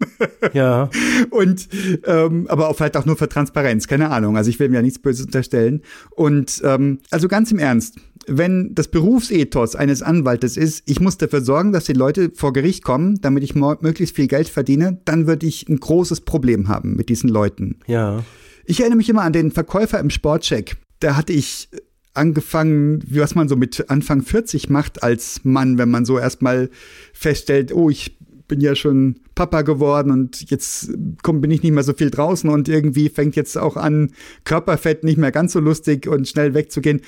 Ja. 0.53 0.89
Und 1.29 1.67
ähm, 2.05 2.47
aber 2.49 2.69
auch 2.69 2.75
vielleicht 2.75 2.97
auch 2.97 3.05
nur 3.05 3.17
für 3.17 3.29
Transparenz, 3.29 3.87
keine 3.87 4.09
Ahnung. 4.09 4.37
Also 4.37 4.49
ich 4.49 4.59
will 4.59 4.69
mir 4.69 4.77
ja 4.77 4.81
nichts 4.81 4.99
Böses 4.99 5.25
unterstellen. 5.25 5.81
Und 6.11 6.61
ähm, 6.63 6.99
also 7.09 7.27
ganz 7.27 7.51
im 7.51 7.59
Ernst, 7.59 7.95
wenn 8.27 8.73
das 8.75 8.87
Berufsethos 8.87 9.75
eines 9.75 10.01
Anwaltes 10.03 10.57
ist, 10.57 10.83
ich 10.85 10.99
muss 10.99 11.17
dafür 11.17 11.41
sorgen, 11.41 11.71
dass 11.71 11.85
die 11.85 11.93
Leute 11.93 12.31
vor 12.33 12.53
Gericht 12.53 12.83
kommen, 12.83 13.19
damit 13.21 13.43
ich 13.43 13.55
möglichst 13.55 14.15
viel 14.15 14.27
Geld 14.27 14.47
verdiene, 14.47 14.99
dann 15.05 15.27
würde 15.27 15.45
ich 15.45 15.67
ein 15.67 15.79
großes 15.79 16.21
Problem 16.21 16.67
haben 16.67 16.95
mit 16.95 17.09
diesen 17.09 17.29
Leuten. 17.29 17.79
Ja. 17.87 18.23
Ich 18.65 18.79
erinnere 18.79 18.97
mich 18.97 19.09
immer 19.09 19.23
an 19.23 19.33
den 19.33 19.51
Verkäufer 19.51 19.99
im 19.99 20.09
Sportcheck. 20.09 20.77
Da 20.99 21.15
hatte 21.15 21.33
ich 21.33 21.69
angefangen, 22.13 23.03
wie 23.07 23.19
was 23.19 23.35
man 23.35 23.47
so 23.47 23.55
mit 23.55 23.89
Anfang 23.89 24.21
40 24.21 24.69
macht 24.69 25.03
als 25.03 25.41
Mann, 25.43 25.77
wenn 25.77 25.89
man 25.89 26.05
so 26.05 26.19
erstmal 26.19 26.69
feststellt, 27.13 27.73
oh, 27.73 27.89
ich 27.89 28.17
bin 28.51 28.59
ja 28.59 28.75
schon 28.75 29.15
Papa 29.33 29.61
geworden 29.61 30.11
und 30.11 30.51
jetzt 30.51 30.91
komm, 31.23 31.39
bin 31.39 31.51
ich 31.51 31.63
nicht 31.63 31.71
mehr 31.71 31.83
so 31.83 31.93
viel 31.93 32.11
draußen 32.11 32.49
und 32.49 32.67
irgendwie 32.67 33.07
fängt 33.07 33.37
jetzt 33.37 33.57
auch 33.57 33.77
an, 33.77 34.11
Körperfett 34.43 35.05
nicht 35.05 35.17
mehr 35.17 35.31
ganz 35.31 35.53
so 35.53 35.61
lustig 35.61 36.05
und 36.05 36.27
schnell 36.27 36.53
wegzugehen. 36.53 36.99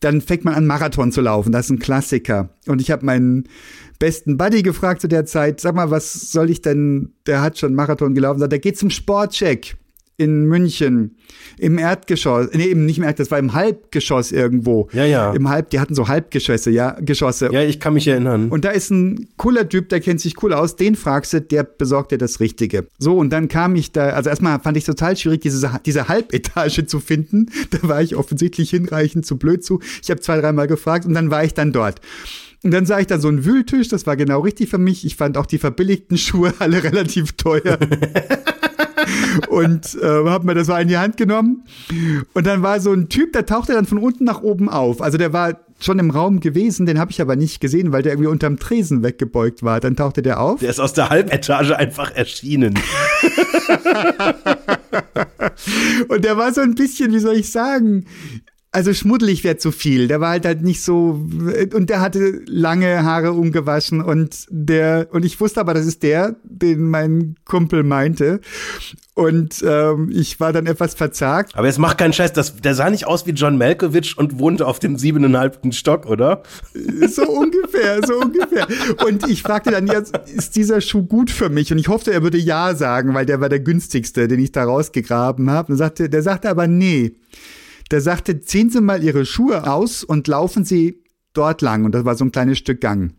Dann 0.00 0.20
fängt 0.20 0.44
man 0.44 0.52
an, 0.52 0.66
Marathon 0.66 1.10
zu 1.10 1.22
laufen. 1.22 1.52
Das 1.52 1.66
ist 1.66 1.70
ein 1.70 1.78
Klassiker. 1.78 2.50
Und 2.66 2.82
ich 2.82 2.90
habe 2.90 3.06
meinen 3.06 3.48
besten 3.98 4.36
Buddy 4.36 4.62
gefragt 4.62 5.00
zu 5.00 5.08
der 5.08 5.24
Zeit, 5.24 5.60
sag 5.60 5.74
mal, 5.74 5.90
was 5.90 6.32
soll 6.32 6.50
ich 6.50 6.60
denn, 6.60 7.14
der 7.24 7.40
hat 7.40 7.58
schon 7.58 7.74
Marathon 7.74 8.14
gelaufen, 8.14 8.38
sagt, 8.38 8.52
der 8.52 8.58
geht 8.58 8.76
zum 8.76 8.90
Sportcheck 8.90 9.78
in 10.20 10.44
München 10.44 11.16
im 11.58 11.78
Erdgeschoss, 11.78 12.48
nee, 12.52 12.66
eben 12.66 12.84
nicht 12.84 12.98
im 12.98 13.04
Erdgeschoss, 13.04 13.28
das 13.28 13.30
war 13.30 13.38
im 13.38 13.54
Halbgeschoss 13.54 14.32
irgendwo. 14.32 14.88
Ja, 14.92 15.04
ja. 15.04 15.32
Im 15.32 15.48
Halb, 15.48 15.70
die 15.70 15.80
hatten 15.80 15.94
so 15.94 16.08
Halbgeschosse, 16.08 16.70
ja, 16.70 16.96
Geschosse. 17.00 17.50
Ja, 17.52 17.62
ich 17.62 17.80
kann 17.80 17.94
mich 17.94 18.06
erinnern. 18.06 18.48
Und 18.48 18.64
da 18.64 18.70
ist 18.70 18.90
ein 18.90 19.28
cooler 19.36 19.68
Typ, 19.68 19.88
der 19.88 20.00
kennt 20.00 20.20
sich 20.20 20.42
cool 20.42 20.52
aus, 20.52 20.76
den 20.76 20.94
fragst 20.94 21.32
du, 21.32 21.40
der 21.40 21.64
besorgt 21.64 22.12
dir 22.12 22.18
das 22.18 22.40
Richtige. 22.40 22.86
So, 22.98 23.16
und 23.16 23.30
dann 23.30 23.48
kam 23.48 23.76
ich 23.76 23.92
da, 23.92 24.10
also 24.10 24.30
erstmal 24.30 24.60
fand 24.60 24.76
ich 24.76 24.84
total 24.84 25.16
schwierig, 25.16 25.40
diese, 25.40 25.70
diese 25.84 26.08
Halbetage 26.08 26.86
zu 26.86 27.00
finden. 27.00 27.46
Da 27.70 27.88
war 27.88 28.02
ich 28.02 28.16
offensichtlich 28.16 28.70
hinreichend 28.70 29.24
zu 29.24 29.38
blöd 29.38 29.64
zu. 29.64 29.80
Ich 30.02 30.10
habe 30.10 30.20
zwei, 30.20 30.40
dreimal 30.40 30.66
gefragt 30.66 31.06
und 31.06 31.14
dann 31.14 31.30
war 31.30 31.44
ich 31.44 31.54
dann 31.54 31.72
dort. 31.72 32.00
Und 32.62 32.72
dann 32.72 32.84
sah 32.84 33.00
ich 33.00 33.06
da 33.06 33.18
so 33.18 33.28
einen 33.28 33.44
Wühltisch, 33.44 33.88
das 33.88 34.06
war 34.06 34.16
genau 34.16 34.40
richtig 34.40 34.68
für 34.68 34.78
mich. 34.78 35.06
Ich 35.06 35.16
fand 35.16 35.38
auch 35.38 35.46
die 35.46 35.58
verbilligten 35.58 36.18
Schuhe 36.18 36.52
alle 36.58 36.82
relativ 36.82 37.32
teuer. 37.32 37.78
und 39.48 39.96
äh, 40.00 40.06
habe 40.06 40.46
mir 40.46 40.54
das 40.54 40.68
mal 40.68 40.82
in 40.82 40.88
die 40.88 40.98
Hand 40.98 41.16
genommen. 41.16 41.64
Und 42.34 42.46
dann 42.46 42.62
war 42.62 42.80
so 42.80 42.92
ein 42.92 43.08
Typ, 43.08 43.32
der 43.32 43.46
tauchte 43.46 43.72
dann 43.72 43.86
von 43.86 43.98
unten 43.98 44.24
nach 44.24 44.42
oben 44.42 44.68
auf. 44.68 45.00
Also 45.00 45.16
der 45.18 45.32
war 45.32 45.58
schon 45.82 45.98
im 45.98 46.10
Raum 46.10 46.40
gewesen, 46.40 46.84
den 46.84 46.98
habe 46.98 47.10
ich 47.10 47.22
aber 47.22 47.36
nicht 47.36 47.60
gesehen, 47.60 47.92
weil 47.92 48.02
der 48.02 48.12
irgendwie 48.12 48.28
unterm 48.28 48.58
Tresen 48.58 49.02
weggebeugt 49.02 49.62
war. 49.62 49.80
Dann 49.80 49.96
tauchte 49.96 50.20
der 50.22 50.40
auf. 50.40 50.60
Der 50.60 50.68
ist 50.70 50.80
aus 50.80 50.92
der 50.92 51.08
Halbetage 51.08 51.76
einfach 51.76 52.14
erschienen. 52.14 52.74
Und 56.08 56.24
der 56.24 56.36
war 56.36 56.52
so 56.52 56.60
ein 56.60 56.74
bisschen, 56.74 57.12
wie 57.12 57.18
soll 57.18 57.36
ich 57.36 57.50
sagen, 57.50 58.04
also 58.72 58.94
schmuddelig 58.94 59.42
wäre 59.42 59.56
zu 59.56 59.72
viel. 59.72 60.06
Der 60.06 60.20
war 60.20 60.30
halt 60.30 60.46
halt 60.46 60.62
nicht 60.62 60.82
so 60.82 61.26
und 61.74 61.90
der 61.90 62.00
hatte 62.00 62.42
lange 62.46 63.02
Haare 63.02 63.32
ungewaschen 63.32 64.00
und 64.00 64.46
der 64.48 65.08
und 65.10 65.24
ich 65.24 65.40
wusste 65.40 65.60
aber, 65.60 65.74
das 65.74 65.86
ist 65.86 66.02
der, 66.04 66.36
den 66.44 66.88
mein 66.88 67.34
Kumpel 67.44 67.82
meinte. 67.82 68.40
Und 69.14 69.62
ähm, 69.66 70.08
ich 70.10 70.40
war 70.40 70.52
dann 70.52 70.66
etwas 70.66 70.94
verzagt. 70.94 71.54
Aber 71.56 71.66
jetzt 71.66 71.78
macht 71.78 71.98
keinen 71.98 72.12
Scheiß, 72.12 72.32
das, 72.32 72.56
der 72.56 72.74
sah 72.74 72.88
nicht 72.88 73.06
aus 73.06 73.26
wie 73.26 73.32
John 73.32 73.58
Malkovich 73.58 74.16
und 74.16 74.38
wohnte 74.38 74.66
auf 74.66 74.78
dem 74.78 74.96
siebeneinhalbten 74.96 75.72
Stock, 75.72 76.06
oder? 76.06 76.42
So 77.08 77.28
ungefähr, 77.28 78.00
so 78.06 78.14
ungefähr. 78.14 78.66
Und 79.04 79.28
ich 79.28 79.42
fragte 79.42 79.72
dann, 79.72 79.86
ja, 79.88 80.00
ist 80.34 80.56
dieser 80.56 80.80
Schuh 80.80 81.02
gut 81.02 81.30
für 81.30 81.50
mich? 81.50 81.72
Und 81.72 81.78
ich 81.78 81.88
hoffte, 81.88 82.12
er 82.12 82.22
würde 82.22 82.38
ja 82.38 82.74
sagen, 82.74 83.12
weil 83.12 83.26
der 83.26 83.40
war 83.40 83.48
der 83.48 83.60
günstigste, 83.60 84.28
den 84.28 84.40
ich 84.40 84.52
da 84.52 84.64
rausgegraben 84.64 85.50
habe. 85.50 85.72
Und 85.72 85.78
sagte, 85.78 86.08
der 86.08 86.22
sagte 86.22 86.48
aber 86.48 86.66
nee. 86.66 87.12
Der 87.90 88.00
sagte, 88.00 88.40
ziehen 88.40 88.70
Sie 88.70 88.80
mal 88.80 89.02
Ihre 89.02 89.26
Schuhe 89.26 89.70
aus 89.70 90.04
und 90.04 90.28
laufen 90.28 90.64
Sie 90.64 91.02
dort 91.32 91.62
lang. 91.62 91.84
Und 91.84 91.94
das 91.94 92.04
war 92.04 92.14
so 92.14 92.24
ein 92.24 92.32
kleines 92.32 92.58
Stück 92.58 92.80
Gang. 92.80 93.14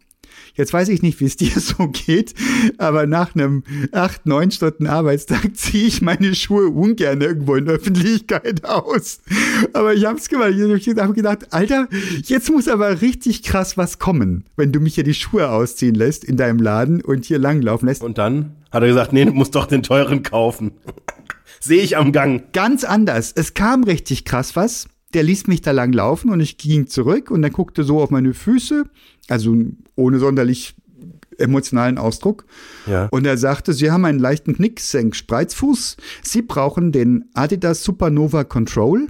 Jetzt 0.56 0.74
weiß 0.74 0.90
ich 0.90 1.02
nicht, 1.02 1.20
wie 1.20 1.26
es 1.26 1.38
dir 1.38 1.60
so 1.60 1.88
geht, 1.88 2.34
aber 2.78 3.06
nach 3.06 3.36
einem 3.36 3.64
acht, 3.92 4.26
neun 4.26 4.52
Stunden 4.52 4.88
Arbeitstag 4.88 5.50
ziehe 5.56 5.88
ich 5.88 6.02
meine 6.02 6.36
Schuhe 6.36 6.68
ungern 6.68 7.22
irgendwo 7.22 7.56
in 7.56 7.66
der 7.66 7.76
Öffentlichkeit 7.76 8.66
aus. 8.66 9.22
Aber 9.74 9.94
ich 9.94 10.06
habe 10.06 10.18
es 10.18 10.30
gemacht. 10.30 10.52
Ich 10.52 10.88
habe 10.98 11.14
gedacht, 11.14 11.54
Alter, 11.54 11.88
jetzt 12.24 12.50
muss 12.50 12.68
aber 12.68 13.02
richtig 13.02 13.44
krass 13.44 13.78
was 13.78 14.00
kommen, 14.00 14.46
wenn 14.56 14.72
du 14.72 14.80
mich 14.80 14.96
hier 14.96 15.04
die 15.04 15.14
Schuhe 15.14 15.50
ausziehen 15.50 15.96
lässt 15.96 16.24
in 16.24 16.38
deinem 16.38 16.60
Laden 16.60 17.02
und 17.02 17.26
hier 17.26 17.40
langlaufen 17.40 17.88
lässt. 17.88 18.04
Und 18.04 18.18
dann 18.18 18.56
hat 18.72 18.84
er 18.84 18.90
gesagt, 18.90 19.14
nee, 19.14 19.26
du 19.26 19.32
musst 19.32 19.56
doch 19.56 19.66
den 19.66 19.84
teuren 19.84 20.24
kaufen. 20.24 20.72
Sehe 21.62 21.82
ich 21.84 21.96
am 21.98 22.12
Gang. 22.12 22.52
Ganz 22.54 22.84
anders. 22.84 23.32
Es 23.36 23.54
kam 23.54 23.84
richtig 23.84 24.26
krass 24.26 24.56
was. 24.56 24.88
Der 25.14 25.24
ließ 25.24 25.48
mich 25.48 25.62
da 25.62 25.72
lang 25.72 25.92
laufen 25.94 26.30
und 26.32 26.40
ich 26.40 26.58
ging 26.58 26.88
zurück 26.88 27.32
und 27.32 27.44
er 27.44 27.50
guckte 27.50 27.84
so 27.84 28.02
auf 28.02 28.10
meine 28.12 28.34
Füße, 28.34 28.86
also 29.28 29.56
ohne 29.96 30.20
sonderlich 30.20 30.74
emotionalen 31.38 31.98
Ausdruck. 31.98 32.46
Ja. 32.88 33.08
Und 33.12 33.26
er 33.26 33.38
sagte, 33.38 33.74
Sie 33.74 33.92
haben 33.92 34.06
einen 34.06 34.20
leichten 34.20 34.56
Knicksenk 34.56 35.16
Spreizfuß. 35.16 35.98
Sie 36.24 36.42
brauchen 36.42 36.92
den 36.92 37.26
Adidas 37.34 37.84
Supernova 37.84 38.44
Control. 38.44 39.08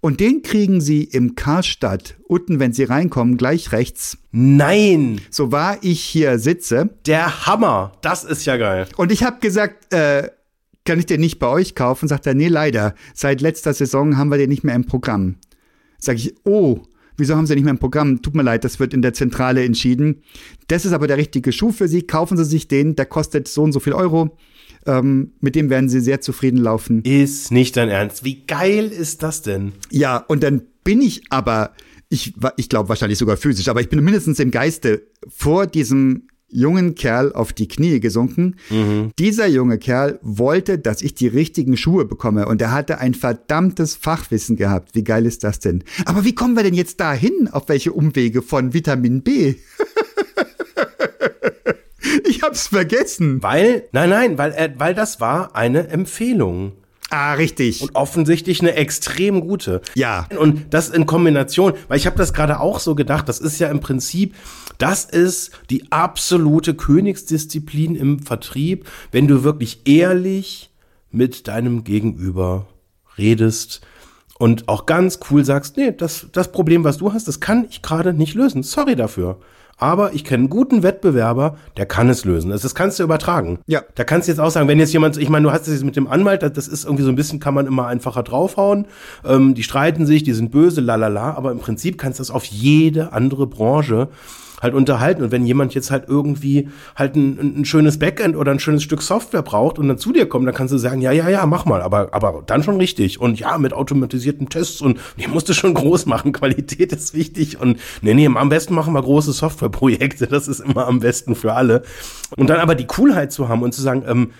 Und 0.00 0.20
den 0.20 0.42
kriegen 0.42 0.80
Sie 0.80 1.04
im 1.04 1.34
Karstadt, 1.34 2.16
unten, 2.28 2.60
wenn 2.60 2.72
Sie 2.72 2.84
reinkommen, 2.84 3.36
gleich 3.36 3.72
rechts. 3.72 4.18
Nein, 4.30 5.20
So 5.30 5.52
war 5.52 5.78
ich 5.82 6.00
hier 6.00 6.38
sitze. 6.38 6.90
der 7.06 7.46
Hammer. 7.46 7.92
Das 8.02 8.22
ist 8.24 8.44
ja 8.46 8.56
geil. 8.56 8.86
Und 8.96 9.10
ich 9.10 9.22
habe 9.24 9.38
gesagt, 9.40 9.92
äh, 9.92 10.28
kann 10.86 10.98
ich 10.98 11.06
den 11.06 11.20
nicht 11.20 11.38
bei 11.38 11.48
euch 11.48 11.74
kaufen? 11.74 12.08
Sagt 12.08 12.26
er, 12.26 12.34
nee, 12.34 12.48
leider. 12.48 12.94
Seit 13.14 13.42
letzter 13.42 13.74
Saison 13.74 14.16
haben 14.16 14.30
wir 14.30 14.38
den 14.38 14.48
nicht 14.48 14.64
mehr 14.64 14.74
im 14.74 14.86
Programm. 14.86 15.36
Sag 15.98 16.16
ich, 16.16 16.34
oh, 16.44 16.80
wieso 17.16 17.36
haben 17.36 17.46
Sie 17.46 17.54
nicht 17.54 17.64
mehr 17.64 17.72
im 17.72 17.78
Programm? 17.78 18.22
Tut 18.22 18.34
mir 18.34 18.42
leid, 18.42 18.64
das 18.64 18.80
wird 18.80 18.94
in 18.94 19.02
der 19.02 19.12
Zentrale 19.12 19.64
entschieden. 19.64 20.22
Das 20.68 20.84
ist 20.86 20.92
aber 20.92 21.06
der 21.06 21.16
richtige 21.16 21.52
Schuh 21.52 21.72
für 21.72 21.88
Sie. 21.88 22.02
Kaufen 22.02 22.36
Sie 22.36 22.44
sich 22.44 22.68
den, 22.68 22.96
der 22.96 23.06
kostet 23.06 23.48
so 23.48 23.62
und 23.62 23.72
so 23.72 23.80
viel 23.80 23.92
Euro. 23.92 24.36
Ähm, 24.86 25.32
mit 25.40 25.56
dem 25.56 25.68
werden 25.68 25.88
Sie 25.88 26.00
sehr 26.00 26.20
zufrieden 26.20 26.58
laufen. 26.58 27.02
Ist 27.02 27.50
nicht 27.50 27.76
dein 27.76 27.88
Ernst. 27.88 28.24
Wie 28.24 28.46
geil 28.46 28.86
ist 28.86 29.22
das 29.22 29.42
denn? 29.42 29.72
Ja, 29.90 30.18
und 30.18 30.42
dann 30.42 30.62
bin 30.84 31.00
ich 31.00 31.22
aber, 31.30 31.72
ich, 32.08 32.34
ich 32.56 32.68
glaube 32.68 32.88
wahrscheinlich 32.88 33.18
sogar 33.18 33.36
physisch, 33.36 33.68
aber 33.68 33.80
ich 33.80 33.88
bin 33.88 34.02
mindestens 34.04 34.38
im 34.38 34.52
Geiste 34.52 35.06
vor 35.28 35.66
diesem 35.66 36.28
jungen 36.48 36.94
Kerl 36.94 37.32
auf 37.32 37.52
die 37.52 37.68
Knie 37.68 38.00
gesunken. 38.00 38.56
Dieser 39.18 39.46
junge 39.46 39.78
Kerl 39.78 40.18
wollte, 40.22 40.78
dass 40.78 41.02
ich 41.02 41.14
die 41.14 41.28
richtigen 41.28 41.76
Schuhe 41.76 42.04
bekomme 42.04 42.46
und 42.46 42.62
er 42.62 42.72
hatte 42.72 42.98
ein 42.98 43.14
verdammtes 43.14 43.96
Fachwissen 43.96 44.56
gehabt. 44.56 44.94
Wie 44.94 45.04
geil 45.04 45.26
ist 45.26 45.44
das 45.44 45.58
denn? 45.58 45.84
Aber 46.04 46.24
wie 46.24 46.34
kommen 46.34 46.56
wir 46.56 46.62
denn 46.62 46.74
jetzt 46.74 47.00
dahin? 47.00 47.48
Auf 47.50 47.68
welche 47.68 47.92
Umwege 47.92 48.42
von 48.42 48.74
Vitamin 48.74 49.22
B? 49.22 49.54
ich 52.28 52.42
hab's 52.42 52.68
vergessen. 52.68 53.42
Weil, 53.42 53.84
nein, 53.92 54.10
nein, 54.10 54.38
weil, 54.38 54.74
weil 54.78 54.94
das 54.94 55.20
war 55.20 55.56
eine 55.56 55.88
Empfehlung. 55.88 56.72
Ah, 57.10 57.34
richtig. 57.34 57.82
Und 57.82 57.94
offensichtlich 57.94 58.60
eine 58.60 58.74
extrem 58.74 59.40
gute. 59.40 59.80
Ja. 59.94 60.26
Und 60.38 60.74
das 60.74 60.88
in 60.88 61.06
Kombination, 61.06 61.74
weil 61.88 61.98
ich 61.98 62.06
habe 62.06 62.16
das 62.16 62.32
gerade 62.32 62.58
auch 62.58 62.80
so 62.80 62.94
gedacht, 62.94 63.28
das 63.28 63.38
ist 63.38 63.58
ja 63.58 63.68
im 63.68 63.80
Prinzip, 63.80 64.34
das 64.78 65.04
ist 65.04 65.52
die 65.70 65.90
absolute 65.92 66.74
Königsdisziplin 66.74 67.94
im 67.94 68.18
Vertrieb, 68.18 68.88
wenn 69.12 69.28
du 69.28 69.44
wirklich 69.44 69.82
ehrlich 69.86 70.70
mit 71.10 71.46
deinem 71.46 71.84
Gegenüber 71.84 72.66
redest 73.16 73.82
und 74.38 74.68
auch 74.68 74.84
ganz 74.84 75.20
cool 75.30 75.44
sagst, 75.44 75.76
nee, 75.76 75.92
das, 75.92 76.26
das 76.32 76.52
Problem, 76.52 76.84
was 76.84 76.98
du 76.98 77.12
hast, 77.12 77.28
das 77.28 77.40
kann 77.40 77.66
ich 77.70 77.82
gerade 77.82 78.12
nicht 78.12 78.34
lösen. 78.34 78.62
Sorry 78.62 78.96
dafür. 78.96 79.38
Aber 79.78 80.14
ich 80.14 80.24
kenne 80.24 80.42
einen 80.44 80.50
guten 80.50 80.82
Wettbewerber, 80.82 81.56
der 81.76 81.84
kann 81.86 82.08
es 82.08 82.24
lösen. 82.24 82.50
Das, 82.50 82.62
das 82.62 82.74
kannst 82.74 82.98
du 82.98 83.02
übertragen. 83.02 83.58
Ja. 83.66 83.82
Da 83.94 84.04
kannst 84.04 84.26
du 84.26 84.32
jetzt 84.32 84.38
auch 84.40 84.50
sagen, 84.50 84.68
wenn 84.68 84.78
jetzt 84.78 84.92
jemand, 84.92 85.18
ich 85.18 85.28
meine, 85.28 85.44
du 85.44 85.52
hast 85.52 85.66
es 85.66 85.74
jetzt 85.74 85.84
mit 85.84 85.96
dem 85.96 86.06
Anwalt, 86.08 86.42
das- 86.42 86.52
das 86.52 86.68
ist 86.68 86.84
irgendwie 86.84 87.02
so 87.04 87.10
ein 87.10 87.16
bisschen, 87.16 87.40
kann 87.40 87.52
man 87.54 87.66
immer 87.66 87.86
einfacher 87.86 88.22
draufhauen. 88.22 88.86
Ähm, 89.24 89.54
die 89.54 89.62
streiten 89.62 90.06
sich, 90.06 90.22
die 90.22 90.32
sind 90.32 90.50
böse, 90.50 90.80
lalala, 90.80 91.34
aber 91.34 91.52
im 91.52 91.58
Prinzip 91.58 91.98
kannst 91.98 92.18
du 92.18 92.22
das 92.22 92.30
auf 92.30 92.44
jede 92.44 93.12
andere 93.12 93.46
Branche 93.46 94.08
halt 94.60 94.74
unterhalten. 94.74 95.22
Und 95.22 95.32
wenn 95.32 95.46
jemand 95.46 95.74
jetzt 95.74 95.90
halt 95.90 96.04
irgendwie 96.08 96.68
halt 96.94 97.16
ein, 97.16 97.60
ein 97.60 97.64
schönes 97.64 97.98
Backend 97.98 98.36
oder 98.36 98.52
ein 98.52 98.60
schönes 98.60 98.82
Stück 98.82 99.02
Software 99.02 99.42
braucht 99.42 99.78
und 99.78 99.88
dann 99.88 99.98
zu 99.98 100.12
dir 100.12 100.28
kommt, 100.28 100.46
dann 100.46 100.54
kannst 100.54 100.72
du 100.72 100.78
sagen, 100.78 101.00
ja, 101.00 101.12
ja, 101.12 101.28
ja, 101.28 101.46
mach 101.46 101.64
mal, 101.64 101.82
aber, 101.82 102.08
aber 102.12 102.42
dann 102.46 102.62
schon 102.62 102.76
richtig. 102.76 103.20
Und 103.20 103.38
ja, 103.38 103.58
mit 103.58 103.72
automatisierten 103.72 104.48
Tests 104.48 104.80
und 104.80 105.00
die 105.18 105.26
musst 105.26 105.48
du 105.48 105.52
schon 105.52 105.74
groß 105.74 106.06
machen. 106.06 106.32
Qualität 106.36 106.92
ist 106.92 107.14
wichtig. 107.14 107.60
Und 107.60 107.78
nee, 108.02 108.14
nee, 108.14 108.26
am 108.26 108.48
besten 108.48 108.74
machen 108.74 108.94
wir 108.94 109.02
große 109.02 109.32
Softwareprojekte. 109.32 110.26
Das 110.26 110.48
ist 110.48 110.60
immer 110.60 110.86
am 110.86 111.00
besten 111.00 111.34
für 111.34 111.54
alle. 111.54 111.82
Und 112.36 112.50
dann 112.50 112.58
aber 112.58 112.74
die 112.74 112.86
Coolheit 112.86 113.32
zu 113.32 113.48
haben 113.48 113.62
und 113.62 113.72
zu 113.72 113.82
sagen, 113.82 114.04
ähm, 114.06 114.30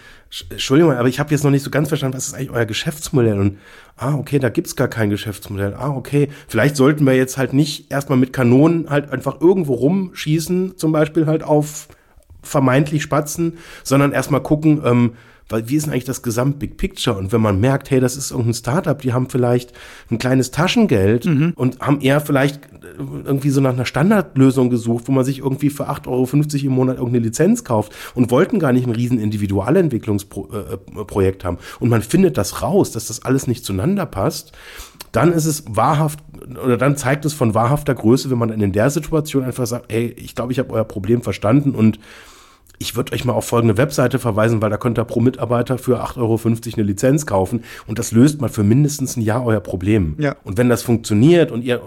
Entschuldigung, 0.50 0.92
aber 0.92 1.08
ich 1.08 1.20
habe 1.20 1.30
jetzt 1.30 1.44
noch 1.44 1.50
nicht 1.50 1.62
so 1.62 1.70
ganz 1.70 1.88
verstanden, 1.88 2.16
was 2.16 2.26
ist 2.26 2.34
eigentlich 2.34 2.50
euer 2.50 2.64
Geschäftsmodell? 2.64 3.38
Und 3.38 3.58
ah, 3.96 4.14
okay, 4.14 4.38
da 4.38 4.48
gibt's 4.48 4.76
gar 4.76 4.88
kein 4.88 5.08
Geschäftsmodell. 5.08 5.74
Ah, 5.74 5.90
okay, 5.90 6.28
vielleicht 6.48 6.76
sollten 6.76 7.04
wir 7.04 7.14
jetzt 7.14 7.38
halt 7.38 7.52
nicht 7.52 7.90
erstmal 7.90 8.18
mit 8.18 8.32
Kanonen 8.32 8.90
halt 8.90 9.10
einfach 9.10 9.40
irgendwo 9.40 9.74
rumschießen, 9.74 10.76
zum 10.76 10.92
Beispiel 10.92 11.26
halt 11.26 11.42
auf 11.42 11.88
vermeintlich 12.42 13.02
Spatzen, 13.02 13.58
sondern 13.82 14.12
erstmal 14.12 14.42
gucken, 14.42 14.82
ähm, 14.84 15.12
weil 15.48 15.68
wie 15.68 15.76
ist 15.76 15.86
denn 15.86 15.92
eigentlich 15.92 16.04
das 16.04 16.22
Gesamt-Big 16.22 16.76
Picture? 16.76 17.16
Und 17.16 17.30
wenn 17.32 17.40
man 17.40 17.60
merkt, 17.60 17.88
hey, 17.90 18.00
das 18.00 18.16
ist 18.16 18.32
irgendein 18.32 18.54
Startup, 18.54 19.00
die 19.00 19.12
haben 19.12 19.30
vielleicht 19.30 19.72
ein 20.10 20.18
kleines 20.18 20.50
Taschengeld 20.50 21.24
und 21.56 21.78
haben 21.80 22.00
eher 22.00 22.20
vielleicht 22.20 22.64
äh, 22.66 22.68
irgendwie 23.24 23.50
so 23.50 23.60
nach 23.60 23.74
einer 23.74 23.84
Standardlösung 23.84 24.70
gesucht, 24.70 25.04
wo 25.06 25.12
man 25.12 25.24
sich 25.24 25.38
irgendwie 25.38 25.70
für 25.70 25.88
8,50 25.88 26.08
Euro 26.08 26.26
im 26.66 26.72
Monat 26.72 26.96
irgendeine 26.96 27.26
Lizenz 27.26 27.62
kauft 27.62 27.92
und 28.14 28.32
wollten 28.32 28.58
gar 28.58 28.72
nicht 28.72 28.86
ein 28.86 28.92
riesen 28.92 29.20
Individualentwicklungsprojekt 29.20 31.44
haben. 31.44 31.58
Und 31.78 31.90
man 31.90 32.02
findet 32.02 32.38
das 32.38 32.62
raus, 32.62 32.90
dass 32.90 33.06
das 33.06 33.22
alles 33.22 33.46
nicht 33.46 33.64
zueinander 33.64 34.06
passt, 34.06 34.50
dann 35.12 35.32
ist 35.32 35.46
es 35.46 35.62
wahrhaft 35.68 36.18
oder 36.62 36.76
dann 36.76 36.96
zeigt 36.96 37.24
es 37.24 37.32
von 37.32 37.54
wahrhafter 37.54 37.94
Größe, 37.94 38.30
wenn 38.30 38.38
man 38.38 38.50
dann 38.50 38.60
in 38.60 38.72
der 38.72 38.90
Situation 38.90 39.44
einfach 39.44 39.66
sagt, 39.66 39.92
hey, 39.92 40.14
ich 40.16 40.34
glaube, 40.34 40.52
ich 40.52 40.58
habe 40.58 40.72
euer 40.72 40.84
Problem 40.84 41.22
verstanden 41.22 41.74
und 41.74 41.98
ich 42.78 42.96
würde 42.96 43.12
euch 43.12 43.24
mal 43.24 43.32
auf 43.32 43.46
folgende 43.46 43.76
Webseite 43.76 44.18
verweisen, 44.18 44.62
weil 44.62 44.70
da 44.70 44.76
könnt 44.76 44.98
ihr 44.98 45.04
pro 45.04 45.20
Mitarbeiter 45.20 45.78
für 45.78 46.02
8,50 46.02 46.16
Euro 46.18 46.40
eine 46.74 46.82
Lizenz 46.82 47.26
kaufen 47.26 47.64
und 47.86 47.98
das 47.98 48.12
löst 48.12 48.40
mal 48.40 48.48
für 48.48 48.62
mindestens 48.62 49.16
ein 49.16 49.22
Jahr 49.22 49.44
euer 49.44 49.60
Problem. 49.60 50.14
Ja. 50.18 50.36
Und 50.44 50.58
wenn 50.58 50.68
das 50.68 50.82
funktioniert 50.82 51.50
und 51.50 51.62
ihr 51.62 51.80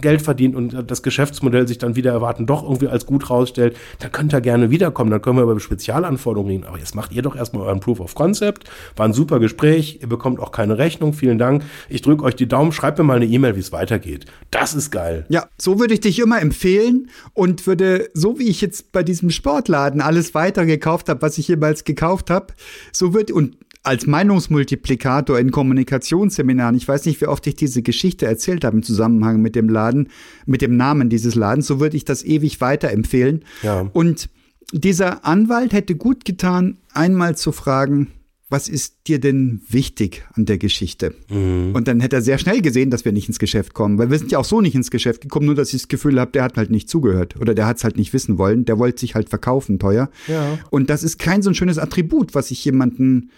Geld 0.00 0.22
verdient 0.22 0.54
und 0.56 0.90
das 0.90 1.02
Geschäftsmodell 1.02 1.66
sich 1.68 1.78
dann 1.78 1.96
wieder 1.96 2.12
erwarten 2.12 2.46
doch 2.46 2.62
irgendwie 2.62 2.88
als 2.88 3.06
gut 3.06 3.30
rausstellt, 3.30 3.76
dann 4.00 4.12
könnt 4.12 4.32
ihr 4.32 4.40
gerne 4.40 4.70
wiederkommen, 4.70 5.10
dann 5.10 5.22
können 5.22 5.38
wir 5.38 5.42
über 5.42 5.58
Spezialanforderungen 5.58 6.52
reden. 6.52 6.64
Aber 6.66 6.78
jetzt 6.78 6.94
macht 6.94 7.12
ihr 7.12 7.22
doch 7.22 7.36
erstmal 7.36 7.64
euren 7.66 7.80
Proof 7.80 8.00
of 8.00 8.14
Concept. 8.14 8.68
War 8.96 9.06
ein 9.06 9.12
super 9.12 9.38
Gespräch, 9.38 9.98
ihr 10.00 10.08
bekommt 10.08 10.40
auch 10.40 10.52
keine 10.52 10.78
Rechnung, 10.78 11.12
vielen 11.12 11.38
Dank. 11.38 11.62
Ich 11.88 12.02
drücke 12.02 12.24
euch 12.24 12.36
die 12.36 12.48
Daumen, 12.48 12.72
schreibt 12.72 12.98
mir 12.98 13.04
mal 13.04 13.16
eine 13.16 13.26
E-Mail, 13.26 13.56
wie 13.56 13.60
es 13.60 13.72
weitergeht. 13.72 14.26
Das 14.50 14.74
ist 14.74 14.90
geil. 14.90 15.26
Ja, 15.28 15.48
so 15.58 15.78
würde 15.78 15.94
ich 15.94 16.00
dich 16.00 16.18
immer 16.18 16.40
empfehlen 16.40 17.10
und 17.34 17.66
würde, 17.66 18.08
so 18.14 18.38
wie 18.38 18.48
ich 18.48 18.60
jetzt 18.60 18.92
bei 18.92 19.02
diesem 19.02 19.30
Sportladen 19.30 20.00
alles 20.00 20.34
weiter 20.34 20.66
gekauft 20.66 21.08
habe, 21.08 21.22
was 21.22 21.38
ich 21.38 21.48
jemals 21.48 21.84
gekauft 21.84 22.30
habe, 22.30 22.54
so 22.92 23.14
wird 23.14 23.30
und 23.30 23.56
als 23.82 24.06
Meinungsmultiplikator 24.06 25.38
in 25.38 25.50
Kommunikationsseminaren, 25.50 26.76
ich 26.76 26.86
weiß 26.86 27.06
nicht, 27.06 27.20
wie 27.20 27.26
oft 27.26 27.46
ich 27.46 27.54
diese 27.54 27.82
Geschichte 27.82 28.26
erzählt 28.26 28.64
habe 28.64 28.76
im 28.76 28.82
Zusammenhang 28.82 29.40
mit 29.40 29.54
dem 29.54 29.68
Laden, 29.68 30.08
mit 30.46 30.62
dem 30.62 30.76
Namen 30.76 31.08
dieses 31.08 31.34
Ladens, 31.34 31.66
so 31.66 31.80
würde 31.80 31.96
ich 31.96 32.04
das 32.04 32.24
ewig 32.24 32.60
weiterempfehlen. 32.60 33.44
Ja. 33.62 33.88
Und 33.92 34.28
dieser 34.72 35.24
Anwalt 35.24 35.72
hätte 35.72 35.94
gut 35.94 36.24
getan, 36.24 36.78
einmal 36.92 37.36
zu 37.36 37.52
fragen, 37.52 38.08
was 38.50 38.68
ist 38.68 39.06
dir 39.06 39.20
denn 39.20 39.60
wichtig 39.68 40.24
an 40.32 40.46
der 40.46 40.56
Geschichte? 40.56 41.14
Und 41.28 41.84
dann 41.86 42.00
hätte 42.00 42.16
er 42.16 42.22
sehr 42.22 42.38
schnell 42.38 42.62
gesehen, 42.62 42.88
dass 42.88 43.04
wir 43.04 43.12
nicht 43.12 43.28
ins 43.28 43.38
Geschäft 43.38 43.74
kommen, 43.74 43.98
weil 43.98 44.10
wir 44.10 44.18
sind 44.18 44.32
ja 44.32 44.38
auch 44.38 44.44
so 44.44 44.62
nicht 44.62 44.74
ins 44.74 44.90
Geschäft 44.90 45.20
gekommen, 45.20 45.44
nur 45.46 45.54
dass 45.54 45.74
ich 45.74 45.82
das 45.82 45.88
Gefühl 45.88 46.18
habe, 46.18 46.30
der 46.30 46.44
hat 46.44 46.56
halt 46.56 46.70
nicht 46.70 46.88
zugehört 46.88 47.38
oder 47.38 47.54
der 47.54 47.66
hat 47.66 47.76
es 47.76 47.84
halt 47.84 47.98
nicht 47.98 48.14
wissen 48.14 48.38
wollen, 48.38 48.64
der 48.64 48.78
wollte 48.78 49.00
sich 49.00 49.14
halt 49.14 49.28
verkaufen 49.28 49.78
teuer. 49.78 50.08
Ja. 50.28 50.58
Und 50.70 50.88
das 50.88 51.02
ist 51.02 51.18
kein 51.18 51.42
so 51.42 51.50
ein 51.50 51.54
schönes 51.54 51.78
Attribut, 51.78 52.34
was 52.34 52.50
ich 52.50 52.64
jemanden 52.64 53.30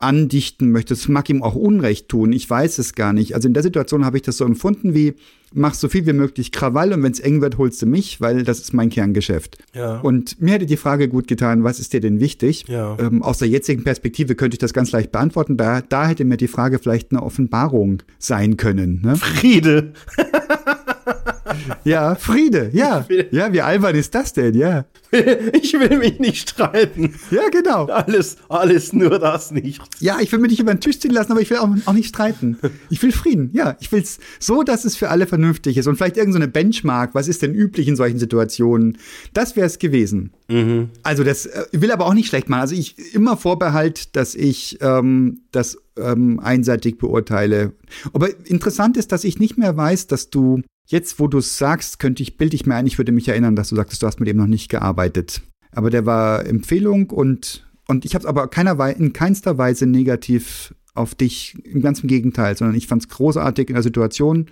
andichten 0.00 0.72
möchte. 0.72 0.94
Das 0.94 1.08
mag 1.08 1.28
ihm 1.28 1.42
auch 1.42 1.54
Unrecht 1.54 2.08
tun. 2.08 2.32
Ich 2.32 2.48
weiß 2.48 2.78
es 2.78 2.94
gar 2.94 3.12
nicht. 3.12 3.34
Also 3.34 3.48
in 3.48 3.54
der 3.54 3.62
Situation 3.62 4.04
habe 4.04 4.16
ich 4.16 4.22
das 4.22 4.38
so 4.38 4.46
empfunden 4.46 4.94
wie, 4.94 5.14
mach 5.52 5.74
so 5.74 5.88
viel 5.88 6.06
wie 6.06 6.14
möglich 6.14 6.52
Krawall 6.52 6.92
und 6.94 7.02
wenn 7.02 7.12
es 7.12 7.20
eng 7.20 7.42
wird, 7.42 7.58
holst 7.58 7.82
du 7.82 7.86
mich, 7.86 8.20
weil 8.20 8.42
das 8.42 8.60
ist 8.60 8.72
mein 8.72 8.88
Kerngeschäft. 8.88 9.58
Ja. 9.74 10.00
Und 10.00 10.40
mir 10.40 10.54
hätte 10.54 10.66
die 10.66 10.78
Frage 10.78 11.08
gut 11.08 11.28
getan, 11.28 11.64
was 11.64 11.80
ist 11.80 11.92
dir 11.92 12.00
denn 12.00 12.18
wichtig? 12.18 12.64
Ja. 12.66 12.96
Ähm, 12.98 13.22
aus 13.22 13.38
der 13.38 13.48
jetzigen 13.48 13.84
Perspektive 13.84 14.34
könnte 14.34 14.54
ich 14.54 14.58
das 14.58 14.72
ganz 14.72 14.90
leicht 14.90 15.12
beantworten. 15.12 15.58
Da, 15.58 15.82
da 15.82 16.08
hätte 16.08 16.24
mir 16.24 16.38
die 16.38 16.48
Frage 16.48 16.78
vielleicht 16.78 17.12
eine 17.12 17.22
Offenbarung 17.22 18.02
sein 18.18 18.56
können. 18.56 19.02
Ne? 19.02 19.16
Friede. 19.16 19.92
Ja, 21.84 22.14
Friede, 22.14 22.70
ja. 22.72 23.06
Ja, 23.30 23.52
wie 23.52 23.60
albern 23.60 23.94
ist 23.94 24.14
das 24.14 24.32
denn, 24.32 24.54
ja. 24.54 24.84
Ich 25.62 25.72
will 25.72 25.98
mich 25.98 26.18
nicht 26.18 26.50
streiten. 26.50 27.14
Ja, 27.30 27.48
genau. 27.50 27.86
Alles, 27.86 28.36
alles 28.48 28.92
nur 28.92 29.18
das 29.18 29.50
nicht. 29.50 29.80
Ja, 29.98 30.18
ich 30.20 30.30
will 30.32 30.38
mich 30.38 30.50
nicht 30.50 30.60
über 30.60 30.74
den 30.74 30.80
Tisch 30.80 31.00
ziehen 31.00 31.10
lassen, 31.10 31.32
aber 31.32 31.40
ich 31.40 31.50
will 31.50 31.58
auch, 31.58 31.68
auch 31.86 31.92
nicht 31.92 32.08
streiten. 32.08 32.58
Ich 32.90 33.02
will 33.02 33.12
Frieden, 33.12 33.50
ja. 33.52 33.76
Ich 33.80 33.90
will 33.92 34.02
es 34.02 34.18
so, 34.38 34.62
dass 34.62 34.84
es 34.84 34.96
für 34.96 35.08
alle 35.08 35.26
vernünftig 35.26 35.76
ist. 35.76 35.86
Und 35.86 35.96
vielleicht 35.96 36.16
irgendeine 36.16 36.46
so 36.46 36.50
Benchmark, 36.50 37.14
was 37.14 37.28
ist 37.28 37.42
denn 37.42 37.54
üblich 37.54 37.88
in 37.88 37.96
solchen 37.96 38.18
Situationen? 38.18 38.98
Das 39.32 39.56
wäre 39.56 39.66
es 39.66 39.78
gewesen. 39.78 40.32
Mhm. 40.48 40.90
Also 41.02 41.24
das 41.24 41.46
äh, 41.46 41.64
will 41.72 41.90
aber 41.90 42.06
auch 42.06 42.14
nicht 42.14 42.28
schlecht 42.28 42.48
machen. 42.48 42.60
Also 42.60 42.74
ich 42.74 43.14
immer 43.14 43.36
Vorbehalt, 43.36 44.16
dass 44.16 44.34
ich 44.34 44.78
ähm, 44.80 45.40
das 45.52 45.78
ähm, 45.96 46.40
einseitig 46.40 46.98
beurteile. 46.98 47.72
Aber 48.12 48.28
interessant 48.46 48.96
ist, 48.96 49.12
dass 49.12 49.24
ich 49.24 49.38
nicht 49.38 49.58
mehr 49.58 49.76
weiß, 49.76 50.06
dass 50.06 50.30
du 50.30 50.62
Jetzt, 50.90 51.20
wo 51.20 51.28
du 51.28 51.38
es 51.38 51.56
sagst, 51.56 52.00
könnte 52.00 52.20
ich, 52.20 52.36
bilde 52.36 52.56
ich 52.56 52.66
mir 52.66 52.74
ein, 52.74 52.86
ich 52.86 52.98
würde 52.98 53.12
mich 53.12 53.28
erinnern, 53.28 53.54
dass 53.54 53.68
du 53.68 53.76
sagtest, 53.76 54.02
du 54.02 54.08
hast 54.08 54.18
mit 54.18 54.28
ihm 54.28 54.36
noch 54.36 54.48
nicht 54.48 54.68
gearbeitet. 54.68 55.40
Aber 55.70 55.88
der 55.88 56.04
war 56.04 56.44
Empfehlung 56.44 57.10
und, 57.10 57.70
und 57.86 58.04
ich 58.04 58.14
habe 58.14 58.22
es 58.22 58.26
aber 58.26 58.48
keiner, 58.48 58.76
in 58.96 59.12
keinster 59.12 59.56
Weise 59.56 59.86
negativ 59.86 60.74
auf 60.94 61.14
dich, 61.14 61.56
im 61.64 61.80
ganzen 61.80 62.08
Gegenteil, 62.08 62.56
sondern 62.56 62.76
ich 62.76 62.88
fand 62.88 63.02
es 63.02 63.08
großartig 63.08 63.68
in 63.68 63.74
der 63.74 63.84
Situation, 63.84 64.46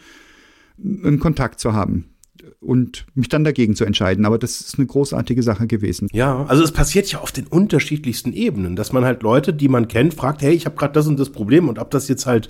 einen 0.79 1.19
Kontakt 1.19 1.59
zu 1.59 1.73
haben 1.73 2.05
und 2.61 3.07
mich 3.15 3.29
dann 3.29 3.45
dagegen 3.45 3.75
zu 3.75 3.85
entscheiden. 3.85 4.27
Aber 4.27 4.39
das 4.39 4.61
ist 4.61 4.79
eine 4.79 4.87
großartige 4.87 5.43
Sache 5.43 5.67
gewesen. 5.67 6.09
Ja, 6.13 6.45
also 6.49 6.63
es 6.63 6.73
passiert 6.73 7.11
ja 7.11 7.21
auf 7.21 7.33
den 7.33 7.47
unterschiedlichsten 7.47 8.33
Ebenen, 8.33 8.77
dass 8.77 8.93
man 8.93 9.05
halt 9.05 9.23
Leute, 9.23 9.53
die 9.53 9.69
man 9.69 9.89
kennt, 9.89 10.15
fragt, 10.15 10.43
hey, 10.43 10.53
ich 10.53 10.67
habe 10.67 10.77
gerade 10.77 10.93
das 10.93 11.07
und 11.07 11.19
das 11.19 11.31
Problem. 11.31 11.69
Und 11.69 11.79
ob 11.79 11.91
das 11.91 12.09
jetzt 12.09 12.27
halt 12.27 12.49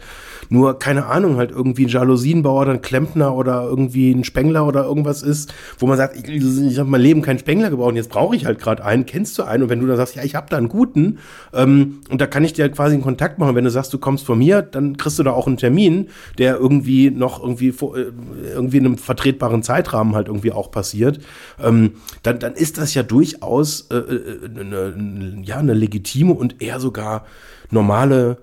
nur, 0.48 0.78
keine 0.78 1.06
Ahnung, 1.06 1.36
halt 1.36 1.50
irgendwie 1.50 1.86
ein 1.86 1.88
Jalousienbauer 1.88 2.62
oder 2.62 2.72
ein 2.72 2.82
Klempner 2.82 3.34
oder 3.34 3.64
irgendwie 3.64 4.10
ein 4.10 4.24
Spengler 4.24 4.66
oder 4.66 4.84
irgendwas 4.84 5.22
ist, 5.22 5.52
wo 5.78 5.86
man 5.86 5.96
sagt, 5.96 6.16
ich, 6.16 6.28
ich 6.28 6.78
habe 6.78 6.90
mein 6.90 7.00
Leben 7.00 7.22
keinen 7.22 7.38
Spengler 7.38 7.70
gebaut 7.70 7.90
und 7.90 7.96
jetzt 7.96 8.10
brauche 8.10 8.34
ich 8.34 8.46
halt 8.46 8.58
gerade 8.58 8.84
einen, 8.84 9.06
kennst 9.06 9.38
du 9.38 9.42
einen? 9.42 9.64
Und 9.64 9.68
wenn 9.68 9.80
du 9.80 9.86
dann 9.86 9.96
sagst, 9.96 10.16
ja, 10.16 10.22
ich 10.22 10.34
habe 10.34 10.46
da 10.50 10.56
einen 10.56 10.68
guten 10.68 11.18
ähm, 11.52 12.00
und 12.10 12.20
da 12.20 12.26
kann 12.26 12.44
ich 12.44 12.52
dir 12.52 12.68
quasi 12.70 12.94
einen 12.94 13.02
Kontakt 13.02 13.38
machen, 13.38 13.54
wenn 13.54 13.64
du 13.64 13.70
sagst, 13.70 13.92
du 13.92 13.98
kommst 13.98 14.26
von 14.26 14.38
mir, 14.38 14.62
dann 14.62 14.96
kriegst 14.96 15.18
du 15.18 15.22
da 15.22 15.32
auch 15.32 15.46
einen 15.46 15.56
Termin, 15.56 16.08
der 16.38 16.56
irgendwie 16.56 17.10
noch 17.10 17.42
irgendwie 17.42 17.68
äh, 17.68 18.12
irgendwie 18.54 18.78
in 18.78 18.86
einem 18.86 18.98
vertretbaren 18.98 19.62
Zeitrahmen 19.78 20.14
halt 20.14 20.28
irgendwie 20.28 20.52
auch 20.52 20.70
passiert, 20.70 21.20
ähm, 21.62 21.92
dann, 22.22 22.38
dann 22.38 22.54
ist 22.54 22.78
das 22.78 22.94
ja 22.94 23.02
durchaus 23.02 23.88
äh, 23.90 23.94
eine, 24.44 25.40
äh, 25.40 25.42
ja, 25.42 25.58
eine 25.58 25.74
legitime 25.74 26.34
und 26.34 26.60
eher 26.60 26.80
sogar 26.80 27.26
normale 27.70 28.38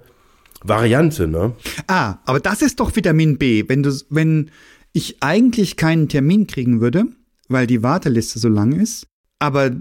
Variante, 0.63 1.27
ne? 1.27 1.53
Ah, 1.87 2.17
aber 2.25 2.39
das 2.39 2.61
ist 2.61 2.79
doch 2.79 2.95
Vitamin 2.95 3.37
B. 3.37 3.65
Wenn 3.67 3.83
du, 3.83 3.91
wenn 4.09 4.49
ich 4.93 5.21
eigentlich 5.21 5.77
keinen 5.77 6.09
Termin 6.09 6.47
kriegen 6.47 6.81
würde, 6.81 7.05
weil 7.49 7.67
die 7.67 7.83
Warteliste 7.83 8.39
so 8.39 8.49
lang 8.49 8.71
ist, 8.71 9.07
aber 9.39 9.71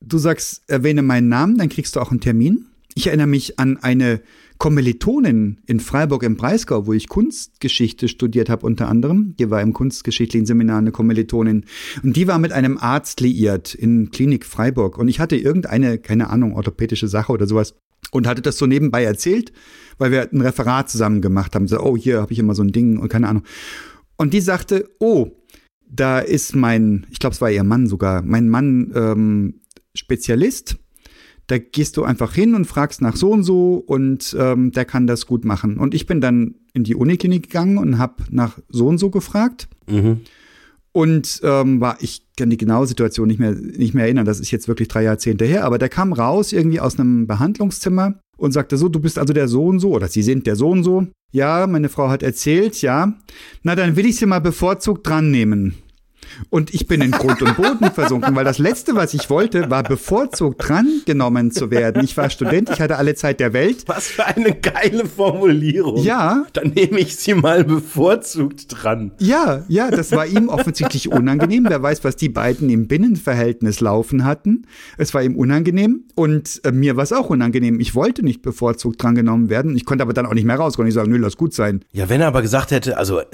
du 0.00 0.18
sagst, 0.18 0.62
erwähne 0.68 1.02
meinen 1.02 1.28
Namen, 1.28 1.56
dann 1.56 1.68
kriegst 1.68 1.96
du 1.96 2.00
auch 2.00 2.10
einen 2.10 2.20
Termin. 2.20 2.66
Ich 2.94 3.06
erinnere 3.06 3.28
mich 3.28 3.58
an 3.58 3.78
eine 3.78 4.20
Kommilitonin 4.58 5.58
in 5.66 5.80
Freiburg 5.80 6.22
im 6.22 6.36
Breisgau, 6.36 6.86
wo 6.86 6.92
ich 6.92 7.08
Kunstgeschichte 7.08 8.08
studiert 8.08 8.48
habe 8.48 8.66
unter 8.66 8.88
anderem. 8.88 9.34
Die 9.38 9.50
war 9.50 9.60
im 9.60 9.72
kunstgeschichtlichen 9.72 10.46
Seminar 10.46 10.78
eine 10.78 10.92
Kommilitonin. 10.92 11.64
Und 12.02 12.16
die 12.16 12.26
war 12.26 12.38
mit 12.38 12.52
einem 12.52 12.78
Arzt 12.78 13.20
liiert 13.20 13.74
in 13.74 14.10
Klinik 14.10 14.46
Freiburg. 14.46 14.98
Und 14.98 15.08
ich 15.08 15.20
hatte 15.20 15.36
irgendeine, 15.36 15.98
keine 15.98 16.30
Ahnung, 16.30 16.54
orthopädische 16.54 17.08
Sache 17.08 17.32
oder 17.32 17.46
sowas 17.46 17.74
und 18.10 18.26
hatte 18.26 18.42
das 18.42 18.58
so 18.58 18.66
nebenbei 18.66 19.04
erzählt, 19.04 19.52
weil 19.98 20.10
wir 20.10 20.30
ein 20.32 20.40
Referat 20.40 20.88
zusammen 20.88 21.20
gemacht 21.20 21.54
haben. 21.54 21.68
So, 21.68 21.80
oh, 21.80 21.96
hier 21.96 22.20
habe 22.20 22.32
ich 22.32 22.38
immer 22.38 22.54
so 22.54 22.62
ein 22.62 22.72
Ding 22.72 22.98
und 22.98 23.08
keine 23.08 23.28
Ahnung. 23.28 23.42
Und 24.16 24.32
die 24.32 24.40
sagte, 24.40 24.88
oh, 25.00 25.30
da 25.88 26.18
ist 26.18 26.54
mein, 26.56 27.06
ich 27.10 27.18
glaube, 27.18 27.34
es 27.34 27.40
war 27.40 27.50
ihr 27.50 27.64
Mann 27.64 27.86
sogar, 27.86 28.22
mein 28.22 28.48
Mann 28.48 28.92
ähm, 28.94 29.60
Spezialist 29.94 30.76
da 31.46 31.58
gehst 31.58 31.96
du 31.96 32.04
einfach 32.04 32.34
hin 32.34 32.54
und 32.54 32.64
fragst 32.64 33.00
nach 33.00 33.16
so 33.16 33.30
und 33.30 33.44
so 33.44 33.76
und 33.86 34.36
ähm, 34.38 34.72
der 34.72 34.84
kann 34.84 35.06
das 35.06 35.26
gut 35.26 35.44
machen. 35.44 35.78
Und 35.78 35.94
ich 35.94 36.06
bin 36.06 36.20
dann 36.20 36.56
in 36.72 36.84
die 36.84 36.96
Uniklinik 36.96 37.44
gegangen 37.44 37.78
und 37.78 37.98
habe 37.98 38.24
nach 38.30 38.58
so 38.68 38.88
und 38.88 38.98
so 38.98 39.10
gefragt. 39.10 39.68
Mhm. 39.88 40.20
Und 40.92 41.40
ähm, 41.44 41.80
war, 41.80 41.98
ich 42.00 42.26
kann 42.38 42.48
die 42.50 42.56
genaue 42.56 42.86
Situation 42.86 43.28
nicht 43.28 43.38
mehr, 43.38 43.52
nicht 43.52 43.94
mehr 43.94 44.04
erinnern, 44.04 44.24
das 44.24 44.40
ist 44.40 44.50
jetzt 44.50 44.66
wirklich 44.66 44.88
drei 44.88 45.02
Jahrzehnte 45.02 45.44
her, 45.44 45.64
aber 45.64 45.76
der 45.76 45.90
kam 45.90 46.14
raus 46.14 46.52
irgendwie 46.52 46.80
aus 46.80 46.98
einem 46.98 47.26
Behandlungszimmer 47.26 48.14
und 48.38 48.52
sagte 48.52 48.76
so, 48.78 48.88
du 48.88 48.98
bist 48.98 49.18
also 49.18 49.34
der 49.34 49.46
so 49.46 49.66
und 49.66 49.78
so 49.78 49.90
oder 49.90 50.08
sie 50.08 50.22
sind 50.22 50.46
der 50.46 50.56
so 50.56 50.70
und 50.70 50.84
so. 50.84 51.06
Ja, 51.32 51.66
meine 51.66 51.90
Frau 51.90 52.08
hat 52.08 52.22
erzählt, 52.22 52.80
ja. 52.80 53.12
Na, 53.62 53.74
dann 53.74 53.96
will 53.96 54.06
ich 54.06 54.16
sie 54.16 54.26
mal 54.26 54.40
bevorzugt 54.40 55.06
dran 55.06 55.30
nehmen. 55.30 55.74
Und 56.50 56.74
ich 56.74 56.86
bin 56.86 57.00
in 57.00 57.10
Grund 57.10 57.42
und 57.42 57.56
Boden 57.56 57.90
versunken, 57.92 58.34
weil 58.34 58.44
das 58.44 58.58
Letzte, 58.58 58.94
was 58.94 59.14
ich 59.14 59.30
wollte, 59.30 59.70
war 59.70 59.82
bevorzugt 59.82 60.68
drangenommen 60.68 61.50
zu 61.50 61.70
werden. 61.70 62.04
Ich 62.04 62.16
war 62.16 62.30
Student, 62.30 62.70
ich 62.70 62.80
hatte 62.80 62.96
alle 62.96 63.14
Zeit 63.14 63.40
der 63.40 63.52
Welt. 63.52 63.84
Was 63.86 64.08
für 64.08 64.26
eine 64.26 64.52
geile 64.52 65.06
Formulierung. 65.06 66.02
Ja. 66.02 66.46
Dann 66.52 66.68
nehme 66.70 67.00
ich 67.00 67.16
sie 67.16 67.34
mal 67.34 67.64
bevorzugt 67.64 68.66
dran. 68.68 69.12
Ja, 69.18 69.64
ja, 69.68 69.90
das 69.90 70.12
war 70.12 70.26
ihm 70.26 70.48
offensichtlich 70.48 71.10
unangenehm. 71.10 71.66
Wer 71.68 71.82
weiß, 71.82 72.04
was 72.04 72.16
die 72.16 72.28
beiden 72.28 72.70
im 72.70 72.88
Binnenverhältnis 72.88 73.80
laufen 73.80 74.24
hatten. 74.24 74.66
Es 74.98 75.14
war 75.14 75.22
ihm 75.22 75.36
unangenehm 75.36 76.04
und 76.14 76.60
äh, 76.64 76.72
mir 76.72 76.96
war 76.96 77.04
es 77.04 77.12
auch 77.12 77.30
unangenehm. 77.30 77.80
Ich 77.80 77.94
wollte 77.94 78.22
nicht 78.22 78.42
bevorzugt 78.42 79.02
drangenommen 79.02 79.48
werden. 79.48 79.76
Ich 79.76 79.84
konnte 79.84 80.02
aber 80.02 80.12
dann 80.12 80.26
auch 80.26 80.34
nicht 80.34 80.44
mehr 80.44 80.56
raus. 80.56 80.76
Konnte 80.76 80.88
ich 80.88 80.94
sagen, 80.94 81.10
nö, 81.10 81.18
lass 81.18 81.36
gut 81.36 81.54
sein. 81.54 81.84
Ja, 81.92 82.08
wenn 82.08 82.20
er 82.20 82.28
aber 82.28 82.42
gesagt 82.42 82.70
hätte, 82.70 82.96
also, 82.96 83.20
äh, 83.20 83.24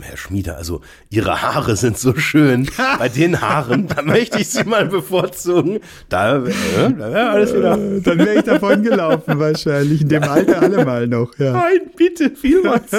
Herr 0.00 0.16
Schmieder, 0.16 0.56
also, 0.56 0.80
Ihre 1.10 1.42
Haare 1.42 1.76
sind 1.76 1.98
so 1.98 2.14
schön 2.16 2.47
schön. 2.48 2.68
Bei 2.98 3.08
den 3.08 3.40
Haaren, 3.40 3.88
da 3.88 4.02
möchte 4.02 4.38
ich 4.38 4.48
sie 4.48 4.64
mal 4.64 4.86
bevorzugen. 4.86 5.80
Da, 6.08 6.44
äh, 6.44 6.52
da 6.76 7.12
wäre 7.12 7.30
alles 7.30 7.54
wieder. 7.54 7.76
Dann 7.76 8.18
wäre 8.18 8.34
ich 8.36 8.44
davon 8.44 8.82
gelaufen 8.82 9.38
wahrscheinlich. 9.38 10.02
In 10.02 10.08
dem 10.08 10.22
Alter 10.22 10.62
alle 10.62 10.84
mal 10.84 11.06
noch. 11.06 11.36
Ja. 11.38 11.52
Nein, 11.52 11.90
bitte, 11.96 12.30
vielmals. 12.30 12.90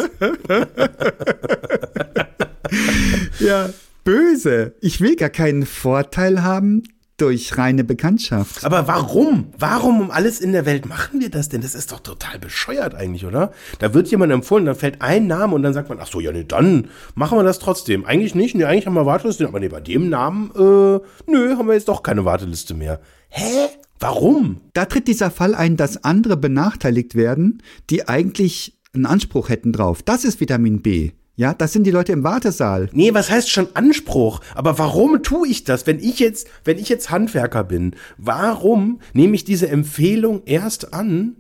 ja, 3.40 3.70
böse. 4.04 4.74
Ich 4.82 5.02
will 5.02 5.16
gar 5.16 5.30
keinen 5.30 5.66
Vorteil 5.66 6.44
haben 6.44 6.84
durch 7.22 7.58
reine 7.58 7.84
Bekanntschaft. 7.84 8.64
Aber 8.66 8.88
warum? 8.88 9.48
Warum 9.58 10.02
um 10.02 10.12
alles 10.12 10.40
in 10.40 10.52
der 10.52 10.66
Welt 10.66 10.88
machen 10.88 11.20
wir 11.20 11.30
das 11.30 11.50
denn? 11.50 11.62
Das 11.62 11.76
ist 11.76 11.92
doch 11.92 12.00
total 12.00 12.40
bescheuert 12.40 12.96
eigentlich, 12.96 13.26
oder? 13.26 13.52
Da 13.80 13.94
wird 13.94 14.10
jemand 14.10 14.32
empfohlen, 14.32 14.66
dann 14.66 14.76
fällt 14.76 15.02
ein 15.02 15.28
Name 15.28 15.56
und 15.56 15.64
dann 15.64 15.74
sagt 15.74 15.90
man, 15.90 16.00
ach 16.02 16.08
so, 16.08 16.20
ja, 16.20 16.32
nee, 16.32 16.44
dann 16.44 16.90
machen 17.16 17.38
wir 17.38 17.44
das 17.44 17.60
trotzdem. 17.60 18.06
Eigentlich 18.06 18.36
nicht, 18.36 18.56
nee, 18.56 18.64
eigentlich 18.64 18.88
haben 18.88 18.94
wir 18.94 19.06
Warteliste, 19.06 19.48
aber 19.48 19.60
nee, 19.60 19.70
bei 19.70 19.82
dem 19.82 20.10
Namen, 20.10 20.52
äh, 20.56 21.00
nö, 21.32 21.56
haben 21.58 21.68
wir 21.68 21.74
jetzt 21.74 21.88
doch 21.88 22.04
keine 22.04 22.26
Warteliste 22.26 22.74
mehr. 22.74 23.00
Hä? 23.30 23.68
Warum? 24.00 24.62
Da 24.74 24.86
tritt 24.86 25.08
dieser 25.08 25.30
Fall 25.30 25.54
ein, 25.54 25.76
dass 25.76 26.04
andere 26.04 26.38
benachteiligt 26.38 27.16
werden, 27.16 27.62
die 27.90 28.08
eigentlich 28.08 28.80
einen 28.94 29.06
Anspruch 29.06 29.50
hätten 29.50 29.74
drauf. 29.74 30.02
Das 30.04 30.24
ist 30.24 30.40
Vitamin 30.40 30.82
B. 30.82 31.12
Ja, 31.40 31.54
das 31.54 31.72
sind 31.72 31.86
die 31.86 31.92
Leute 31.92 32.12
im 32.12 32.26
Wartesaal. 32.26 32.90
Nee, 32.92 33.14
was 33.14 33.32
heißt 33.32 33.50
schon 33.50 33.70
Anspruch? 33.74 34.42
Aber 34.56 34.78
warum 34.78 35.24
tue 35.24 35.48
ich 35.48 35.64
das, 35.64 35.88
wenn 35.88 35.98
ich 36.00 36.20
jetzt, 36.20 36.50
wenn 36.66 36.78
ich 36.78 36.90
jetzt 36.90 37.12
Handwerker 37.12 37.64
bin? 37.64 37.96
Warum 38.18 39.00
nehme 39.14 39.36
ich 39.36 39.46
diese 39.46 39.70
Empfehlung 39.70 40.42
erst 40.44 40.94
an, 40.94 41.38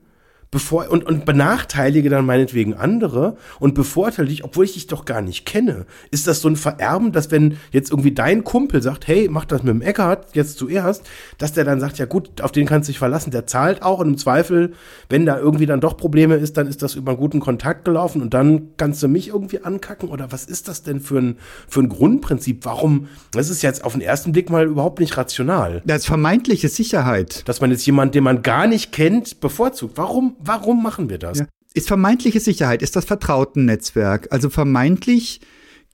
bevor 0.51 0.89
und, 0.89 1.05
und 1.05 1.25
benachteilige 1.25 2.09
dann 2.09 2.25
meinetwegen 2.25 2.73
andere 2.73 3.37
und 3.59 3.75
bevorteile 3.75 4.27
dich, 4.27 4.43
obwohl 4.43 4.65
ich 4.65 4.73
dich 4.73 4.87
doch 4.87 5.05
gar 5.05 5.21
nicht 5.21 5.45
kenne. 5.45 5.85
Ist 6.09 6.27
das 6.27 6.41
so 6.41 6.49
ein 6.49 6.55
Vererben, 6.55 7.11
dass 7.11 7.29
wenn 7.29 7.57
jetzt 7.71 7.91
irgendwie 7.91 8.13
dein 8.13 8.43
Kumpel 8.43 8.81
sagt, 8.81 9.07
hey, 9.07 9.27
mach 9.29 9.45
das 9.45 9.61
mit 9.61 9.73
dem 9.73 9.81
Eckart 9.81 10.35
jetzt 10.35 10.57
zuerst, 10.57 11.03
dass 11.37 11.53
der 11.53 11.65
dann 11.65 11.79
sagt, 11.79 11.99
ja 11.99 12.05
gut, 12.05 12.41
auf 12.41 12.51
den 12.51 12.65
kannst 12.65 12.87
du 12.87 12.91
dich 12.91 12.99
verlassen, 12.99 13.29
der 13.31 13.45
zahlt 13.45 13.83
auch 13.83 13.99
und 13.99 14.07
im 14.07 14.17
Zweifel, 14.17 14.73
wenn 15.07 15.25
da 15.25 15.37
irgendwie 15.37 15.67
dann 15.67 15.81
doch 15.81 15.97
Probleme 15.97 16.35
ist, 16.35 16.57
dann 16.57 16.67
ist 16.67 16.81
das 16.81 16.95
über 16.95 17.11
einen 17.11 17.19
guten 17.19 17.39
Kontakt 17.39 17.85
gelaufen 17.85 18.21
und 18.21 18.33
dann 18.33 18.69
kannst 18.77 19.03
du 19.03 19.07
mich 19.07 19.27
irgendwie 19.27 19.63
ankacken 19.63 20.09
oder 20.09 20.31
was 20.31 20.45
ist 20.45 20.67
das 20.67 20.81
denn 20.81 20.99
für 20.99 21.19
ein, 21.19 21.37
für 21.67 21.81
ein 21.81 21.89
Grundprinzip? 21.89 22.65
Warum? 22.65 23.07
Das 23.31 23.49
ist 23.49 23.61
jetzt 23.61 23.83
auf 23.83 23.93
den 23.93 24.01
ersten 24.01 24.31
Blick 24.31 24.49
mal 24.49 24.65
überhaupt 24.65 24.99
nicht 24.99 25.15
rational. 25.15 25.83
Das 25.85 25.99
ist 25.99 26.05
vermeintliche 26.07 26.69
Sicherheit. 26.69 27.47
Dass 27.47 27.61
man 27.61 27.69
jetzt 27.69 27.85
jemanden, 27.85 28.13
den 28.13 28.23
man 28.23 28.41
gar 28.41 28.65
nicht 28.65 28.91
kennt, 28.91 29.39
bevorzugt. 29.41 29.97
Warum? 29.97 30.35
Warum 30.39 30.81
machen 30.81 31.09
wir 31.09 31.17
das? 31.17 31.39
Ja. 31.39 31.47
Ist 31.73 31.87
vermeintliche 31.87 32.39
Sicherheit, 32.39 32.81
ist 32.81 32.95
das 32.95 33.05
Vertrautennetzwerk. 33.05 34.29
Also 34.31 34.49
vermeintlich 34.49 35.41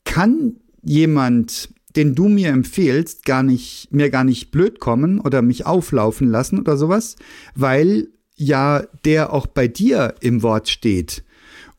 kann 0.05 0.57
jemand, 0.81 1.69
den 1.95 2.15
du 2.15 2.29
mir 2.29 2.49
empfehlst, 2.49 3.25
gar 3.25 3.43
nicht, 3.43 3.91
mir 3.91 4.09
gar 4.09 4.23
nicht 4.23 4.51
blöd 4.51 4.79
kommen 4.79 5.19
oder 5.19 5.41
mich 5.41 5.65
auflaufen 5.65 6.29
lassen 6.29 6.59
oder 6.59 6.77
sowas, 6.77 7.15
weil 7.55 8.07
ja 8.35 8.83
der 9.03 9.33
auch 9.33 9.47
bei 9.47 9.67
dir 9.67 10.15
im 10.21 10.43
Wort 10.43 10.69
steht. 10.69 11.23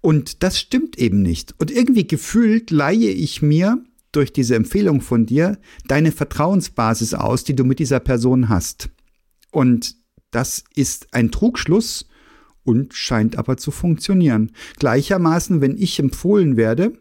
Und 0.01 0.43
das 0.43 0.59
stimmt 0.59 0.99
eben 0.99 1.23
nicht. 1.23 1.55
Und 1.59 1.71
irgendwie 1.71 2.07
gefühlt 2.07 2.71
leihe 2.71 3.11
ich 3.11 3.43
mir 3.43 3.83
durch 4.13 4.33
diese 4.33 4.57
Empfehlung 4.57 5.01
von 5.01 5.27
dir 5.27 5.59
deine 5.89 6.13
Vertrauensbasis 6.13 7.15
aus, 7.15 7.45
die 7.45 7.55
du 7.55 7.65
mit 7.65 7.79
dieser 7.79 8.01
Person 8.01 8.49
hast. 8.49 8.89
Und 9.51 9.97
das 10.31 10.65
ist 10.75 11.13
ein 11.13 11.31
Trugschluss 11.31 12.07
und 12.67 12.95
scheint 12.95 13.39
aber 13.39 13.57
zu 13.57 13.71
funktionieren. 13.71 14.53
Gleichermaßen, 14.79 15.61
wenn 15.61 15.77
ich 15.77 15.99
empfohlen 15.99 16.57
werde, 16.57 16.93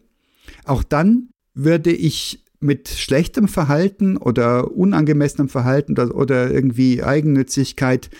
auch 0.64 0.82
dann 0.82 1.28
würde 1.54 1.92
ich 1.92 2.44
mit 2.60 2.88
schlechtem 2.88 3.48
Verhalten 3.48 4.16
oder 4.16 4.72
unangemessenem 4.72 5.48
Verhalten 5.48 5.92
oder, 5.92 6.14
oder 6.14 6.50
irgendwie 6.50 7.02
Eigennützigkeit 7.02 8.10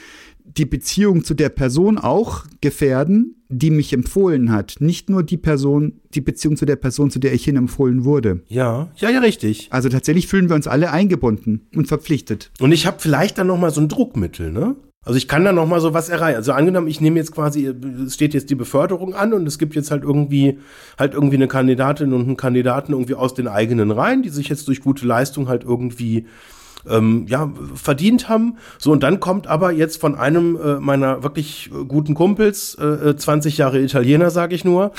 die 0.44 0.66
Beziehung 0.66 1.24
zu 1.24 1.34
der 1.34 1.48
Person 1.48 1.98
auch 1.98 2.44
gefährden, 2.60 3.36
die 3.48 3.70
mich 3.70 3.92
empfohlen 3.92 4.50
hat. 4.50 4.76
Nicht 4.80 5.10
nur 5.10 5.22
die 5.22 5.36
Person, 5.36 6.00
die 6.14 6.20
Beziehung 6.20 6.56
zu 6.56 6.66
der 6.66 6.76
Person, 6.76 7.10
zu 7.10 7.18
der 7.18 7.32
ich 7.32 7.44
hin 7.44 7.56
empfohlen 7.56 8.04
wurde. 8.04 8.42
Ja, 8.48 8.90
ja, 8.96 9.10
ja, 9.10 9.20
richtig. 9.20 9.68
Also 9.70 9.88
tatsächlich 9.88 10.26
fühlen 10.26 10.48
wir 10.48 10.56
uns 10.56 10.66
alle 10.66 10.90
eingebunden 10.90 11.66
und 11.74 11.88
verpflichtet. 11.88 12.50
Und 12.60 12.72
ich 12.72 12.86
habe 12.86 12.98
vielleicht 13.00 13.38
dann 13.38 13.48
noch 13.48 13.58
mal 13.58 13.70
so 13.70 13.80
ein 13.80 13.88
Druckmittel, 13.88 14.52
ne? 14.52 14.76
Also 15.06 15.18
ich 15.18 15.28
kann 15.28 15.44
da 15.44 15.52
noch 15.52 15.66
mal 15.66 15.80
so 15.80 15.94
was 15.94 16.08
erreichen. 16.08 16.36
Also 16.36 16.52
angenommen, 16.52 16.88
ich 16.88 17.00
nehme 17.00 17.16
jetzt 17.16 17.30
quasi, 17.30 17.72
es 18.04 18.14
steht 18.14 18.34
jetzt 18.34 18.50
die 18.50 18.56
Beförderung 18.56 19.14
an 19.14 19.32
und 19.32 19.46
es 19.46 19.56
gibt 19.56 19.76
jetzt 19.76 19.92
halt 19.92 20.02
irgendwie 20.02 20.58
halt 20.98 21.14
irgendwie 21.14 21.36
eine 21.36 21.46
Kandidatin 21.46 22.12
und 22.12 22.22
einen 22.22 22.36
Kandidaten 22.36 22.92
irgendwie 22.92 23.14
aus 23.14 23.32
den 23.32 23.46
eigenen 23.46 23.92
Reihen, 23.92 24.22
die 24.22 24.30
sich 24.30 24.48
jetzt 24.48 24.66
durch 24.66 24.80
gute 24.80 25.06
Leistung 25.06 25.48
halt 25.48 25.62
irgendwie 25.62 26.26
ähm, 26.88 27.24
ja, 27.28 27.52
verdient 27.74 28.28
haben. 28.28 28.58
So, 28.78 28.90
und 28.90 29.04
dann 29.04 29.20
kommt 29.20 29.46
aber 29.46 29.70
jetzt 29.70 30.00
von 30.00 30.16
einem 30.16 30.58
äh, 30.60 30.80
meiner 30.80 31.22
wirklich 31.22 31.70
äh, 31.72 31.84
guten 31.84 32.14
Kumpels, 32.14 32.74
äh, 32.74 33.14
20 33.16 33.54
äh, 33.54 33.58
Jahre 33.58 33.80
Italiener, 33.80 34.30
sage 34.30 34.56
ich 34.56 34.64
nur, 34.64 34.90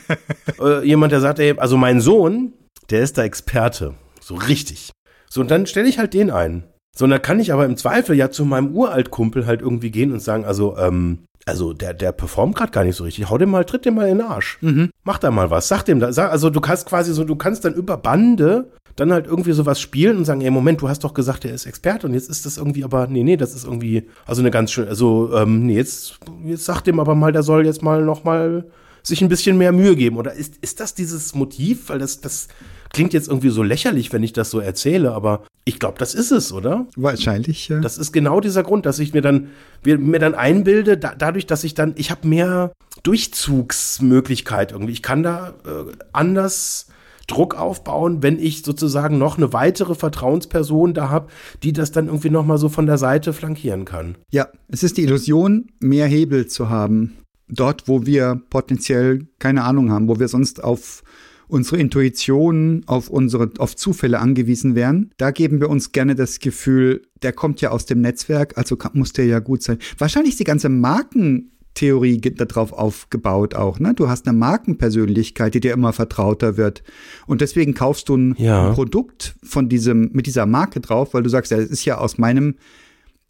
äh, 0.60 0.86
jemand, 0.86 1.12
der 1.12 1.20
sagt, 1.20 1.38
ey, 1.38 1.54
also 1.58 1.76
mein 1.76 2.00
Sohn, 2.00 2.54
der 2.88 3.02
ist 3.02 3.18
da 3.18 3.24
Experte. 3.24 3.94
So 4.22 4.36
richtig. 4.36 4.90
So, 5.28 5.42
und 5.42 5.50
dann 5.50 5.66
stelle 5.66 5.88
ich 5.88 5.98
halt 5.98 6.14
den 6.14 6.30
ein. 6.30 6.64
So, 6.96 7.04
und 7.04 7.10
dann 7.10 7.22
kann 7.22 7.40
ich 7.40 7.52
aber 7.52 7.64
im 7.64 7.76
Zweifel 7.76 8.16
ja 8.16 8.30
zu 8.30 8.44
meinem 8.44 8.74
Uraltkumpel 8.74 9.46
halt 9.46 9.62
irgendwie 9.62 9.90
gehen 9.90 10.12
und 10.12 10.20
sagen, 10.20 10.44
also, 10.44 10.76
ähm, 10.76 11.20
also 11.46 11.72
der, 11.72 11.94
der 11.94 12.12
performt 12.12 12.56
gerade 12.56 12.72
gar 12.72 12.84
nicht 12.84 12.96
so 12.96 13.04
richtig. 13.04 13.30
Hau 13.30 13.38
dem 13.38 13.50
mal, 13.50 13.64
tritt 13.64 13.84
dem 13.84 13.94
mal 13.94 14.08
in 14.08 14.18
den 14.18 14.26
Arsch. 14.26 14.58
Mhm. 14.60 14.90
Mach 15.04 15.18
da 15.18 15.30
mal 15.30 15.50
was. 15.50 15.68
Sag 15.68 15.84
dem 15.84 16.00
da, 16.00 16.12
sag, 16.12 16.30
also 16.30 16.50
du 16.50 16.60
kannst 16.60 16.86
quasi 16.86 17.12
so, 17.12 17.24
du 17.24 17.36
kannst 17.36 17.64
dann 17.64 17.74
über 17.74 17.96
Bande 17.96 18.70
dann 18.96 19.12
halt 19.12 19.26
irgendwie 19.26 19.52
sowas 19.52 19.80
spielen 19.80 20.18
und 20.18 20.24
sagen, 20.24 20.42
ey, 20.42 20.50
Moment, 20.50 20.82
du 20.82 20.88
hast 20.88 21.04
doch 21.04 21.14
gesagt, 21.14 21.44
der 21.44 21.54
ist 21.54 21.64
Experte 21.64 22.06
und 22.06 22.12
jetzt 22.14 22.28
ist 22.28 22.44
das 22.44 22.58
irgendwie 22.58 22.84
aber, 22.84 23.06
nee, 23.06 23.22
nee, 23.22 23.36
das 23.36 23.54
ist 23.54 23.64
irgendwie, 23.64 24.08
also 24.26 24.42
eine 24.42 24.50
ganz 24.50 24.72
schön, 24.72 24.88
also, 24.88 25.34
ähm, 25.34 25.64
nee, 25.66 25.76
jetzt, 25.76 26.18
jetzt 26.44 26.64
sag 26.64 26.82
dem 26.82 27.00
aber 27.00 27.14
mal, 27.14 27.32
der 27.32 27.42
soll 27.42 27.64
jetzt 27.64 27.82
mal 27.82 28.04
noch 28.04 28.24
mal 28.24 28.66
sich 29.02 29.22
ein 29.22 29.28
bisschen 29.28 29.58
mehr 29.58 29.72
Mühe 29.72 29.96
geben. 29.96 30.16
Oder 30.16 30.34
ist, 30.34 30.56
ist 30.60 30.80
das 30.80 30.94
dieses 30.94 31.34
Motiv? 31.34 31.88
Weil 31.88 31.98
das, 31.98 32.20
das 32.20 32.48
klingt 32.92 33.12
jetzt 33.12 33.28
irgendwie 33.28 33.50
so 33.50 33.62
lächerlich, 33.62 34.12
wenn 34.12 34.22
ich 34.22 34.32
das 34.32 34.50
so 34.50 34.60
erzähle, 34.60 35.12
aber 35.12 35.44
ich 35.64 35.78
glaube, 35.78 35.98
das 35.98 36.14
ist 36.14 36.30
es, 36.30 36.52
oder? 36.52 36.86
Wahrscheinlich, 36.96 37.68
ja. 37.68 37.80
Das 37.80 37.98
ist 37.98 38.12
genau 38.12 38.40
dieser 38.40 38.62
Grund, 38.62 38.86
dass 38.86 38.98
ich 38.98 39.12
mir 39.12 39.22
dann, 39.22 39.48
mir, 39.84 40.18
dann 40.18 40.34
einbilde, 40.34 40.98
da, 40.98 41.14
dadurch, 41.16 41.46
dass 41.46 41.64
ich 41.64 41.74
dann, 41.74 41.94
ich 41.96 42.10
habe 42.10 42.26
mehr 42.26 42.72
Durchzugsmöglichkeit 43.02 44.72
irgendwie. 44.72 44.92
Ich 44.92 45.02
kann 45.02 45.22
da 45.22 45.54
äh, 45.64 45.92
anders 46.12 46.88
Druck 47.30 47.54
aufbauen, 47.54 48.22
wenn 48.22 48.38
ich 48.38 48.62
sozusagen 48.62 49.18
noch 49.18 49.36
eine 49.36 49.52
weitere 49.52 49.94
Vertrauensperson 49.94 50.94
da 50.94 51.10
habe, 51.10 51.28
die 51.62 51.72
das 51.72 51.92
dann 51.92 52.06
irgendwie 52.06 52.30
noch 52.30 52.44
mal 52.44 52.58
so 52.58 52.68
von 52.68 52.86
der 52.86 52.98
Seite 52.98 53.32
flankieren 53.32 53.84
kann. 53.84 54.16
Ja, 54.30 54.48
es 54.68 54.82
ist 54.82 54.96
die 54.96 55.02
Illusion, 55.02 55.68
mehr 55.78 56.06
Hebel 56.06 56.48
zu 56.48 56.68
haben. 56.68 57.16
Dort, 57.48 57.86
wo 57.86 58.06
wir 58.06 58.40
potenziell 58.50 59.26
keine 59.38 59.62
Ahnung 59.64 59.90
haben, 59.90 60.08
wo 60.08 60.18
wir 60.18 60.28
sonst 60.28 60.62
auf 60.62 61.02
unsere 61.50 61.78
Intuition, 61.78 62.82
auf 62.86 63.08
unsere, 63.08 63.50
auf 63.58 63.76
Zufälle 63.76 64.18
angewiesen 64.18 64.74
wären. 64.74 65.10
Da 65.16 65.30
geben 65.30 65.60
wir 65.60 65.68
uns 65.68 65.92
gerne 65.92 66.14
das 66.14 66.38
Gefühl, 66.38 67.02
der 67.22 67.32
kommt 67.32 67.60
ja 67.60 67.70
aus 67.70 67.86
dem 67.86 68.00
Netzwerk, 68.00 68.56
also 68.56 68.76
muss 68.92 69.12
der 69.12 69.26
ja 69.26 69.38
gut 69.40 69.62
sein. 69.62 69.78
Wahrscheinlich 69.98 70.32
ist 70.32 70.40
die 70.40 70.44
ganze 70.44 70.68
Marken 70.68 71.50
Theorie 71.74 72.20
darauf 72.20 72.72
aufgebaut 72.72 73.54
auch. 73.54 73.78
Ne? 73.78 73.94
Du 73.94 74.08
hast 74.08 74.26
eine 74.26 74.36
Markenpersönlichkeit, 74.36 75.54
die 75.54 75.60
dir 75.60 75.72
immer 75.72 75.92
vertrauter 75.92 76.56
wird. 76.56 76.82
Und 77.26 77.40
deswegen 77.40 77.74
kaufst 77.74 78.08
du 78.08 78.16
ein 78.16 78.34
ja. 78.38 78.72
Produkt 78.72 79.36
von 79.42 79.68
diesem, 79.68 80.10
mit 80.12 80.26
dieser 80.26 80.46
Marke 80.46 80.80
drauf, 80.80 81.14
weil 81.14 81.22
du 81.22 81.30
sagst, 81.30 81.52
ja, 81.52 81.58
es 81.58 81.70
ist 81.70 81.84
ja 81.84 81.98
aus 81.98 82.18
meinem, 82.18 82.56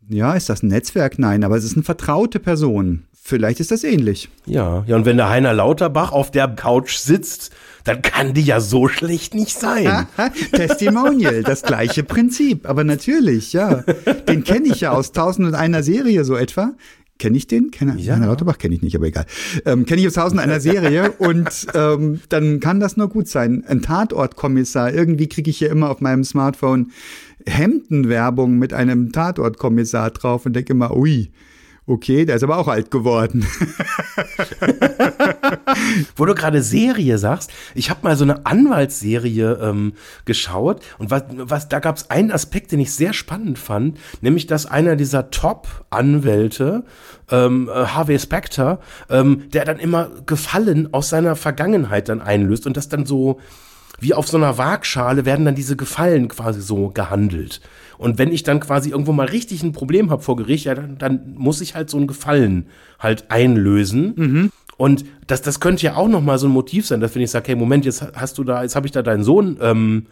ja, 0.08 0.34
ist 0.34 0.48
das 0.48 0.62
ein 0.62 0.68
Netzwerk? 0.68 1.18
Nein, 1.18 1.44
aber 1.44 1.56
es 1.56 1.64
ist 1.64 1.74
eine 1.74 1.84
vertraute 1.84 2.40
Person. 2.40 3.04
Vielleicht 3.30 3.60
ist 3.60 3.70
das 3.70 3.84
ähnlich. 3.84 4.28
Ja, 4.44 4.82
ja, 4.88 4.96
und 4.96 5.06
wenn 5.06 5.16
der 5.16 5.28
Heiner 5.28 5.52
Lauterbach 5.52 6.10
auf 6.10 6.32
der 6.32 6.48
Couch 6.48 6.96
sitzt, 6.96 7.52
dann 7.84 8.02
kann 8.02 8.34
die 8.34 8.42
ja 8.42 8.58
so 8.58 8.88
schlecht 8.88 9.36
nicht 9.36 9.56
sein. 9.56 10.08
Testimonial, 10.52 11.44
das 11.44 11.62
gleiche 11.62 12.02
Prinzip, 12.02 12.68
aber 12.68 12.82
natürlich, 12.82 13.52
ja. 13.52 13.84
Den 14.28 14.42
kenne 14.42 14.66
ich 14.66 14.80
ja 14.80 14.90
aus 14.90 15.12
Tausend 15.12 15.46
und 15.46 15.54
einer 15.54 15.84
Serie 15.84 16.24
so 16.24 16.34
etwa. 16.34 16.72
Kenne 17.20 17.36
ich 17.36 17.46
den? 17.46 17.70
Kenne, 17.70 17.94
ja. 17.98 18.16
Heiner 18.16 18.26
Lauterbach 18.26 18.58
kenne 18.58 18.74
ich 18.74 18.82
nicht, 18.82 18.96
aber 18.96 19.06
egal. 19.06 19.26
Ähm, 19.64 19.86
kenne 19.86 20.00
ich 20.00 20.08
aus 20.08 20.14
Tausend 20.14 20.40
einer 20.40 20.58
Serie 20.58 21.12
und 21.12 21.68
ähm, 21.74 22.18
dann 22.30 22.58
kann 22.58 22.80
das 22.80 22.96
nur 22.96 23.10
gut 23.10 23.28
sein. 23.28 23.62
Ein 23.68 23.80
Tatortkommissar, 23.80 24.92
irgendwie 24.92 25.28
kriege 25.28 25.50
ich 25.50 25.58
hier 25.58 25.70
immer 25.70 25.90
auf 25.90 26.00
meinem 26.00 26.24
Smartphone 26.24 26.90
Hemdenwerbung 27.46 28.58
mit 28.58 28.72
einem 28.72 29.12
Tatortkommissar 29.12 30.10
drauf 30.10 30.46
und 30.46 30.54
denke 30.54 30.72
immer, 30.72 30.96
ui, 30.96 31.30
Okay, 31.90 32.24
der 32.24 32.36
ist 32.36 32.44
aber 32.44 32.56
auch 32.58 32.68
alt 32.68 32.92
geworden. 32.92 33.44
Wo 36.14 36.24
du 36.24 36.36
gerade 36.36 36.62
Serie 36.62 37.18
sagst, 37.18 37.50
ich 37.74 37.90
habe 37.90 38.04
mal 38.04 38.14
so 38.14 38.22
eine 38.22 38.46
Anwaltsserie 38.46 39.58
ähm, 39.60 39.94
geschaut 40.24 40.84
und 40.98 41.10
was, 41.10 41.24
was 41.30 41.68
da 41.68 41.80
gab 41.80 41.96
es 41.96 42.08
einen 42.08 42.30
Aspekt, 42.30 42.70
den 42.70 42.78
ich 42.78 42.94
sehr 42.94 43.12
spannend 43.12 43.58
fand, 43.58 43.98
nämlich 44.20 44.46
dass 44.46 44.66
einer 44.66 44.94
dieser 44.94 45.32
Top-Anwälte, 45.32 46.84
ähm, 47.28 47.68
äh, 47.68 47.86
Harvey 47.86 48.20
Specter, 48.20 48.78
ähm, 49.08 49.50
der 49.50 49.64
dann 49.64 49.80
immer 49.80 50.10
Gefallen 50.26 50.94
aus 50.94 51.08
seiner 51.08 51.34
Vergangenheit 51.34 52.08
dann 52.08 52.20
einlöst 52.20 52.68
und 52.68 52.76
das 52.76 52.88
dann 52.88 53.04
so 53.04 53.40
wie 53.98 54.14
auf 54.14 54.28
so 54.28 54.36
einer 54.36 54.56
Waagschale 54.56 55.24
werden 55.24 55.44
dann 55.44 55.54
diese 55.56 55.76
Gefallen 55.76 56.28
quasi 56.28 56.60
so 56.60 56.88
gehandelt. 56.88 57.60
Und 58.00 58.16
wenn 58.16 58.32
ich 58.32 58.44
dann 58.44 58.60
quasi 58.60 58.88
irgendwo 58.88 59.12
mal 59.12 59.26
richtig 59.26 59.62
ein 59.62 59.72
Problem 59.72 60.10
habe 60.10 60.22
vor 60.22 60.34
Gericht, 60.34 60.64
ja, 60.64 60.74
dann, 60.74 60.96
dann 60.96 61.34
muss 61.36 61.60
ich 61.60 61.74
halt 61.74 61.90
so 61.90 61.98
ein 61.98 62.06
Gefallen 62.06 62.64
halt 62.98 63.30
einlösen. 63.30 64.14
Mhm. 64.16 64.52
Und 64.78 65.04
das, 65.26 65.42
das 65.42 65.60
könnte 65.60 65.84
ja 65.84 65.96
auch 65.96 66.08
noch 66.08 66.22
mal 66.22 66.38
so 66.38 66.48
ein 66.48 66.52
Motiv 66.52 66.86
sein, 66.86 67.00
dass 67.00 67.14
wenn 67.14 67.20
ich 67.20 67.30
sage, 67.30 67.48
hey, 67.48 67.56
Moment, 67.56 67.84
jetzt 67.84 68.02
hast 68.14 68.38
du 68.38 68.44
da, 68.44 68.62
jetzt 68.62 68.74
habe 68.74 68.86
ich 68.86 68.92
da 68.92 69.02
deinen 69.02 69.22
Sohn 69.22 69.58
ähm, 69.60 70.06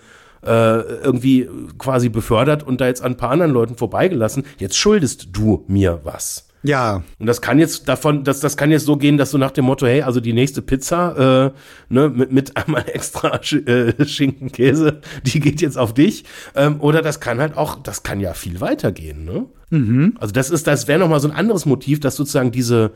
äh, 0.45 0.51
irgendwie 0.51 1.49
quasi 1.79 2.11
befördert 2.11 2.63
und 2.63 2.83
da 2.83 2.89
jetzt 2.89 3.03
an 3.03 3.13
ein 3.13 3.17
paar 3.17 3.31
anderen 3.31 3.53
Leuten 3.53 3.75
vorbeigelassen. 3.75 4.45
Jetzt 4.59 4.77
schuldest 4.77 5.29
du 5.33 5.65
mir 5.67 6.01
was. 6.05 6.48
Ja. 6.63 7.03
Und 7.19 7.27
das 7.27 7.41
kann 7.41 7.59
jetzt 7.59 7.89
davon, 7.89 8.25
das, 8.25 8.41
das 8.41 8.57
kann 8.57 8.71
jetzt 8.71 8.85
so 8.85 8.97
gehen, 8.97 9.17
dass 9.17 9.31
du 9.31 9.39
nach 9.39 9.51
dem 9.51 9.65
Motto, 9.65 9.87
hey, 9.87 10.03
also 10.03 10.21
die 10.21 10.33
nächste 10.33 10.63
Pizza, 10.63 11.53
äh, 11.55 11.93
ne, 11.93 12.09
mit, 12.09 12.33
mit 12.33 12.57
einmal 12.57 12.85
extra 12.93 13.43
Sch 13.43 13.55
äh, 13.67 14.05
Schinken, 14.05 14.53
Käse, 14.53 15.01
die 15.25 15.41
geht 15.41 15.61
jetzt 15.61 15.79
auf 15.79 15.95
dich. 15.95 16.25
Ähm, 16.55 16.81
oder 16.81 17.03
das 17.03 17.21
kann 17.21 17.41
halt 17.41 17.57
auch, 17.57 17.83
das 17.83 18.03
kann 18.03 18.21
ja 18.21 18.35
viel 18.35 18.61
weitergehen, 18.61 19.25
ne? 19.25 19.47
Mhm. 19.71 20.15
Also 20.19 20.33
das 20.33 20.51
ist, 20.51 20.67
das 20.67 20.89
wäre 20.89 20.99
nochmal 20.99 21.21
so 21.21 21.29
ein 21.29 21.37
anderes 21.37 21.67
Motiv, 21.67 22.01
dass 22.01 22.17
sozusagen 22.17 22.51
diese, 22.51 22.93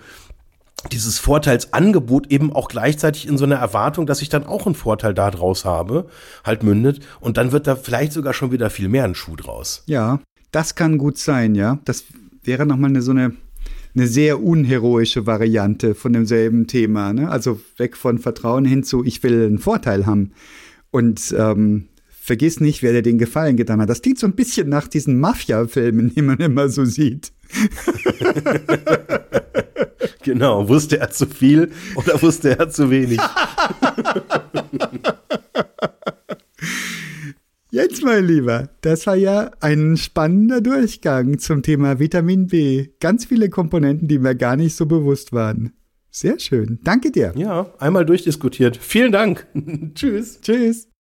dieses 0.90 1.18
Vorteilsangebot 1.18 2.28
eben 2.28 2.52
auch 2.52 2.68
gleichzeitig 2.68 3.28
in 3.28 3.38
so 3.38 3.44
einer 3.44 3.56
Erwartung, 3.56 4.06
dass 4.06 4.22
ich 4.22 4.30
dann 4.30 4.44
auch 4.44 4.66
einen 4.66 4.74
Vorteil 4.74 5.14
daraus 5.14 5.64
habe, 5.64 6.08
halt 6.44 6.62
mündet. 6.62 7.00
Und 7.20 7.36
dann 7.36 7.52
wird 7.52 7.66
da 7.66 7.76
vielleicht 7.76 8.12
sogar 8.12 8.32
schon 8.32 8.52
wieder 8.52 8.70
viel 8.70 8.88
mehr 8.88 9.04
ein 9.04 9.14
Schuh 9.14 9.36
draus. 9.36 9.84
Ja, 9.86 10.20
das 10.50 10.74
kann 10.74 10.98
gut 10.98 11.18
sein, 11.18 11.54
ja. 11.54 11.78
Das 11.84 12.04
wäre 12.42 12.66
nochmal 12.66 12.90
eine, 12.90 13.02
so 13.02 13.12
eine 13.12 13.36
eine 13.95 14.07
sehr 14.07 14.43
unheroische 14.43 15.26
Variante 15.26 15.95
von 15.95 16.12
demselben 16.12 16.66
Thema. 16.66 17.12
Ne? 17.12 17.30
Also 17.30 17.61
weg 17.76 17.97
von 17.97 18.18
Vertrauen 18.18 18.64
hin 18.64 18.84
zu, 18.84 19.05
ich 19.05 19.22
will 19.22 19.45
einen 19.45 19.59
Vorteil 19.59 20.07
haben. 20.07 20.32
Und 20.90 21.34
ähm, 21.38 21.88
vergiss 22.09 22.61
nicht, 22.61 22.82
wer 22.82 22.93
dir 22.93 23.03
den 23.03 23.18
Gefallen 23.18 23.57
getan 23.57 23.80
hat. 23.80 23.90
Das 23.90 24.03
klingt 24.03 24.18
so 24.18 24.26
ein 24.26 24.34
bisschen 24.34 24.68
nach 24.68 24.88
diesen 24.88 25.20
Mafia-Filmen, 25.20 26.14
die 26.14 26.22
man 26.22 26.38
immer 26.38 26.68
so 26.68 26.84
sieht. 26.84 27.32
genau, 30.22 30.68
wusste 30.68 30.99
er 30.99 31.11
zu 31.11 31.26
viel 31.26 31.70
oder 31.97 32.20
wusste 32.22 32.59
er 32.59 32.70
zu 32.70 32.90
wenig? 32.90 33.20
Jetzt, 37.74 38.04
mein 38.04 38.26
Lieber, 38.26 38.68
das 38.82 39.06
war 39.06 39.16
ja 39.16 39.50
ein 39.60 39.96
spannender 39.96 40.60
Durchgang 40.60 41.38
zum 41.38 41.62
Thema 41.62 41.98
Vitamin 41.98 42.48
B. 42.48 42.88
Ganz 43.00 43.24
viele 43.24 43.48
Komponenten, 43.48 44.08
die 44.08 44.18
mir 44.18 44.34
gar 44.34 44.56
nicht 44.56 44.76
so 44.76 44.84
bewusst 44.84 45.32
waren. 45.32 45.72
Sehr 46.10 46.38
schön. 46.38 46.80
Danke 46.84 47.10
dir. 47.10 47.32
Ja, 47.34 47.72
einmal 47.78 48.04
durchdiskutiert. 48.04 48.76
Vielen 48.76 49.10
Dank. 49.10 49.46
Tschüss. 49.94 50.42
Tschüss. 50.42 50.91